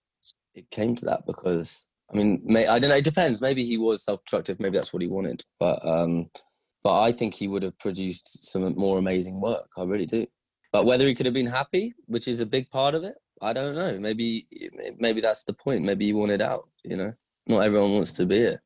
it 0.57 0.69
came 0.73 0.97
to 0.97 1.05
that 1.05 1.27
because 1.29 1.87
I 2.15 2.17
mean, 2.17 2.43
may, 2.45 2.67
I 2.67 2.79
don't 2.79 2.91
know. 2.91 2.97
It 2.97 3.05
depends. 3.05 3.41
Maybe 3.41 3.65
he 3.65 3.77
was 3.77 4.05
self-destructive. 4.05 4.61
Maybe 4.61 4.79
that's 4.79 4.93
what 4.93 5.03
he 5.03 5.09
wanted. 5.09 5.45
But 5.59 5.85
um, 5.85 6.31
but 6.85 7.01
I 7.01 7.11
think 7.11 7.35
he 7.35 7.49
would 7.49 7.65
have 7.65 7.79
produced 7.79 8.51
some 8.51 8.75
more 8.77 8.99
amazing 8.99 9.41
work. 9.41 9.69
I 9.77 9.83
really 9.83 10.07
do. 10.07 10.27
But 10.73 10.85
whether 10.85 11.07
he 11.07 11.15
could 11.15 11.27
have 11.27 11.35
been 11.35 11.47
happy, 11.47 11.95
which 12.07 12.29
is 12.29 12.41
a 12.41 12.47
big 12.47 12.71
part 12.71 12.95
of 12.95 13.03
it, 13.03 13.15
I 13.43 13.53
don't 13.53 13.75
know. 13.75 13.99
Maybe 13.99 14.47
maybe 14.99 15.21
that's 15.21 15.43
the 15.43 15.55
point. 15.55 15.85
Maybe 15.85 16.07
he 16.07 16.13
wanted 16.13 16.41
out. 16.41 16.69
You 16.85 16.97
know, 16.97 17.13
not 17.49 17.61
everyone 17.61 17.93
wants 17.93 18.13
to 18.13 18.27
be 18.27 18.37
it. 18.37 18.61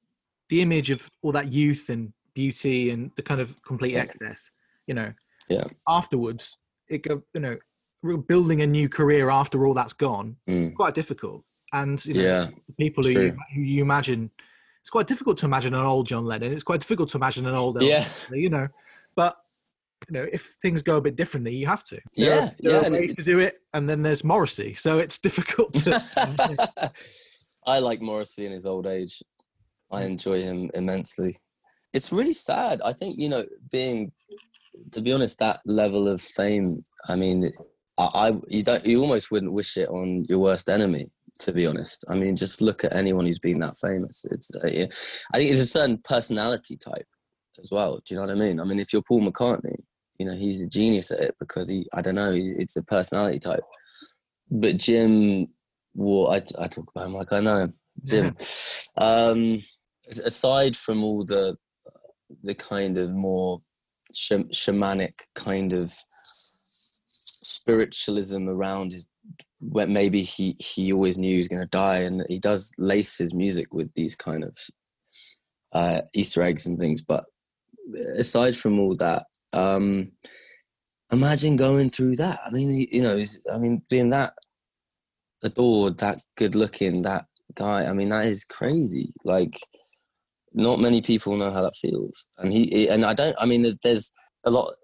The 0.51 0.61
image 0.61 0.91
of 0.91 1.09
all 1.23 1.33
that 1.33 1.53
youth 1.53 1.89
and 1.89 2.13
beauty 2.35 2.91
and 2.91 3.11
the 3.17 3.23
kind 3.23 3.41
of 3.41 3.61
complete 3.63 3.97
excess. 3.97 4.51
You 4.87 4.95
know. 4.95 5.13
Yeah. 5.49 5.65
Afterwards, 5.89 6.59
it 6.91 7.03
go. 7.03 7.23
You 7.33 7.41
know, 7.41 8.19
building 8.29 8.61
a 8.61 8.67
new 8.67 8.91
career 8.91 9.31
after 9.31 9.67
all 9.67 9.73
that's 9.73 9.95
gone. 9.95 10.37
Mm. 10.51 10.75
Quite 10.75 10.95
difficult 10.95 11.45
and 11.73 12.05
you 12.05 12.15
know, 12.15 12.23
Yeah, 12.23 12.49
people 12.79 13.05
who 13.05 13.11
you, 13.11 13.37
who 13.55 13.61
you 13.61 13.83
imagine. 13.83 14.31
It's 14.81 14.91
quite 14.91 15.07
difficult 15.07 15.37
to 15.39 15.47
imagine 15.47 15.75
an 15.75 15.85
old 15.85 16.07
John 16.07 16.25
Lennon. 16.25 16.53
It's 16.53 16.63
quite 16.63 16.81
difficult 16.81 17.11
to 17.11 17.19
imagine 17.19 17.47
an 17.47 17.55
old 17.55 17.81
Yeah. 17.81 18.05
Presley, 18.05 18.41
you 18.41 18.49
know. 18.49 18.69
But 19.17 19.37
you 20.09 20.13
know, 20.15 20.27
if 20.33 20.57
things 20.63 20.81
go 20.81 20.97
a 20.97 21.01
bit 21.01 21.17
differently, 21.17 21.55
you 21.55 21.67
have 21.67 21.85
to. 21.85 22.01
There 22.17 22.31
Yeah, 22.31 22.41
are, 22.41 22.55
there 22.61 22.83
yeah, 22.83 22.89
ways 22.91 23.15
to 23.15 23.23
do 23.23 23.41
it, 23.41 23.57
and 23.75 23.89
then 23.89 24.03
there's 24.03 24.25
Morrissey, 24.25 24.75
so 24.75 24.99
it's 24.99 25.19
difficult 25.29 25.75
to. 25.75 26.01
I 27.67 27.81
like 27.81 28.01
Morrissey 28.01 28.47
in 28.47 28.53
his 28.53 28.65
old 28.65 28.87
age. 28.87 29.23
I 29.91 30.05
enjoy 30.05 30.43
him 30.43 30.71
immensely. 30.75 31.37
It's 31.93 32.13
really 32.13 32.33
sad. 32.35 32.81
I 32.83 32.93
think 32.93 33.19
you 33.19 33.29
know, 33.29 33.45
being 33.71 34.13
to 34.93 35.01
be 35.01 35.13
honest, 35.13 35.39
that 35.39 35.61
level 35.67 36.09
of 36.09 36.21
fame. 36.21 36.83
I 37.09 37.17
mean, 37.17 37.53
I, 37.99 38.09
I 38.15 38.33
you 38.49 38.63
don't 38.63 38.85
you 38.87 39.01
almost 39.01 39.31
wouldn't 39.31 39.53
wish 39.53 39.77
it 39.77 39.89
on 39.89 40.25
your 40.29 40.39
worst 40.39 40.69
enemy. 40.69 41.11
To 41.41 41.53
be 41.53 41.67
honest, 41.67 42.05
I 42.09 42.15
mean, 42.15 42.35
just 42.35 42.61
look 42.61 42.85
at 42.85 42.95
anyone 42.95 43.27
who's 43.27 43.39
been 43.39 43.61
that 43.61 43.77
famous. 43.77 44.25
It's 44.31 44.51
uh, 44.57 44.67
yeah. 44.67 44.87
I 45.33 45.39
think 45.39 45.51
it's 45.51 45.61
a 45.61 45.67
certain 45.67 45.99
personality 45.99 46.77
type 46.77 47.07
as 47.61 47.71
well. 47.71 47.97
Do 48.05 48.15
you 48.15 48.17
know 48.17 48.27
what 48.27 48.33
I 48.33 48.39
mean? 48.39 48.59
I 48.59 48.65
mean, 48.65 48.81
if 48.81 48.93
you're 48.93 49.03
Paul 49.03 49.23
McCartney, 49.23 49.77
you 50.19 50.27
know 50.27 50.35
he's 50.35 50.63
a 50.63 50.69
genius 50.69 51.11
at 51.11 51.21
it 51.21 51.37
because 51.39 51.69
he. 51.69 51.87
I 51.95 52.03
don't 52.03 52.17
know. 52.17 52.33
It's 52.35 52.77
a 52.77 52.83
personality 52.83 53.39
type. 53.39 53.63
But 54.51 54.79
Jim, 54.79 55.49
well, 55.95 56.33
I, 56.33 56.43
I 56.59 56.67
talk 56.67 56.91
about 56.95 57.07
him 57.07 57.15
like 57.15 57.33
I 57.33 57.41
know 57.41 57.57
him. 57.57 57.75
Jim. 58.05 58.37
Um, 59.01 59.63
aside 60.25 60.77
from 60.77 61.05
all 61.05 61.25
the 61.25 61.57
the 62.43 62.55
kind 62.55 62.99
of 62.99 63.11
more 63.11 63.63
sh- 64.13 64.51
shamanic 64.53 65.15
kind 65.35 65.73
of 65.73 65.93
spiritualism 67.43 68.49
around 68.49 68.93
his, 68.93 69.09
where 69.61 69.87
maybe 69.87 70.23
he 70.23 70.57
he 70.59 70.93
always 70.93 71.19
knew 71.19 71.31
he 71.31 71.37
was 71.37 71.49
going 71.49 71.63
to 71.63 71.69
die, 71.69 71.99
and 71.99 72.25
he 72.29 72.39
does 72.39 72.73
lace 72.79 73.17
his 73.19 73.35
music 73.35 73.73
with 73.73 73.93
these 73.95 74.15
kind 74.15 74.45
of 74.45 74.57
uh, 75.73 76.03
Easter 76.15 76.43
eggs 76.43 76.67
and 76.67 76.79
things. 76.79 77.03
But 77.03 77.25
aside 78.17 78.57
from 78.57 78.79
all 78.79 78.97
that, 78.97 79.27
um, 79.53 80.13
imagine 81.11 81.57
going 81.57 81.91
through 81.91 82.17
that. 82.17 82.41
I 82.45 82.51
mean, 82.51 82.87
you 82.91 83.03
know, 83.03 83.23
I 83.53 83.59
mean, 83.59 83.83
being 83.91 84.11
that 84.11 84.35
adored, 85.43 85.99
that 85.99 86.23
good 86.37 86.55
looking, 86.55 87.03
that 87.03 87.27
guy. 87.55 87.87
I 87.87 87.93
mean, 87.93 88.11
that 88.11 88.27
is 88.27 88.45
crazy. 88.45 89.13
Like, 89.25 89.59
not 90.53 90.81
many 90.81 91.03
people 91.03 91.37
know 91.37 91.51
how 91.51 91.63
that 91.63 91.77
feels, 91.77 92.27
and 92.39 92.53
he, 92.53 92.67
he- 92.67 92.89
and 92.89 93.05
I 93.05 93.15
don't. 93.15 93.37
I 93.39 93.47
mean, 93.47 93.63
there's, 93.63 93.79
there's 93.83 94.13
a 94.45 94.51
lot 94.51 94.75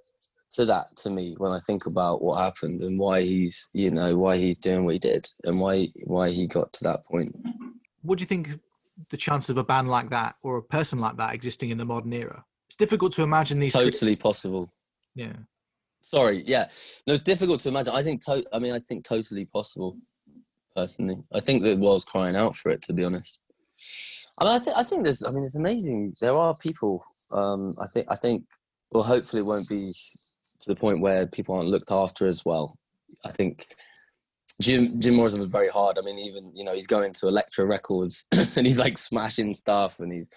to 0.55 0.65
that 0.67 0.95
to 0.97 1.11
me 1.11 1.35
when 1.39 1.53
I 1.53 1.59
think 1.61 1.87
about 1.87 2.23
what 2.23 2.39
happened 2.41 2.81
and 2.81 2.99
why 2.99 3.23
he's, 3.23 3.69
you 3.73 3.91
know, 3.91 4.17
why 4.17 4.39
he's 4.39 4.59
doing 4.59 4.85
what 4.85 4.95
he 4.95 4.99
did 4.99 5.29
and 5.45 5.61
why 5.61 5.89
why 6.05 6.31
he 6.31 6.47
got 6.47 6.73
to 6.75 6.85
that 6.85 7.05
point. 7.05 7.35
what 8.03 8.19
do 8.19 8.23
you 8.23 8.27
think 8.27 8.49
the 9.11 9.17
chances 9.17 9.51
of 9.51 9.59
a 9.59 9.65
band 9.65 9.89
like 9.89 10.11
that 10.11 10.37
or 10.43 10.57
a 10.59 10.63
person 10.63 11.01
like 11.01 11.17
that 11.17 11.35
existing 11.35 11.71
in 11.71 11.79
the 11.79 11.85
modern 11.85 12.13
era? 12.13 12.45
It's 12.69 12.77
difficult 12.77 13.13
to 13.15 13.23
imagine 13.23 13.59
these. 13.59 13.73
Totally 13.73 14.17
possible. 14.17 14.73
Yeah. 15.15 15.35
Sorry, 16.03 16.45
yeah, 16.47 16.67
no, 17.07 17.15
it's 17.15 17.23
difficult 17.23 17.61
to 17.61 17.71
imagine. 17.71 17.95
I 17.95 18.03
think, 18.03 18.23
to- 18.27 18.45
I 18.53 18.59
mean, 18.59 18.73
I 18.73 18.79
think 18.79 19.05
totally 19.05 19.47
possible. 19.47 19.97
Personally, 20.77 21.17
I 21.33 21.41
think 21.41 21.63
the 21.63 21.77
world's 21.77 22.05
crying 22.05 22.37
out 22.37 22.57
for 22.57 22.71
it. 22.71 22.83
To 22.83 22.93
be 22.93 23.05
honest, 23.05 23.41
I 24.39 24.45
mean, 24.45 24.55
I 24.55 24.59
think, 24.59 24.77
I 24.77 24.83
think 24.83 25.05
there's, 25.05 25.25
I 25.25 25.31
mean, 25.31 25.45
it's 25.45 25.55
amazing. 25.55 26.15
There 26.21 26.37
are 26.37 26.55
people. 26.57 27.05
Um, 27.31 27.75
I 27.81 27.87
think, 27.87 28.07
I 28.11 28.17
think, 28.17 28.45
well, 28.91 29.03
hopefully, 29.05 29.41
it 29.41 29.47
won't 29.47 29.69
be 29.69 29.95
to 30.65 30.71
the 30.75 30.81
point 30.81 31.01
where 31.01 31.27
people 31.27 31.55
aren't 31.55 31.69
looked 31.69 31.91
after 31.91 32.27
as 32.27 32.45
well. 32.45 32.79
I 33.25 33.31
think 33.31 33.67
Jim 34.61 35.01
Jim 35.01 35.15
Morrison 35.15 35.41
was 35.41 35.51
very 35.51 35.69
hard. 35.69 35.99
I 35.99 36.03
mean, 36.03 36.19
even 36.19 36.53
you 36.55 36.65
know, 36.65 36.75
he's 36.75 36.87
going 36.87 37.13
to 37.15 37.29
Elektra 37.29 37.65
Records 37.65 38.27
and 38.57 38.67
he's 38.67 38.79
like 38.79 38.99
smashing 38.99 39.55
stuff 39.55 40.01
and 40.01 40.13
he's 40.13 40.29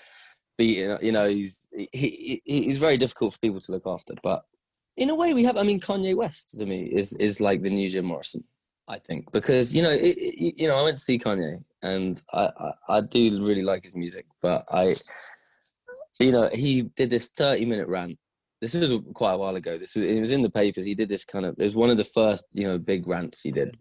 beating. 0.57 0.97
You 1.01 1.11
know, 1.11 1.27
he's 1.27 1.67
he, 1.71 1.89
he, 1.93 2.41
he's 2.45 2.79
very 2.79 2.97
difficult 2.97 3.33
for 3.33 3.39
people 3.39 3.59
to 3.61 3.71
look 3.71 3.85
after. 3.85 4.13
But 4.23 4.43
in 4.95 5.09
a 5.09 5.15
way, 5.15 5.33
we 5.33 5.43
have. 5.43 5.57
I 5.57 5.63
mean, 5.63 5.79
Kanye 5.79 6.15
West 6.15 6.57
to 6.57 6.65
me 6.65 6.83
is 6.83 7.13
is 7.13 7.39
like 7.39 7.61
the 7.61 7.69
new 7.69 7.89
Jim 7.89 8.05
Morrison. 8.05 8.43
I 8.87 8.99
think 8.99 9.31
because 9.31 9.75
you 9.75 9.81
know, 9.81 9.91
it, 9.91 10.17
it, 10.17 10.55
you 10.57 10.67
know, 10.67 10.75
I 10.75 10.83
went 10.83 10.95
to 10.95 11.01
see 11.01 11.19
Kanye 11.19 11.63
and 11.81 12.21
I, 12.33 12.49
I 12.57 12.71
I 12.89 13.01
do 13.01 13.45
really 13.45 13.63
like 13.63 13.83
his 13.83 13.95
music, 13.95 14.25
but 14.41 14.65
I, 14.71 14.95
you 16.19 16.31
know, 16.31 16.49
he 16.53 16.83
did 16.95 17.09
this 17.09 17.29
thirty 17.29 17.65
minute 17.65 17.87
rant. 17.87 18.17
This 18.61 18.73
was 18.73 18.99
quite 19.13 19.33
a 19.33 19.37
while 19.37 19.55
ago. 19.55 19.77
This 19.77 19.95
was, 19.95 20.05
it 20.05 20.19
was 20.19 20.31
in 20.31 20.41
the 20.41 20.49
papers. 20.49 20.85
He 20.85 20.95
did 20.95 21.09
this 21.09 21.25
kind 21.25 21.45
of. 21.45 21.55
It 21.59 21.63
was 21.63 21.75
one 21.75 21.89
of 21.89 21.97
the 21.97 22.03
first, 22.03 22.45
you 22.53 22.67
know, 22.67 22.77
big 22.77 23.07
rants 23.07 23.41
he 23.41 23.51
did. 23.51 23.77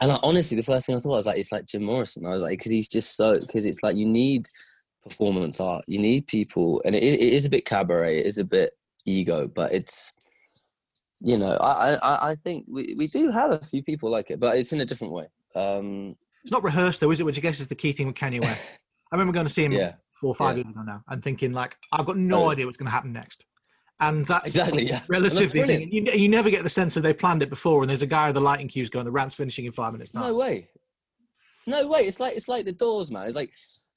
And 0.00 0.10
I, 0.10 0.18
honestly, 0.22 0.56
the 0.56 0.62
first 0.62 0.86
thing 0.86 0.96
I 0.96 0.98
thought 0.98 1.10
was 1.10 1.26
like, 1.26 1.38
it's 1.38 1.52
like 1.52 1.66
Jim 1.66 1.84
Morrison. 1.84 2.26
I 2.26 2.30
was 2.30 2.42
like, 2.42 2.58
because 2.58 2.72
he's 2.72 2.88
just 2.88 3.16
so, 3.16 3.38
because 3.38 3.66
it's 3.66 3.82
like 3.82 3.96
you 3.96 4.06
need 4.06 4.48
performance 5.02 5.60
art, 5.60 5.84
you 5.86 5.98
need 5.98 6.26
people, 6.26 6.82
and 6.84 6.94
it, 6.96 7.02
it 7.02 7.20
is 7.20 7.44
a 7.44 7.50
bit 7.50 7.64
cabaret, 7.64 8.18
it 8.18 8.26
is 8.26 8.38
a 8.38 8.44
bit 8.44 8.72
ego, 9.06 9.48
but 9.48 9.72
it's, 9.72 10.14
you 11.20 11.36
know, 11.36 11.52
I, 11.60 11.94
I, 11.96 12.30
I 12.30 12.34
think 12.34 12.66
we, 12.68 12.94
we 12.96 13.06
do 13.06 13.30
have 13.30 13.50
a 13.52 13.58
few 13.58 13.82
people 13.82 14.10
like 14.10 14.30
it, 14.30 14.40
but 14.40 14.56
it's 14.56 14.72
in 14.72 14.80
a 14.80 14.86
different 14.86 15.12
way. 15.12 15.26
Um, 15.54 16.16
It's 16.42 16.52
not 16.52 16.64
rehearsed 16.64 17.00
though, 17.00 17.10
is 17.10 17.20
it? 17.20 17.24
Which 17.24 17.38
I 17.38 17.40
guess 17.40 17.60
is 17.60 17.68
the 17.68 17.74
key 17.74 17.92
thing 17.92 18.06
with 18.06 18.16
Kanye 18.16 18.40
West. 18.40 18.78
I 19.12 19.16
remember 19.16 19.32
going 19.32 19.46
to 19.46 19.52
see 19.52 19.64
him 19.64 19.72
yeah, 19.72 19.94
four 20.20 20.28
or 20.28 20.34
five 20.34 20.56
Yeah. 20.56 20.64
years 20.64 20.74
ago 20.74 20.82
now 20.82 21.02
and 21.08 21.22
thinking 21.22 21.52
like, 21.52 21.76
I've 21.92 22.06
got 22.06 22.16
no 22.16 22.50
idea 22.50 22.66
what's 22.66 22.76
going 22.76 22.86
to 22.86 22.92
happen 22.92 23.12
next. 23.12 23.44
And 24.00 24.24
that's 24.26 24.46
exactly. 24.46 24.84
Yeah, 24.88 25.00
relatively, 25.08 25.60
brilliant. 25.60 25.92
you, 25.92 26.10
you 26.12 26.28
never 26.28 26.48
get 26.48 26.62
the 26.62 26.70
sense 26.70 26.94
that 26.94 27.02
they 27.02 27.12
planned 27.12 27.42
it 27.42 27.50
before. 27.50 27.82
And 27.82 27.90
there's 27.90 28.02
a 28.02 28.06
guy 28.06 28.28
with 28.28 28.34
the 28.34 28.40
lighting 28.40 28.68
cues 28.68 28.88
going, 28.88 29.04
the 29.04 29.10
rant's 29.10 29.34
finishing 29.34 29.66
in 29.66 29.72
five 29.72 29.92
minutes 29.92 30.10
time. 30.10 30.22
No 30.22 30.34
way. 30.34 30.68
No 31.66 31.86
way. 31.88 32.00
It's 32.00 32.18
like 32.18 32.34
it's 32.34 32.48
like 32.48 32.64
the 32.64 32.72
Doors, 32.72 33.10
man. 33.10 33.26
It's 33.26 33.36
like 33.36 33.52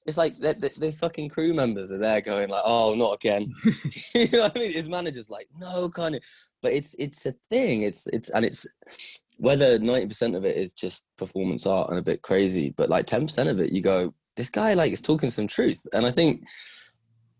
it's 0.05 0.17
like 0.17 0.37
the, 0.37 0.53
the, 0.53 0.71
the 0.77 0.91
fucking 0.91 1.29
crew 1.29 1.53
members 1.53 1.91
are 1.91 1.97
there 1.97 2.19
going 2.19 2.49
like, 2.49 2.61
"Oh, 2.65 2.93
not 2.95 3.15
again." 3.15 3.53
you 4.15 4.27
know 4.33 4.43
what 4.43 4.57
I 4.57 4.59
mean? 4.59 4.73
His 4.73 4.89
manager's 4.89 5.29
like, 5.29 5.47
"No, 5.57 5.89
kind 5.89 6.15
of." 6.15 6.21
But 6.61 6.73
it's 6.73 6.93
it's 6.99 7.25
a 7.25 7.33
thing. 7.49 7.83
It's 7.83 8.07
it's 8.07 8.29
and 8.29 8.43
it's 8.43 8.67
whether 9.37 9.79
ninety 9.79 10.07
percent 10.07 10.35
of 10.35 10.43
it 10.43 10.57
is 10.57 10.73
just 10.73 11.07
performance 11.17 11.65
art 11.65 11.89
and 11.89 11.97
a 11.99 12.03
bit 12.03 12.21
crazy, 12.21 12.73
but 12.75 12.89
like 12.89 13.05
ten 13.05 13.21
percent 13.21 13.47
of 13.49 13.59
it, 13.59 13.71
you 13.71 13.81
go, 13.81 14.13
"This 14.35 14.49
guy 14.49 14.73
like 14.73 14.91
is 14.91 15.01
talking 15.01 15.29
some 15.29 15.47
truth," 15.47 15.85
and 15.93 16.05
I 16.05 16.11
think 16.11 16.43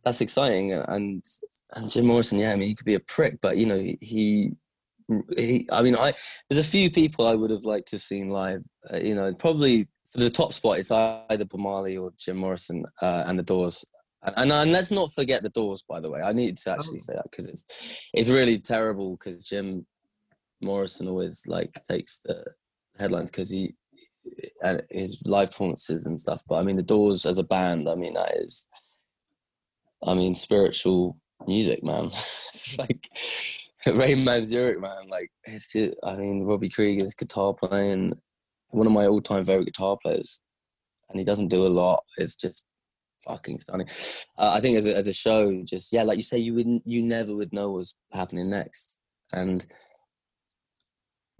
that's 0.03 0.21
exciting. 0.21 0.73
And 0.73 1.23
and 1.75 1.89
Jim 1.91 2.05
Morrison, 2.07 2.39
yeah, 2.39 2.53
I 2.53 2.55
mean, 2.55 2.67
he 2.67 2.75
could 2.75 2.85
be 2.85 2.93
a 2.95 2.99
prick, 2.99 3.39
but 3.41 3.57
you 3.57 3.65
know, 3.65 3.79
he. 4.01 4.51
He, 5.35 5.67
I 5.69 5.83
mean, 5.83 5.95
I 5.97 6.13
there's 6.49 6.65
a 6.65 6.69
few 6.69 6.89
people 6.89 7.27
I 7.27 7.35
would 7.35 7.51
have 7.51 7.65
liked 7.65 7.89
to 7.89 7.95
have 7.97 8.01
seen 8.01 8.29
live. 8.29 8.63
Uh, 8.91 8.97
you 8.97 9.13
know, 9.13 9.33
probably 9.33 9.87
for 10.09 10.19
the 10.19 10.29
top 10.29 10.53
spot, 10.53 10.77
it's 10.79 10.91
either 10.91 11.43
Bob 11.45 11.59
Marley 11.59 11.97
or 11.97 12.11
Jim 12.17 12.37
Morrison 12.37 12.85
uh, 13.01 13.23
and 13.27 13.37
the 13.37 13.43
Doors. 13.43 13.83
And, 14.23 14.33
and, 14.37 14.51
and 14.53 14.71
let's 14.71 14.91
not 14.91 15.11
forget 15.11 15.43
the 15.43 15.49
Doors, 15.49 15.83
by 15.87 15.99
the 15.99 16.09
way. 16.09 16.21
I 16.21 16.31
need 16.31 16.55
to 16.57 16.71
actually 16.71 16.99
Oh. 17.01 17.05
say 17.05 17.13
that 17.15 17.23
because 17.29 17.47
it's 17.47 17.65
it's 18.13 18.29
really 18.29 18.57
terrible 18.59 19.17
because 19.17 19.43
Jim 19.43 19.85
Morrison 20.61 21.09
always 21.09 21.43
like 21.47 21.71
takes 21.91 22.21
the 22.23 22.45
headlines 22.97 23.29
because 23.29 23.49
he 23.49 23.75
and 24.61 24.81
his 24.89 25.21
live 25.25 25.51
performances 25.51 26.05
and 26.05 26.19
stuff. 26.19 26.41
But 26.47 26.55
I 26.55 26.63
mean, 26.63 26.77
the 26.77 26.83
Doors 26.83 27.25
as 27.25 27.37
a 27.37 27.43
band, 27.43 27.89
I 27.89 27.95
mean, 27.95 28.13
that 28.13 28.37
is, 28.37 28.65
I 30.03 30.13
mean, 30.13 30.35
spiritual 30.35 31.17
music, 31.47 31.83
man. 31.83 32.07
it's 32.07 32.77
like 32.77 33.09
Ray 33.85 34.15
Manzarek, 34.15 34.79
man. 34.79 35.07
Like 35.09 35.31
it's 35.45 35.71
just, 35.71 35.95
I 36.03 36.15
mean, 36.15 36.43
Robbie 36.43 36.69
Krieger's 36.69 37.15
guitar 37.15 37.53
playing, 37.53 38.13
one 38.69 38.87
of 38.87 38.93
my 38.93 39.07
all-time 39.07 39.45
favorite 39.45 39.65
guitar 39.65 39.97
players, 40.01 40.41
and 41.09 41.19
he 41.19 41.25
doesn't 41.25 41.49
do 41.49 41.65
a 41.65 41.69
lot. 41.69 42.03
It's 42.17 42.35
just 42.35 42.65
fucking 43.27 43.59
stunning. 43.59 43.87
Uh, 44.37 44.53
I 44.55 44.59
think 44.59 44.77
as 44.77 44.85
a, 44.85 44.95
as 44.95 45.07
a 45.07 45.13
show, 45.13 45.61
just 45.63 45.93
yeah, 45.93 46.03
like 46.03 46.17
you 46.17 46.23
say, 46.23 46.37
you 46.37 46.53
wouldn't, 46.53 46.83
you 46.85 47.01
never 47.01 47.35
would 47.35 47.53
know 47.53 47.71
what's 47.71 47.95
happening 48.11 48.49
next, 48.49 48.97
and 49.31 49.65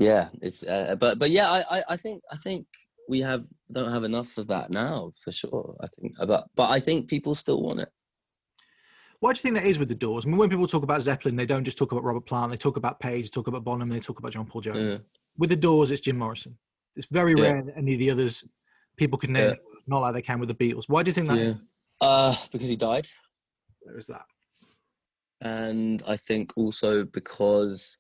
yeah, 0.04 0.30
it's. 0.42 0.64
Uh, 0.64 0.96
but 1.00 1.20
but 1.20 1.30
yeah, 1.30 1.50
I, 1.50 1.78
I 1.78 1.84
I 1.90 1.98
think 1.98 2.22
I 2.32 2.38
think 2.46 2.66
we 3.10 3.20
have 3.22 3.44
don't 3.72 3.92
have 3.92 4.04
enough 4.04 4.38
of 4.38 4.48
that 4.48 4.70
now 4.70 5.12
for 5.24 5.32
sure. 5.32 5.76
I 5.82 5.88
think, 5.88 6.14
but 6.18 6.48
but 6.56 6.70
I 6.70 6.80
think 6.80 7.10
people 7.10 7.36
still 7.36 7.62
want 7.62 7.80
it. 7.82 7.90
Why 9.20 9.32
do 9.32 9.38
you 9.38 9.42
think 9.42 9.56
that 9.56 9.66
is 9.66 9.80
with 9.80 9.88
the 9.88 9.96
Doors? 9.96 10.26
I 10.26 10.30
mean, 10.30 10.38
when 10.38 10.50
people 10.50 10.68
talk 10.68 10.84
about 10.84 11.02
Zeppelin, 11.02 11.36
they 11.38 11.46
don't 11.46 11.64
just 11.64 11.78
talk 11.78 11.92
about 11.94 12.04
Robert 12.04 12.26
Plant. 12.26 12.52
They 12.52 12.58
talk 12.58 12.76
about 12.76 13.00
Page, 13.00 13.26
they 13.26 13.34
talk 13.34 13.48
about 13.48 13.64
Bonham, 13.64 13.88
they 13.90 14.02
talk 14.02 14.20
about 14.20 14.34
John 14.34 14.46
Paul 14.46 14.62
Jones. 14.62 14.80
Yeah. 14.80 14.98
With 15.38 15.50
the 15.50 15.56
Doors, 15.56 15.92
it's 15.92 16.02
Jim 16.02 16.18
Morrison. 16.18 16.58
It's 16.98 17.08
very 17.10 17.34
Yeah. 17.34 17.44
rare 17.44 17.62
that 17.64 17.78
any 17.78 17.94
of 17.94 18.00
the 18.00 18.10
others 18.12 18.44
people 18.98 19.18
can 19.18 19.32
name, 19.34 19.48
Yeah. 19.48 19.56
not 19.88 20.00
like 20.00 20.14
they 20.14 20.22
can 20.22 20.40
with 20.42 20.50
the 20.50 20.56
Beatles. 20.56 20.90
Why 20.90 21.04
do 21.04 21.10
you 21.10 21.14
think 21.14 21.28
that 21.30 21.38
is? 21.38 21.62
Uh, 22.02 22.36
because 22.52 22.68
he 22.68 22.76
died. 22.76 23.08
There 23.86 23.98
is 23.98 24.08
that. 24.08 24.26
and 25.42 26.02
I 26.08 26.16
think 26.18 26.54
also 26.58 27.04
because 27.06 27.98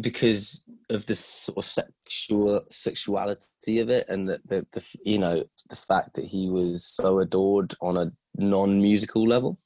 because 0.00 0.64
of 0.90 1.06
the 1.06 1.14
sort 1.14 1.58
of 1.58 1.64
sexual 1.64 2.64
sexuality 2.68 3.80
of 3.80 3.90
it, 3.90 4.06
and 4.08 4.28
the, 4.28 4.38
the, 4.44 4.66
the 4.72 4.96
you 5.04 5.18
know 5.18 5.42
the 5.68 5.76
fact 5.76 6.14
that 6.14 6.24
he 6.24 6.48
was 6.48 6.84
so 6.84 7.18
adored 7.18 7.74
on 7.80 7.96
a 7.96 8.12
non-musical 8.36 9.26
level. 9.26 9.58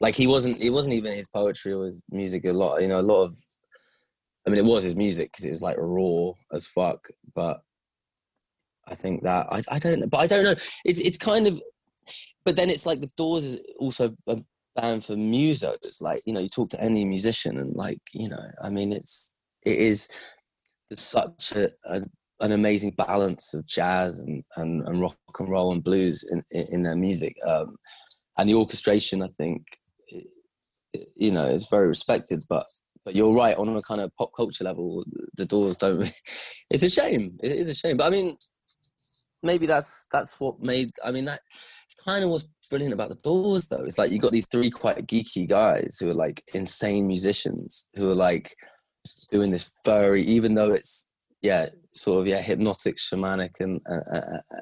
Like 0.00 0.16
he 0.16 0.26
wasn't, 0.26 0.62
it 0.62 0.70
wasn't 0.70 0.94
even 0.94 1.12
his 1.12 1.28
poetry 1.28 1.74
or 1.74 1.84
his 1.84 2.02
music. 2.10 2.44
A 2.46 2.52
lot, 2.52 2.80
you 2.80 2.88
know, 2.88 3.00
a 3.00 3.02
lot 3.02 3.24
of. 3.24 3.36
I 4.46 4.50
mean, 4.50 4.58
it 4.58 4.64
was 4.64 4.82
his 4.82 4.96
music 4.96 5.30
because 5.30 5.44
it 5.44 5.50
was 5.50 5.62
like 5.62 5.76
raw 5.78 6.32
as 6.52 6.66
fuck, 6.66 7.06
but 7.34 7.60
I 8.88 8.94
think 8.94 9.22
that 9.22 9.46
I, 9.50 9.60
I 9.70 9.78
don't 9.78 10.00
know, 10.00 10.06
but 10.06 10.20
I 10.20 10.26
don't 10.26 10.44
know. 10.44 10.56
It's 10.84 11.00
it's 11.00 11.18
kind 11.18 11.46
of, 11.46 11.60
but 12.44 12.56
then 12.56 12.70
it's 12.70 12.86
like 12.86 13.00
the 13.00 13.10
Doors 13.16 13.44
is 13.44 13.60
also 13.78 14.14
a 14.26 14.38
band 14.76 15.04
for 15.04 15.14
musos. 15.14 16.00
Like 16.00 16.22
you 16.26 16.32
know, 16.32 16.40
you 16.40 16.48
talk 16.48 16.70
to 16.70 16.82
any 16.82 17.04
musician, 17.04 17.58
and 17.58 17.74
like 17.74 18.00
you 18.12 18.28
know, 18.28 18.50
I 18.62 18.70
mean, 18.70 18.92
it's 18.92 19.32
it 19.64 19.78
is 19.78 20.08
there's 20.88 21.00
such 21.00 21.52
a, 21.52 21.68
a 21.86 22.02
an 22.40 22.52
amazing 22.52 22.92
balance 22.92 23.54
of 23.54 23.66
jazz 23.66 24.20
and, 24.20 24.42
and, 24.56 24.86
and 24.86 25.00
rock 25.00 25.16
and 25.38 25.48
roll 25.50 25.72
and 25.72 25.84
blues 25.84 26.24
in, 26.30 26.42
in, 26.50 26.82
their 26.82 26.96
music. 26.96 27.34
Um, 27.46 27.76
and 28.38 28.48
the 28.48 28.54
orchestration, 28.54 29.22
I 29.22 29.28
think, 29.28 29.62
you 31.16 31.30
know, 31.30 31.46
is 31.46 31.68
very 31.68 31.86
respected. 31.86 32.38
But 32.48 32.66
but 33.04 33.14
you're 33.14 33.34
right 33.34 33.56
on 33.56 33.76
a 33.76 33.82
kind 33.82 34.00
of 34.00 34.14
pop 34.16 34.30
culture 34.34 34.64
level, 34.64 35.04
the 35.36 35.46
Doors 35.46 35.76
don't. 35.76 36.10
it's 36.70 36.82
a 36.82 36.90
shame. 36.90 37.38
It 37.42 37.52
is 37.52 37.68
a 37.68 37.74
shame. 37.74 37.96
But 37.96 38.06
I 38.06 38.10
mean, 38.10 38.36
maybe 39.42 39.66
that's 39.66 40.06
that's 40.12 40.40
what 40.40 40.60
made. 40.60 40.90
I 41.04 41.10
mean, 41.10 41.24
that 41.26 41.40
it's 41.84 41.94
kind 41.94 42.24
of 42.24 42.30
what's 42.30 42.46
brilliant 42.70 42.94
about 42.94 43.08
the 43.08 43.16
Doors, 43.16 43.68
though. 43.68 43.84
It's 43.84 43.98
like 43.98 44.10
you 44.10 44.18
got 44.18 44.32
these 44.32 44.48
three 44.48 44.70
quite 44.70 45.06
geeky 45.06 45.48
guys 45.48 45.98
who 46.00 46.10
are 46.10 46.14
like 46.14 46.42
insane 46.54 47.06
musicians 47.06 47.88
who 47.96 48.10
are 48.10 48.14
like 48.14 48.54
doing 49.30 49.50
this 49.50 49.72
furry, 49.84 50.22
even 50.22 50.54
though 50.54 50.72
it's 50.72 51.08
yeah, 51.42 51.66
sort 51.92 52.20
of 52.20 52.26
yeah, 52.26 52.40
hypnotic, 52.40 52.96
shamanic, 52.96 53.60
and 53.60 53.80
uh, 53.90 53.94
uh, 54.12 54.18
uh, 54.18 54.56
uh, 54.56 54.60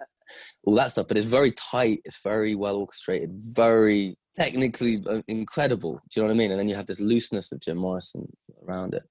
all 0.65 0.75
that 0.75 0.93
stuff. 0.93 1.09
But 1.09 1.19
it's 1.19 1.27
very 1.27 1.53
tight. 1.53 2.01
It's 2.05 2.23
very 2.23 2.55
well 2.55 2.77
orchestrated. 2.77 3.31
Very 3.33 4.17
technically 4.37 5.03
uh, 5.09 5.23
incredible. 5.27 5.95
Do 5.95 6.01
you 6.15 6.23
know 6.23 6.29
what 6.29 6.35
I 6.35 6.39
mean? 6.39 6.51
And 6.51 6.61
then 6.61 6.69
you 6.69 6.77
have 6.77 6.87
this 6.87 7.01
looseness 7.01 7.53
of 7.53 7.61
Jim 7.61 7.79
Morrison 7.79 8.29
around 8.67 8.95
it. 8.95 9.03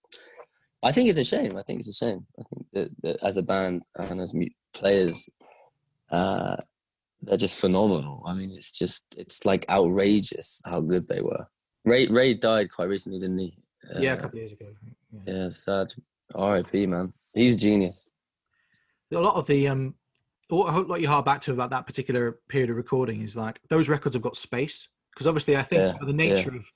I 0.83 0.91
think 0.91 1.09
it's 1.09 1.17
a 1.17 1.23
shame. 1.23 1.57
I 1.57 1.63
think 1.63 1.79
it's 1.79 1.89
a 1.89 2.05
shame. 2.05 2.25
I 2.39 2.43
think 2.49 2.65
that, 2.73 2.89
that 3.01 3.23
as 3.23 3.37
a 3.37 3.43
band 3.43 3.83
and 4.09 4.21
as 4.21 4.33
players, 4.73 5.27
uh, 6.11 6.55
they're 7.21 7.37
just 7.37 7.59
phenomenal. 7.59 8.23
I 8.25 8.33
mean, 8.33 8.51
it's 8.55 8.71
just 8.71 9.15
it's 9.17 9.45
like 9.45 9.65
outrageous 9.69 10.61
how 10.65 10.81
good 10.81 11.07
they 11.07 11.21
were. 11.21 11.47
Ray 11.85 12.07
Ray 12.07 12.33
died 12.33 12.71
quite 12.71 12.89
recently, 12.89 13.19
didn't 13.19 13.39
he? 13.39 13.57
Uh, 13.95 13.99
yeah, 13.99 14.13
a 14.13 14.17
couple 14.17 14.29
of 14.29 14.35
years 14.35 14.51
ago. 14.51 14.67
Yeah, 15.11 15.33
yeah 15.33 15.49
sad. 15.49 15.93
R.I.P. 16.35 16.87
Man. 16.87 17.13
He's 17.33 17.55
genius. 17.55 18.07
A 19.13 19.19
lot 19.19 19.35
of 19.35 19.47
the 19.47 19.67
um, 19.69 19.95
what 20.49 21.01
you 21.01 21.07
hark 21.07 21.25
back 21.25 21.41
to 21.41 21.53
about 21.53 21.69
that 21.69 21.85
particular 21.85 22.39
period 22.47 22.69
of 22.69 22.75
recording 22.75 23.21
is 23.21 23.35
like 23.35 23.59
those 23.69 23.89
records 23.89 24.15
have 24.15 24.23
got 24.23 24.37
space 24.37 24.89
because 25.13 25.27
obviously 25.27 25.57
I 25.57 25.63
think 25.63 25.81
yeah, 25.81 26.05
the 26.05 26.13
nature 26.13 26.51
yeah. 26.51 26.57
of 26.57 26.71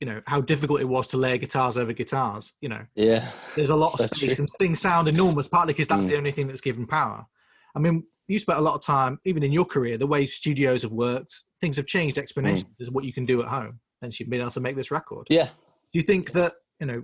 you 0.00 0.06
know 0.06 0.22
how 0.26 0.40
difficult 0.40 0.80
it 0.80 0.88
was 0.88 1.06
to 1.08 1.16
layer 1.16 1.36
guitars 1.36 1.76
over 1.76 1.92
guitars. 1.92 2.52
You 2.60 2.70
know, 2.70 2.84
yeah, 2.94 3.30
there's 3.56 3.70
a 3.70 3.76
lot 3.76 3.90
so 3.98 4.04
of 4.04 4.10
space 4.10 4.36
true. 4.36 4.42
and 4.42 4.48
things 4.58 4.80
sound 4.80 5.08
enormous, 5.08 5.48
partly 5.48 5.74
because 5.74 5.88
that's 5.88 6.04
mm. 6.04 6.10
the 6.10 6.16
only 6.16 6.30
thing 6.30 6.46
that's 6.46 6.60
given 6.60 6.86
power. 6.86 7.26
I 7.74 7.78
mean, 7.80 8.04
you 8.28 8.38
spent 8.38 8.58
a 8.58 8.62
lot 8.62 8.74
of 8.74 8.82
time, 8.82 9.18
even 9.24 9.42
in 9.42 9.52
your 9.52 9.64
career, 9.64 9.98
the 9.98 10.06
way 10.06 10.26
studios 10.26 10.82
have 10.82 10.92
worked, 10.92 11.34
things 11.60 11.76
have 11.76 11.86
changed 11.86 12.16
exponentially 12.16 12.64
mm. 12.64 12.80
as 12.80 12.90
what 12.90 13.04
you 13.04 13.12
can 13.12 13.24
do 13.24 13.42
at 13.42 13.48
home. 13.48 13.80
And 14.02 14.16
you've 14.18 14.30
been 14.30 14.40
able 14.40 14.50
to 14.52 14.60
make 14.60 14.76
this 14.76 14.90
record. 14.90 15.26
Yeah. 15.28 15.46
Do 15.46 15.98
you 15.98 16.02
think 16.02 16.32
that 16.32 16.54
you 16.80 16.86
know, 16.86 17.02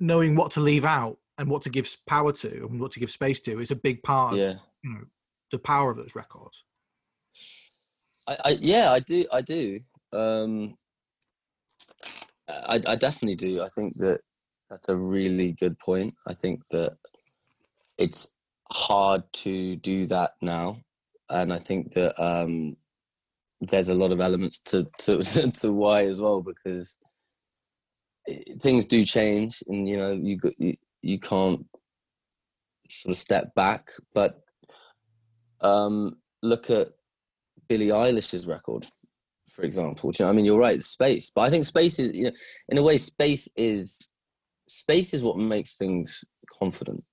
knowing 0.00 0.34
what 0.34 0.50
to 0.52 0.60
leave 0.60 0.84
out 0.84 1.16
and 1.38 1.48
what 1.48 1.62
to 1.62 1.70
give 1.70 1.94
power 2.06 2.32
to 2.32 2.66
and 2.70 2.80
what 2.80 2.90
to 2.92 3.00
give 3.00 3.10
space 3.10 3.40
to 3.42 3.60
is 3.60 3.70
a 3.70 3.76
big 3.76 4.02
part 4.02 4.34
of 4.34 4.38
you 4.38 4.58
know 4.84 5.04
the 5.52 5.58
power 5.58 5.90
of 5.90 5.96
those 5.96 6.14
records. 6.14 6.64
I, 8.26 8.36
I 8.44 8.50
yeah, 8.60 8.90
I 8.90 9.00
do, 9.00 9.24
I 9.32 9.40
do. 9.40 9.80
Um, 10.12 10.76
I, 12.48 12.80
I 12.86 12.96
definitely 12.96 13.36
do. 13.36 13.62
I 13.62 13.68
think 13.68 13.96
that 13.98 14.20
that's 14.70 14.88
a 14.88 14.96
really 14.96 15.52
good 15.52 15.78
point. 15.78 16.14
I 16.26 16.34
think 16.34 16.62
that 16.70 16.96
it's 17.98 18.28
hard 18.72 19.22
to 19.32 19.76
do 19.76 20.06
that 20.06 20.32
now, 20.42 20.78
and 21.30 21.52
I 21.52 21.58
think 21.58 21.92
that 21.94 22.20
um, 22.22 22.76
there's 23.60 23.88
a 23.88 23.94
lot 23.94 24.12
of 24.12 24.20
elements 24.20 24.60
to 24.60 24.86
to 24.98 25.22
to 25.52 25.72
why 25.72 26.04
as 26.04 26.20
well 26.20 26.42
because 26.42 26.96
things 28.60 28.86
do 28.86 29.04
change, 29.04 29.62
and 29.68 29.88
you 29.88 29.96
know 29.96 30.12
you 30.12 30.38
you, 30.58 30.74
you 31.02 31.18
can't 31.18 31.66
sort 32.88 33.12
of 33.12 33.16
step 33.16 33.54
back. 33.54 33.90
But 34.14 34.40
um, 35.60 36.16
look 36.42 36.70
at 36.70 36.88
Billie 37.68 37.88
Eilish's 37.88 38.46
record, 38.46 38.86
for 39.50 39.62
example. 39.62 40.12
you 40.18 40.24
know, 40.24 40.30
I 40.30 40.34
mean, 40.34 40.44
you're 40.44 40.58
right, 40.58 40.82
space. 40.82 41.30
But 41.34 41.42
I 41.42 41.50
think 41.50 41.64
space 41.64 41.98
is, 41.98 42.12
you 42.12 42.24
know, 42.24 42.32
in 42.68 42.78
a 42.78 42.82
way, 42.82 42.98
space 42.98 43.48
is 43.56 44.08
space 44.68 45.14
is 45.14 45.22
what 45.22 45.38
makes 45.38 45.76
things 45.76 46.24
confident, 46.58 47.04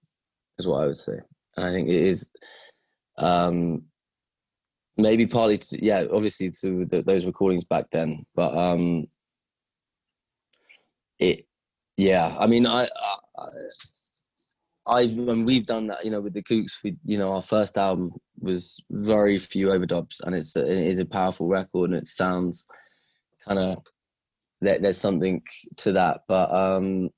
is 0.57 0.67
what 0.67 0.83
I 0.83 0.87
would 0.87 0.97
say. 0.97 1.19
And 1.55 1.65
I 1.65 1.71
think 1.71 1.89
it 1.89 1.95
is 1.95 2.31
um, 3.17 3.83
maybe 4.97 5.27
partly, 5.27 5.57
to, 5.57 5.83
yeah, 5.83 6.05
obviously 6.11 6.49
to 6.61 6.85
the, 6.85 7.01
those 7.03 7.25
recordings 7.25 7.63
back 7.63 7.85
then, 7.91 8.25
but 8.35 8.55
um, 8.55 9.07
it, 11.19 11.45
yeah. 11.97 12.35
I 12.39 12.47
mean, 12.47 12.65
I, 12.65 12.87
I 13.37 13.47
I've 14.85 15.17
and 15.17 15.47
we've 15.47 15.65
done 15.65 15.87
that, 15.87 16.03
you 16.03 16.11
know, 16.11 16.21
with 16.21 16.33
the 16.33 16.43
Kooks. 16.43 16.83
We, 16.83 16.97
you 17.05 17.17
know, 17.17 17.31
our 17.31 17.41
first 17.41 17.77
album 17.77 18.11
was 18.39 18.83
very 18.91 19.37
few 19.37 19.67
overdubs, 19.67 20.21
and 20.23 20.35
it's 20.35 20.55
a, 20.55 20.61
it 20.61 20.85
is 20.85 20.99
a 20.99 21.05
powerful 21.05 21.47
record, 21.47 21.91
and 21.91 21.99
it 21.99 22.07
sounds 22.07 22.65
kind 23.45 23.59
of 23.59 23.77
there, 24.59 24.79
there's 24.79 24.97
something 24.97 25.41
to 25.77 25.93
that. 25.93 26.21
But 26.27 26.51
um, 26.51 27.09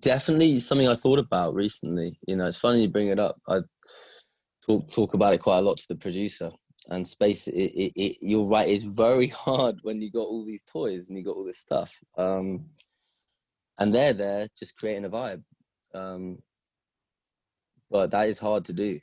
definitely 0.00 0.58
something 0.60 0.88
I 0.88 0.94
thought 0.94 1.18
about 1.18 1.54
recently. 1.54 2.18
You 2.26 2.36
know, 2.36 2.46
it's 2.46 2.58
funny 2.58 2.82
you 2.82 2.88
bring 2.88 3.08
it 3.08 3.20
up. 3.20 3.36
I 3.48 3.60
talk 4.66 4.90
talk 4.92 5.14
about 5.14 5.34
it 5.34 5.42
quite 5.42 5.58
a 5.58 5.62
lot 5.62 5.78
to 5.78 5.88
the 5.88 5.96
producer. 5.96 6.50
And 6.88 7.06
space, 7.06 7.46
it, 7.46 7.52
it, 7.52 7.92
it, 7.94 8.16
you're 8.20 8.48
right. 8.48 8.68
It's 8.68 8.82
very 8.82 9.28
hard 9.44 9.76
when 9.82 10.02
you 10.02 10.10
got 10.10 10.22
all 10.26 10.44
these 10.44 10.64
toys 10.64 11.08
and 11.08 11.16
you 11.16 11.24
got 11.24 11.36
all 11.36 11.44
this 11.44 11.58
stuff, 11.58 11.96
um, 12.18 12.66
and 13.78 13.94
they're 13.94 14.12
there 14.12 14.48
just 14.58 14.76
creating 14.76 15.04
a 15.04 15.08
vibe 15.08 15.44
um, 15.94 16.38
but 17.90 18.10
that 18.10 18.28
is 18.28 18.38
hard 18.38 18.64
to 18.66 18.72
do. 18.72 19.00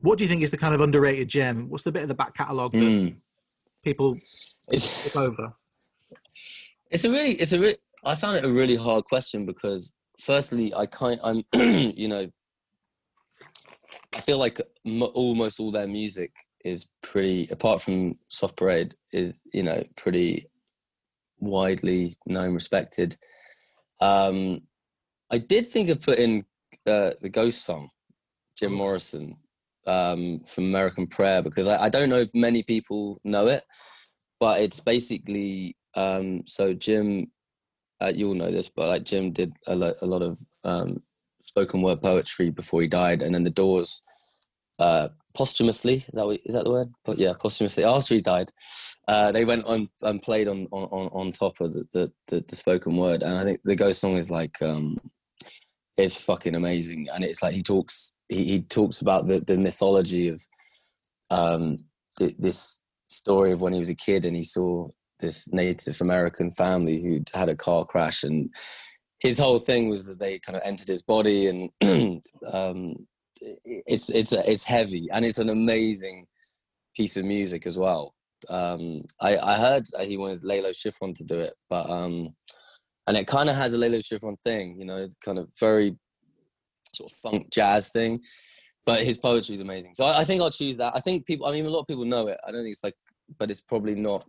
What 0.00 0.18
do 0.18 0.24
you 0.24 0.28
think 0.28 0.42
is 0.42 0.50
the 0.50 0.56
kind 0.56 0.74
of 0.74 0.80
underrated 0.80 1.28
gem? 1.28 1.70
What's 1.70 1.84
the 1.84 1.92
bit 1.92 2.02
of 2.02 2.08
the 2.08 2.14
back 2.14 2.34
catalogue 2.34 2.72
that 2.72 2.78
mm. 2.78 3.16
people 3.82 4.18
it's, 4.68 5.14
over? 5.16 5.54
It's 6.90 7.04
a 7.04 7.10
really, 7.10 7.32
it's 7.32 7.52
a 7.52 7.58
really. 7.58 7.76
I 8.04 8.14
found 8.14 8.36
it 8.36 8.44
a 8.44 8.52
really 8.52 8.76
hard 8.76 9.04
question 9.06 9.46
because, 9.46 9.92
firstly, 10.20 10.74
I 10.74 10.86
kind, 10.86 11.20
I'm, 11.22 11.44
you 11.54 12.08
know, 12.08 12.28
I 14.14 14.20
feel 14.20 14.38
like 14.38 14.60
m- 14.86 15.02
almost 15.02 15.60
all 15.60 15.70
their 15.70 15.88
music 15.88 16.32
is 16.64 16.88
pretty, 17.02 17.48
apart 17.50 17.82
from 17.82 18.18
Soft 18.28 18.56
Parade, 18.56 18.94
is 19.12 19.40
you 19.52 19.62
know 19.62 19.82
pretty 19.96 20.46
widely 21.38 22.16
known, 22.26 22.54
respected. 22.54 23.16
Um, 24.00 24.62
I 25.30 25.38
did 25.38 25.68
think 25.68 25.90
of 25.90 26.00
putting 26.00 26.44
uh, 26.86 27.10
the 27.20 27.30
Ghost 27.30 27.64
song, 27.64 27.90
Jim 28.56 28.72
mm. 28.72 28.78
Morrison, 28.78 29.36
um, 29.86 30.40
from 30.46 30.64
American 30.64 31.06
Prayer, 31.06 31.42
because 31.42 31.68
I, 31.68 31.84
I, 31.84 31.88
don't 31.88 32.08
know 32.08 32.18
if 32.18 32.30
many 32.34 32.62
people 32.62 33.20
know 33.24 33.46
it, 33.46 33.62
but 34.40 34.60
it's 34.60 34.80
basically 34.80 35.76
um, 35.96 36.46
so 36.46 36.72
Jim. 36.72 37.30
Uh, 38.00 38.12
you'll 38.14 38.34
know 38.34 38.50
this, 38.50 38.68
but 38.68 38.88
like 38.88 39.04
Jim 39.04 39.30
did 39.30 39.52
a, 39.66 39.74
lo- 39.74 39.94
a 40.02 40.06
lot 40.06 40.22
of 40.22 40.38
um, 40.64 41.02
spoken 41.42 41.82
word 41.82 42.02
poetry 42.02 42.50
before 42.50 42.82
he 42.82 42.88
died, 42.88 43.22
and 43.22 43.34
then 43.34 43.44
the 43.44 43.50
Doors 43.50 44.02
uh, 44.78 45.08
posthumously 45.36 45.96
is 45.96 46.14
that 46.14 46.26
what, 46.26 46.40
is 46.44 46.54
that 46.54 46.64
the 46.64 46.70
word? 46.70 46.92
But 47.04 47.18
yeah, 47.18 47.32
posthumously 47.38 47.84
after 47.84 48.14
he 48.14 48.20
died, 48.20 48.50
uh, 49.06 49.30
they 49.32 49.44
went 49.44 49.64
on 49.66 49.88
and 50.02 50.20
played 50.22 50.48
on 50.48 50.66
on 50.72 51.08
on 51.12 51.32
top 51.32 51.60
of 51.60 51.72
the 51.72 51.84
the, 51.92 52.12
the, 52.28 52.44
the 52.48 52.56
spoken 52.56 52.96
word, 52.96 53.22
and 53.22 53.38
I 53.38 53.44
think 53.44 53.60
the 53.64 53.76
Ghost 53.76 54.00
song 54.00 54.16
is 54.16 54.30
like 54.30 54.60
um, 54.60 54.98
is 55.96 56.20
fucking 56.20 56.54
amazing, 56.54 57.08
and 57.14 57.24
it's 57.24 57.42
like 57.42 57.54
he 57.54 57.62
talks 57.62 58.16
he, 58.28 58.44
he 58.44 58.62
talks 58.62 59.00
about 59.00 59.28
the 59.28 59.40
the 59.40 59.56
mythology 59.56 60.28
of 60.28 60.42
um, 61.30 61.78
th- 62.18 62.36
this 62.38 62.80
story 63.08 63.52
of 63.52 63.60
when 63.60 63.72
he 63.72 63.78
was 63.78 63.90
a 63.90 63.94
kid 63.94 64.24
and 64.24 64.36
he 64.36 64.42
saw 64.42 64.88
this 65.20 65.52
Native 65.52 66.00
American 66.00 66.50
family 66.50 67.00
who'd 67.00 67.30
had 67.34 67.48
a 67.48 67.56
car 67.56 67.84
crash 67.84 68.22
and 68.22 68.52
his 69.20 69.38
whole 69.38 69.58
thing 69.58 69.88
was 69.88 70.04
that 70.06 70.18
they 70.18 70.38
kind 70.38 70.56
of 70.56 70.62
entered 70.64 70.88
his 70.88 71.02
body 71.02 71.46
and 71.46 71.70
um, 72.52 72.94
it's 73.40 74.10
it's 74.10 74.32
it's 74.32 74.64
heavy 74.64 75.06
and 75.12 75.24
it's 75.24 75.38
an 75.38 75.48
amazing 75.48 76.26
piece 76.94 77.16
of 77.16 77.24
music 77.24 77.66
as 77.66 77.78
well. 77.78 78.14
Um, 78.48 79.04
I, 79.20 79.38
I 79.38 79.56
heard 79.56 79.86
that 79.92 80.06
he 80.06 80.18
wanted 80.18 80.44
Lalo 80.44 80.70
Schifrin 80.70 81.14
to 81.16 81.24
do 81.24 81.40
it, 81.40 81.54
but 81.70 81.88
um, 81.88 82.34
and 83.06 83.16
it 83.16 83.26
kind 83.26 83.48
of 83.48 83.56
has 83.56 83.72
a 83.72 83.78
Lalo 83.78 83.98
Schifrin 83.98 84.36
thing, 84.42 84.78
you 84.78 84.84
know, 84.84 84.96
it's 84.96 85.16
kind 85.16 85.38
of 85.38 85.48
very 85.58 85.96
sort 86.92 87.10
of 87.10 87.16
funk 87.18 87.50
jazz 87.50 87.88
thing. 87.88 88.20
But 88.86 89.02
his 89.02 89.16
poetry 89.16 89.54
is 89.54 89.62
amazing, 89.62 89.94
so 89.94 90.04
I, 90.04 90.20
I, 90.20 90.24
think 90.24 90.42
I'll 90.42 90.50
choose 90.50 90.76
that. 90.76 90.94
I 90.94 91.00
think 91.00 91.24
people, 91.24 91.46
I 91.46 91.52
mean, 91.52 91.64
a 91.64 91.70
lot 91.70 91.80
of 91.80 91.86
people 91.86 92.04
know 92.04 92.26
it. 92.26 92.38
I 92.46 92.52
don't 92.52 92.60
think 92.60 92.72
it's 92.74 92.84
like, 92.84 92.96
but 93.38 93.50
it's 93.50 93.62
probably 93.62 93.94
not 93.94 94.26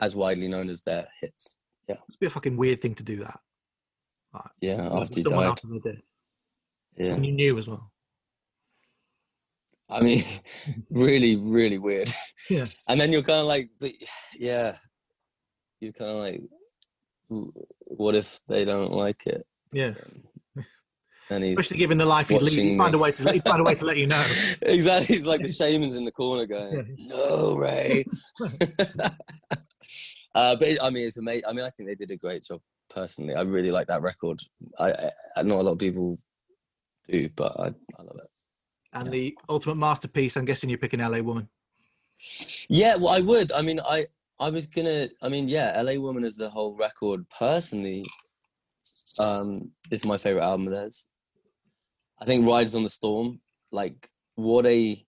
as 0.00 0.16
widely 0.16 0.48
known 0.48 0.68
as 0.68 0.82
their 0.82 1.08
hits. 1.20 1.54
Yeah, 1.88 1.96
it's 2.08 2.16
be 2.16 2.26
a 2.26 2.30
fucking 2.30 2.56
weird 2.56 2.80
thing 2.80 2.94
to 2.96 3.02
do 3.02 3.18
that. 3.24 3.38
Like, 4.34 4.44
yeah, 4.60 4.88
after 4.92 5.20
he 5.20 5.22
died. 5.22 5.46
After 5.46 5.68
yeah, 6.96 7.12
and 7.12 7.26
you 7.26 7.32
knew 7.32 7.58
as 7.58 7.68
well. 7.68 7.90
I 9.88 10.00
mean, 10.00 10.24
really, 10.90 11.36
really 11.36 11.78
weird. 11.78 12.12
Yeah. 12.48 12.66
And 12.86 13.00
then 13.00 13.10
you're 13.10 13.22
kind 13.22 13.40
of 13.40 13.46
like, 13.46 13.70
but 13.80 13.90
yeah, 14.38 14.76
you're 15.80 15.92
kind 15.92 16.10
of 16.12 16.16
like, 16.18 16.42
what 17.80 18.14
if 18.14 18.40
they 18.46 18.64
don't 18.64 18.92
like 18.92 19.26
it? 19.26 19.44
Yeah. 19.72 19.94
Um, 20.56 20.64
and 21.30 21.42
he's 21.42 21.58
Especially 21.58 21.78
given 21.78 21.98
the 21.98 22.06
life 22.06 22.28
he'd 22.28 22.40
lead, 22.40 22.52
he'd 22.52 22.78
find 22.78 22.94
a 22.94 22.98
way 22.98 23.10
to 23.10 23.32
he'd 23.32 23.42
find 23.42 23.60
a 23.60 23.64
way 23.64 23.74
to 23.74 23.84
let 23.84 23.96
you 23.96 24.06
know. 24.06 24.24
exactly. 24.62 25.16
He's 25.16 25.26
like 25.26 25.42
the 25.42 25.48
shaman's 25.48 25.96
in 25.96 26.04
the 26.04 26.12
corner 26.12 26.46
going, 26.46 26.94
"No, 27.00 27.56
Ray." 27.56 28.04
Uh, 30.34 30.56
but 30.56 30.68
it, 30.68 30.78
I 30.82 30.90
mean, 30.90 31.06
it's 31.06 31.16
amazing. 31.16 31.44
I 31.48 31.52
mean, 31.52 31.64
I 31.64 31.70
think 31.70 31.88
they 31.88 31.94
did 31.94 32.10
a 32.10 32.16
great 32.16 32.44
job. 32.44 32.60
Personally, 32.88 33.34
I 33.34 33.42
really 33.42 33.70
like 33.70 33.88
that 33.88 34.02
record. 34.02 34.40
I, 34.78 34.90
I, 34.90 35.10
I 35.36 35.42
not 35.42 35.60
a 35.60 35.62
lot 35.62 35.72
of 35.72 35.78
people 35.78 36.18
do, 37.08 37.28
but 37.34 37.58
I, 37.58 37.66
I 37.66 38.02
love 38.02 38.18
it. 38.18 38.30
And 38.92 39.10
the 39.10 39.36
ultimate 39.48 39.76
masterpiece, 39.76 40.36
I'm 40.36 40.44
guessing 40.44 40.70
you're 40.70 40.78
picking 40.78 41.00
LA 41.00 41.18
Woman. 41.18 41.48
Yeah, 42.68 42.96
well, 42.96 43.12
I 43.12 43.20
would. 43.20 43.52
I 43.52 43.62
mean, 43.62 43.80
I 43.80 44.06
I 44.38 44.50
was 44.50 44.66
gonna. 44.66 45.08
I 45.22 45.28
mean, 45.28 45.48
yeah, 45.48 45.80
LA 45.80 45.94
Woman 46.00 46.24
as 46.24 46.40
a 46.40 46.48
whole 46.48 46.76
record 46.76 47.26
personally 47.28 48.04
um, 49.18 49.70
is 49.90 50.06
my 50.06 50.16
favorite 50.16 50.44
album 50.44 50.68
of 50.68 50.72
theirs. 50.72 51.06
I 52.20 52.24
think 52.24 52.46
Riders 52.46 52.74
on 52.74 52.82
the 52.82 52.88
Storm, 52.88 53.40
like 53.70 54.08
what 54.36 54.66
a 54.66 55.04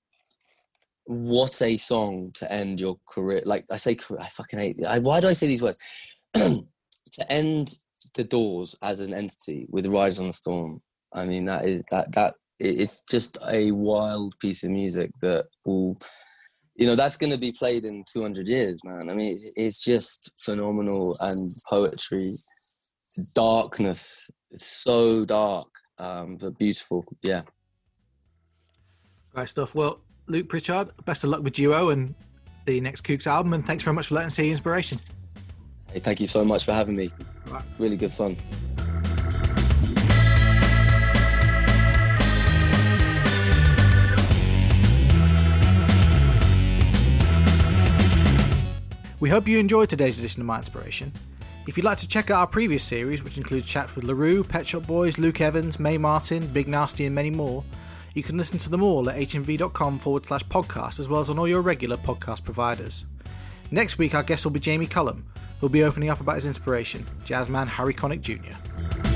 what 1.08 1.60
a 1.62 1.76
song 1.76 2.30
to 2.34 2.50
end 2.52 2.80
your 2.80 2.98
career. 3.08 3.42
Like 3.44 3.64
I 3.70 3.76
say, 3.76 3.96
I 4.20 4.28
fucking 4.28 4.58
hate. 4.58 4.76
I, 4.86 4.98
why 4.98 5.20
do 5.20 5.28
I 5.28 5.32
say 5.32 5.46
these 5.46 5.62
words? 5.62 5.78
to 6.34 6.62
end 7.30 7.78
the 8.14 8.24
Doors 8.24 8.76
as 8.82 9.00
an 9.00 9.14
entity 9.14 9.66
with 9.70 9.86
Riders 9.86 10.20
on 10.20 10.26
the 10.26 10.32
Storm. 10.32 10.80
I 11.12 11.24
mean, 11.24 11.46
that 11.46 11.64
is 11.64 11.82
that 11.90 12.12
that 12.12 12.34
it's 12.60 13.02
just 13.02 13.38
a 13.48 13.70
wild 13.70 14.34
piece 14.40 14.64
of 14.64 14.70
music 14.70 15.10
that 15.22 15.46
will 15.64 15.98
you 16.74 16.86
know 16.86 16.94
that's 16.94 17.16
going 17.16 17.30
to 17.30 17.38
be 17.38 17.52
played 17.52 17.84
in 17.84 18.04
200 18.12 18.48
years 18.48 18.80
man 18.84 19.08
i 19.08 19.14
mean 19.14 19.32
it's, 19.32 19.46
it's 19.54 19.84
just 19.84 20.32
phenomenal 20.40 21.16
and 21.20 21.48
poetry 21.70 22.36
darkness 23.32 24.28
it's 24.50 24.66
so 24.66 25.24
dark 25.24 25.68
um 25.98 26.36
but 26.36 26.58
beautiful 26.58 27.04
yeah 27.22 27.42
Great 29.38 29.48
stuff. 29.50 29.74
Well, 29.74 30.00
Luke 30.28 30.48
Pritchard, 30.48 30.90
best 31.04 31.24
of 31.24 31.30
luck 31.30 31.42
with 31.42 31.54
Duo 31.54 31.90
and 31.90 32.14
the 32.66 32.80
next 32.80 33.02
Kooks 33.04 33.26
album, 33.26 33.52
and 33.54 33.64
thanks 33.66 33.82
very 33.82 33.94
much 33.94 34.08
for 34.08 34.14
letting 34.14 34.28
us 34.28 34.36
hear 34.36 34.44
your 34.46 34.52
inspiration. 34.52 34.98
hey 35.92 36.00
thank 36.00 36.20
you 36.20 36.26
so 36.26 36.44
much 36.44 36.64
for 36.64 36.72
having 36.72 36.96
me 36.96 37.10
Right. 37.46 37.64
really 37.78 37.96
good 37.96 38.12
fun 38.12 38.36
We 49.20 49.28
hope 49.28 49.48
you 49.48 49.58
enjoyed 49.58 49.90
today's 49.90 50.18
edition 50.18 50.42
of 50.42 50.46
My 50.46 50.58
Inspiration. 50.58 51.12
If 51.66 51.76
you'd 51.76 51.84
like 51.84 51.98
to 51.98 52.08
check 52.08 52.30
out 52.30 52.38
our 52.38 52.46
previous 52.46 52.84
series, 52.84 53.24
which 53.24 53.36
includes 53.36 53.66
chats 53.66 53.94
with 53.96 54.04
La 54.04 54.14
Roux, 54.14 54.44
Pet 54.44 54.64
Shop 54.64 54.86
Boys, 54.86 55.18
Luke 55.18 55.40
Evans, 55.40 55.80
Mae 55.80 55.98
Martin, 55.98 56.46
Big 56.48 56.68
Narstie, 56.68 57.04
and 57.06 57.14
many 57.14 57.30
more, 57.30 57.64
you 58.14 58.22
can 58.22 58.36
listen 58.36 58.58
to 58.58 58.70
them 58.70 58.82
all 58.82 59.08
at 59.10 59.16
hmv.com 59.16 59.98
forward 59.98 60.26
slash 60.26 60.44
podcast, 60.44 61.00
as 61.00 61.08
well 61.08 61.20
as 61.20 61.30
on 61.30 61.38
all 61.38 61.48
your 61.48 61.62
regular 61.62 61.96
podcast 61.96 62.44
providers. 62.44 63.04
Next 63.70 63.98
week, 63.98 64.14
our 64.14 64.22
guest 64.22 64.44
will 64.44 64.52
be 64.52 64.60
Jamie 64.60 64.86
Cullum, 64.86 65.24
who'll 65.60 65.68
be 65.68 65.84
opening 65.84 66.08
up 66.08 66.20
about 66.20 66.36
his 66.36 66.46
inspiration, 66.46 67.06
jazzman 67.24 67.68
Harry 67.68 67.94
Connick 67.94 68.20
Jr. 68.20 69.07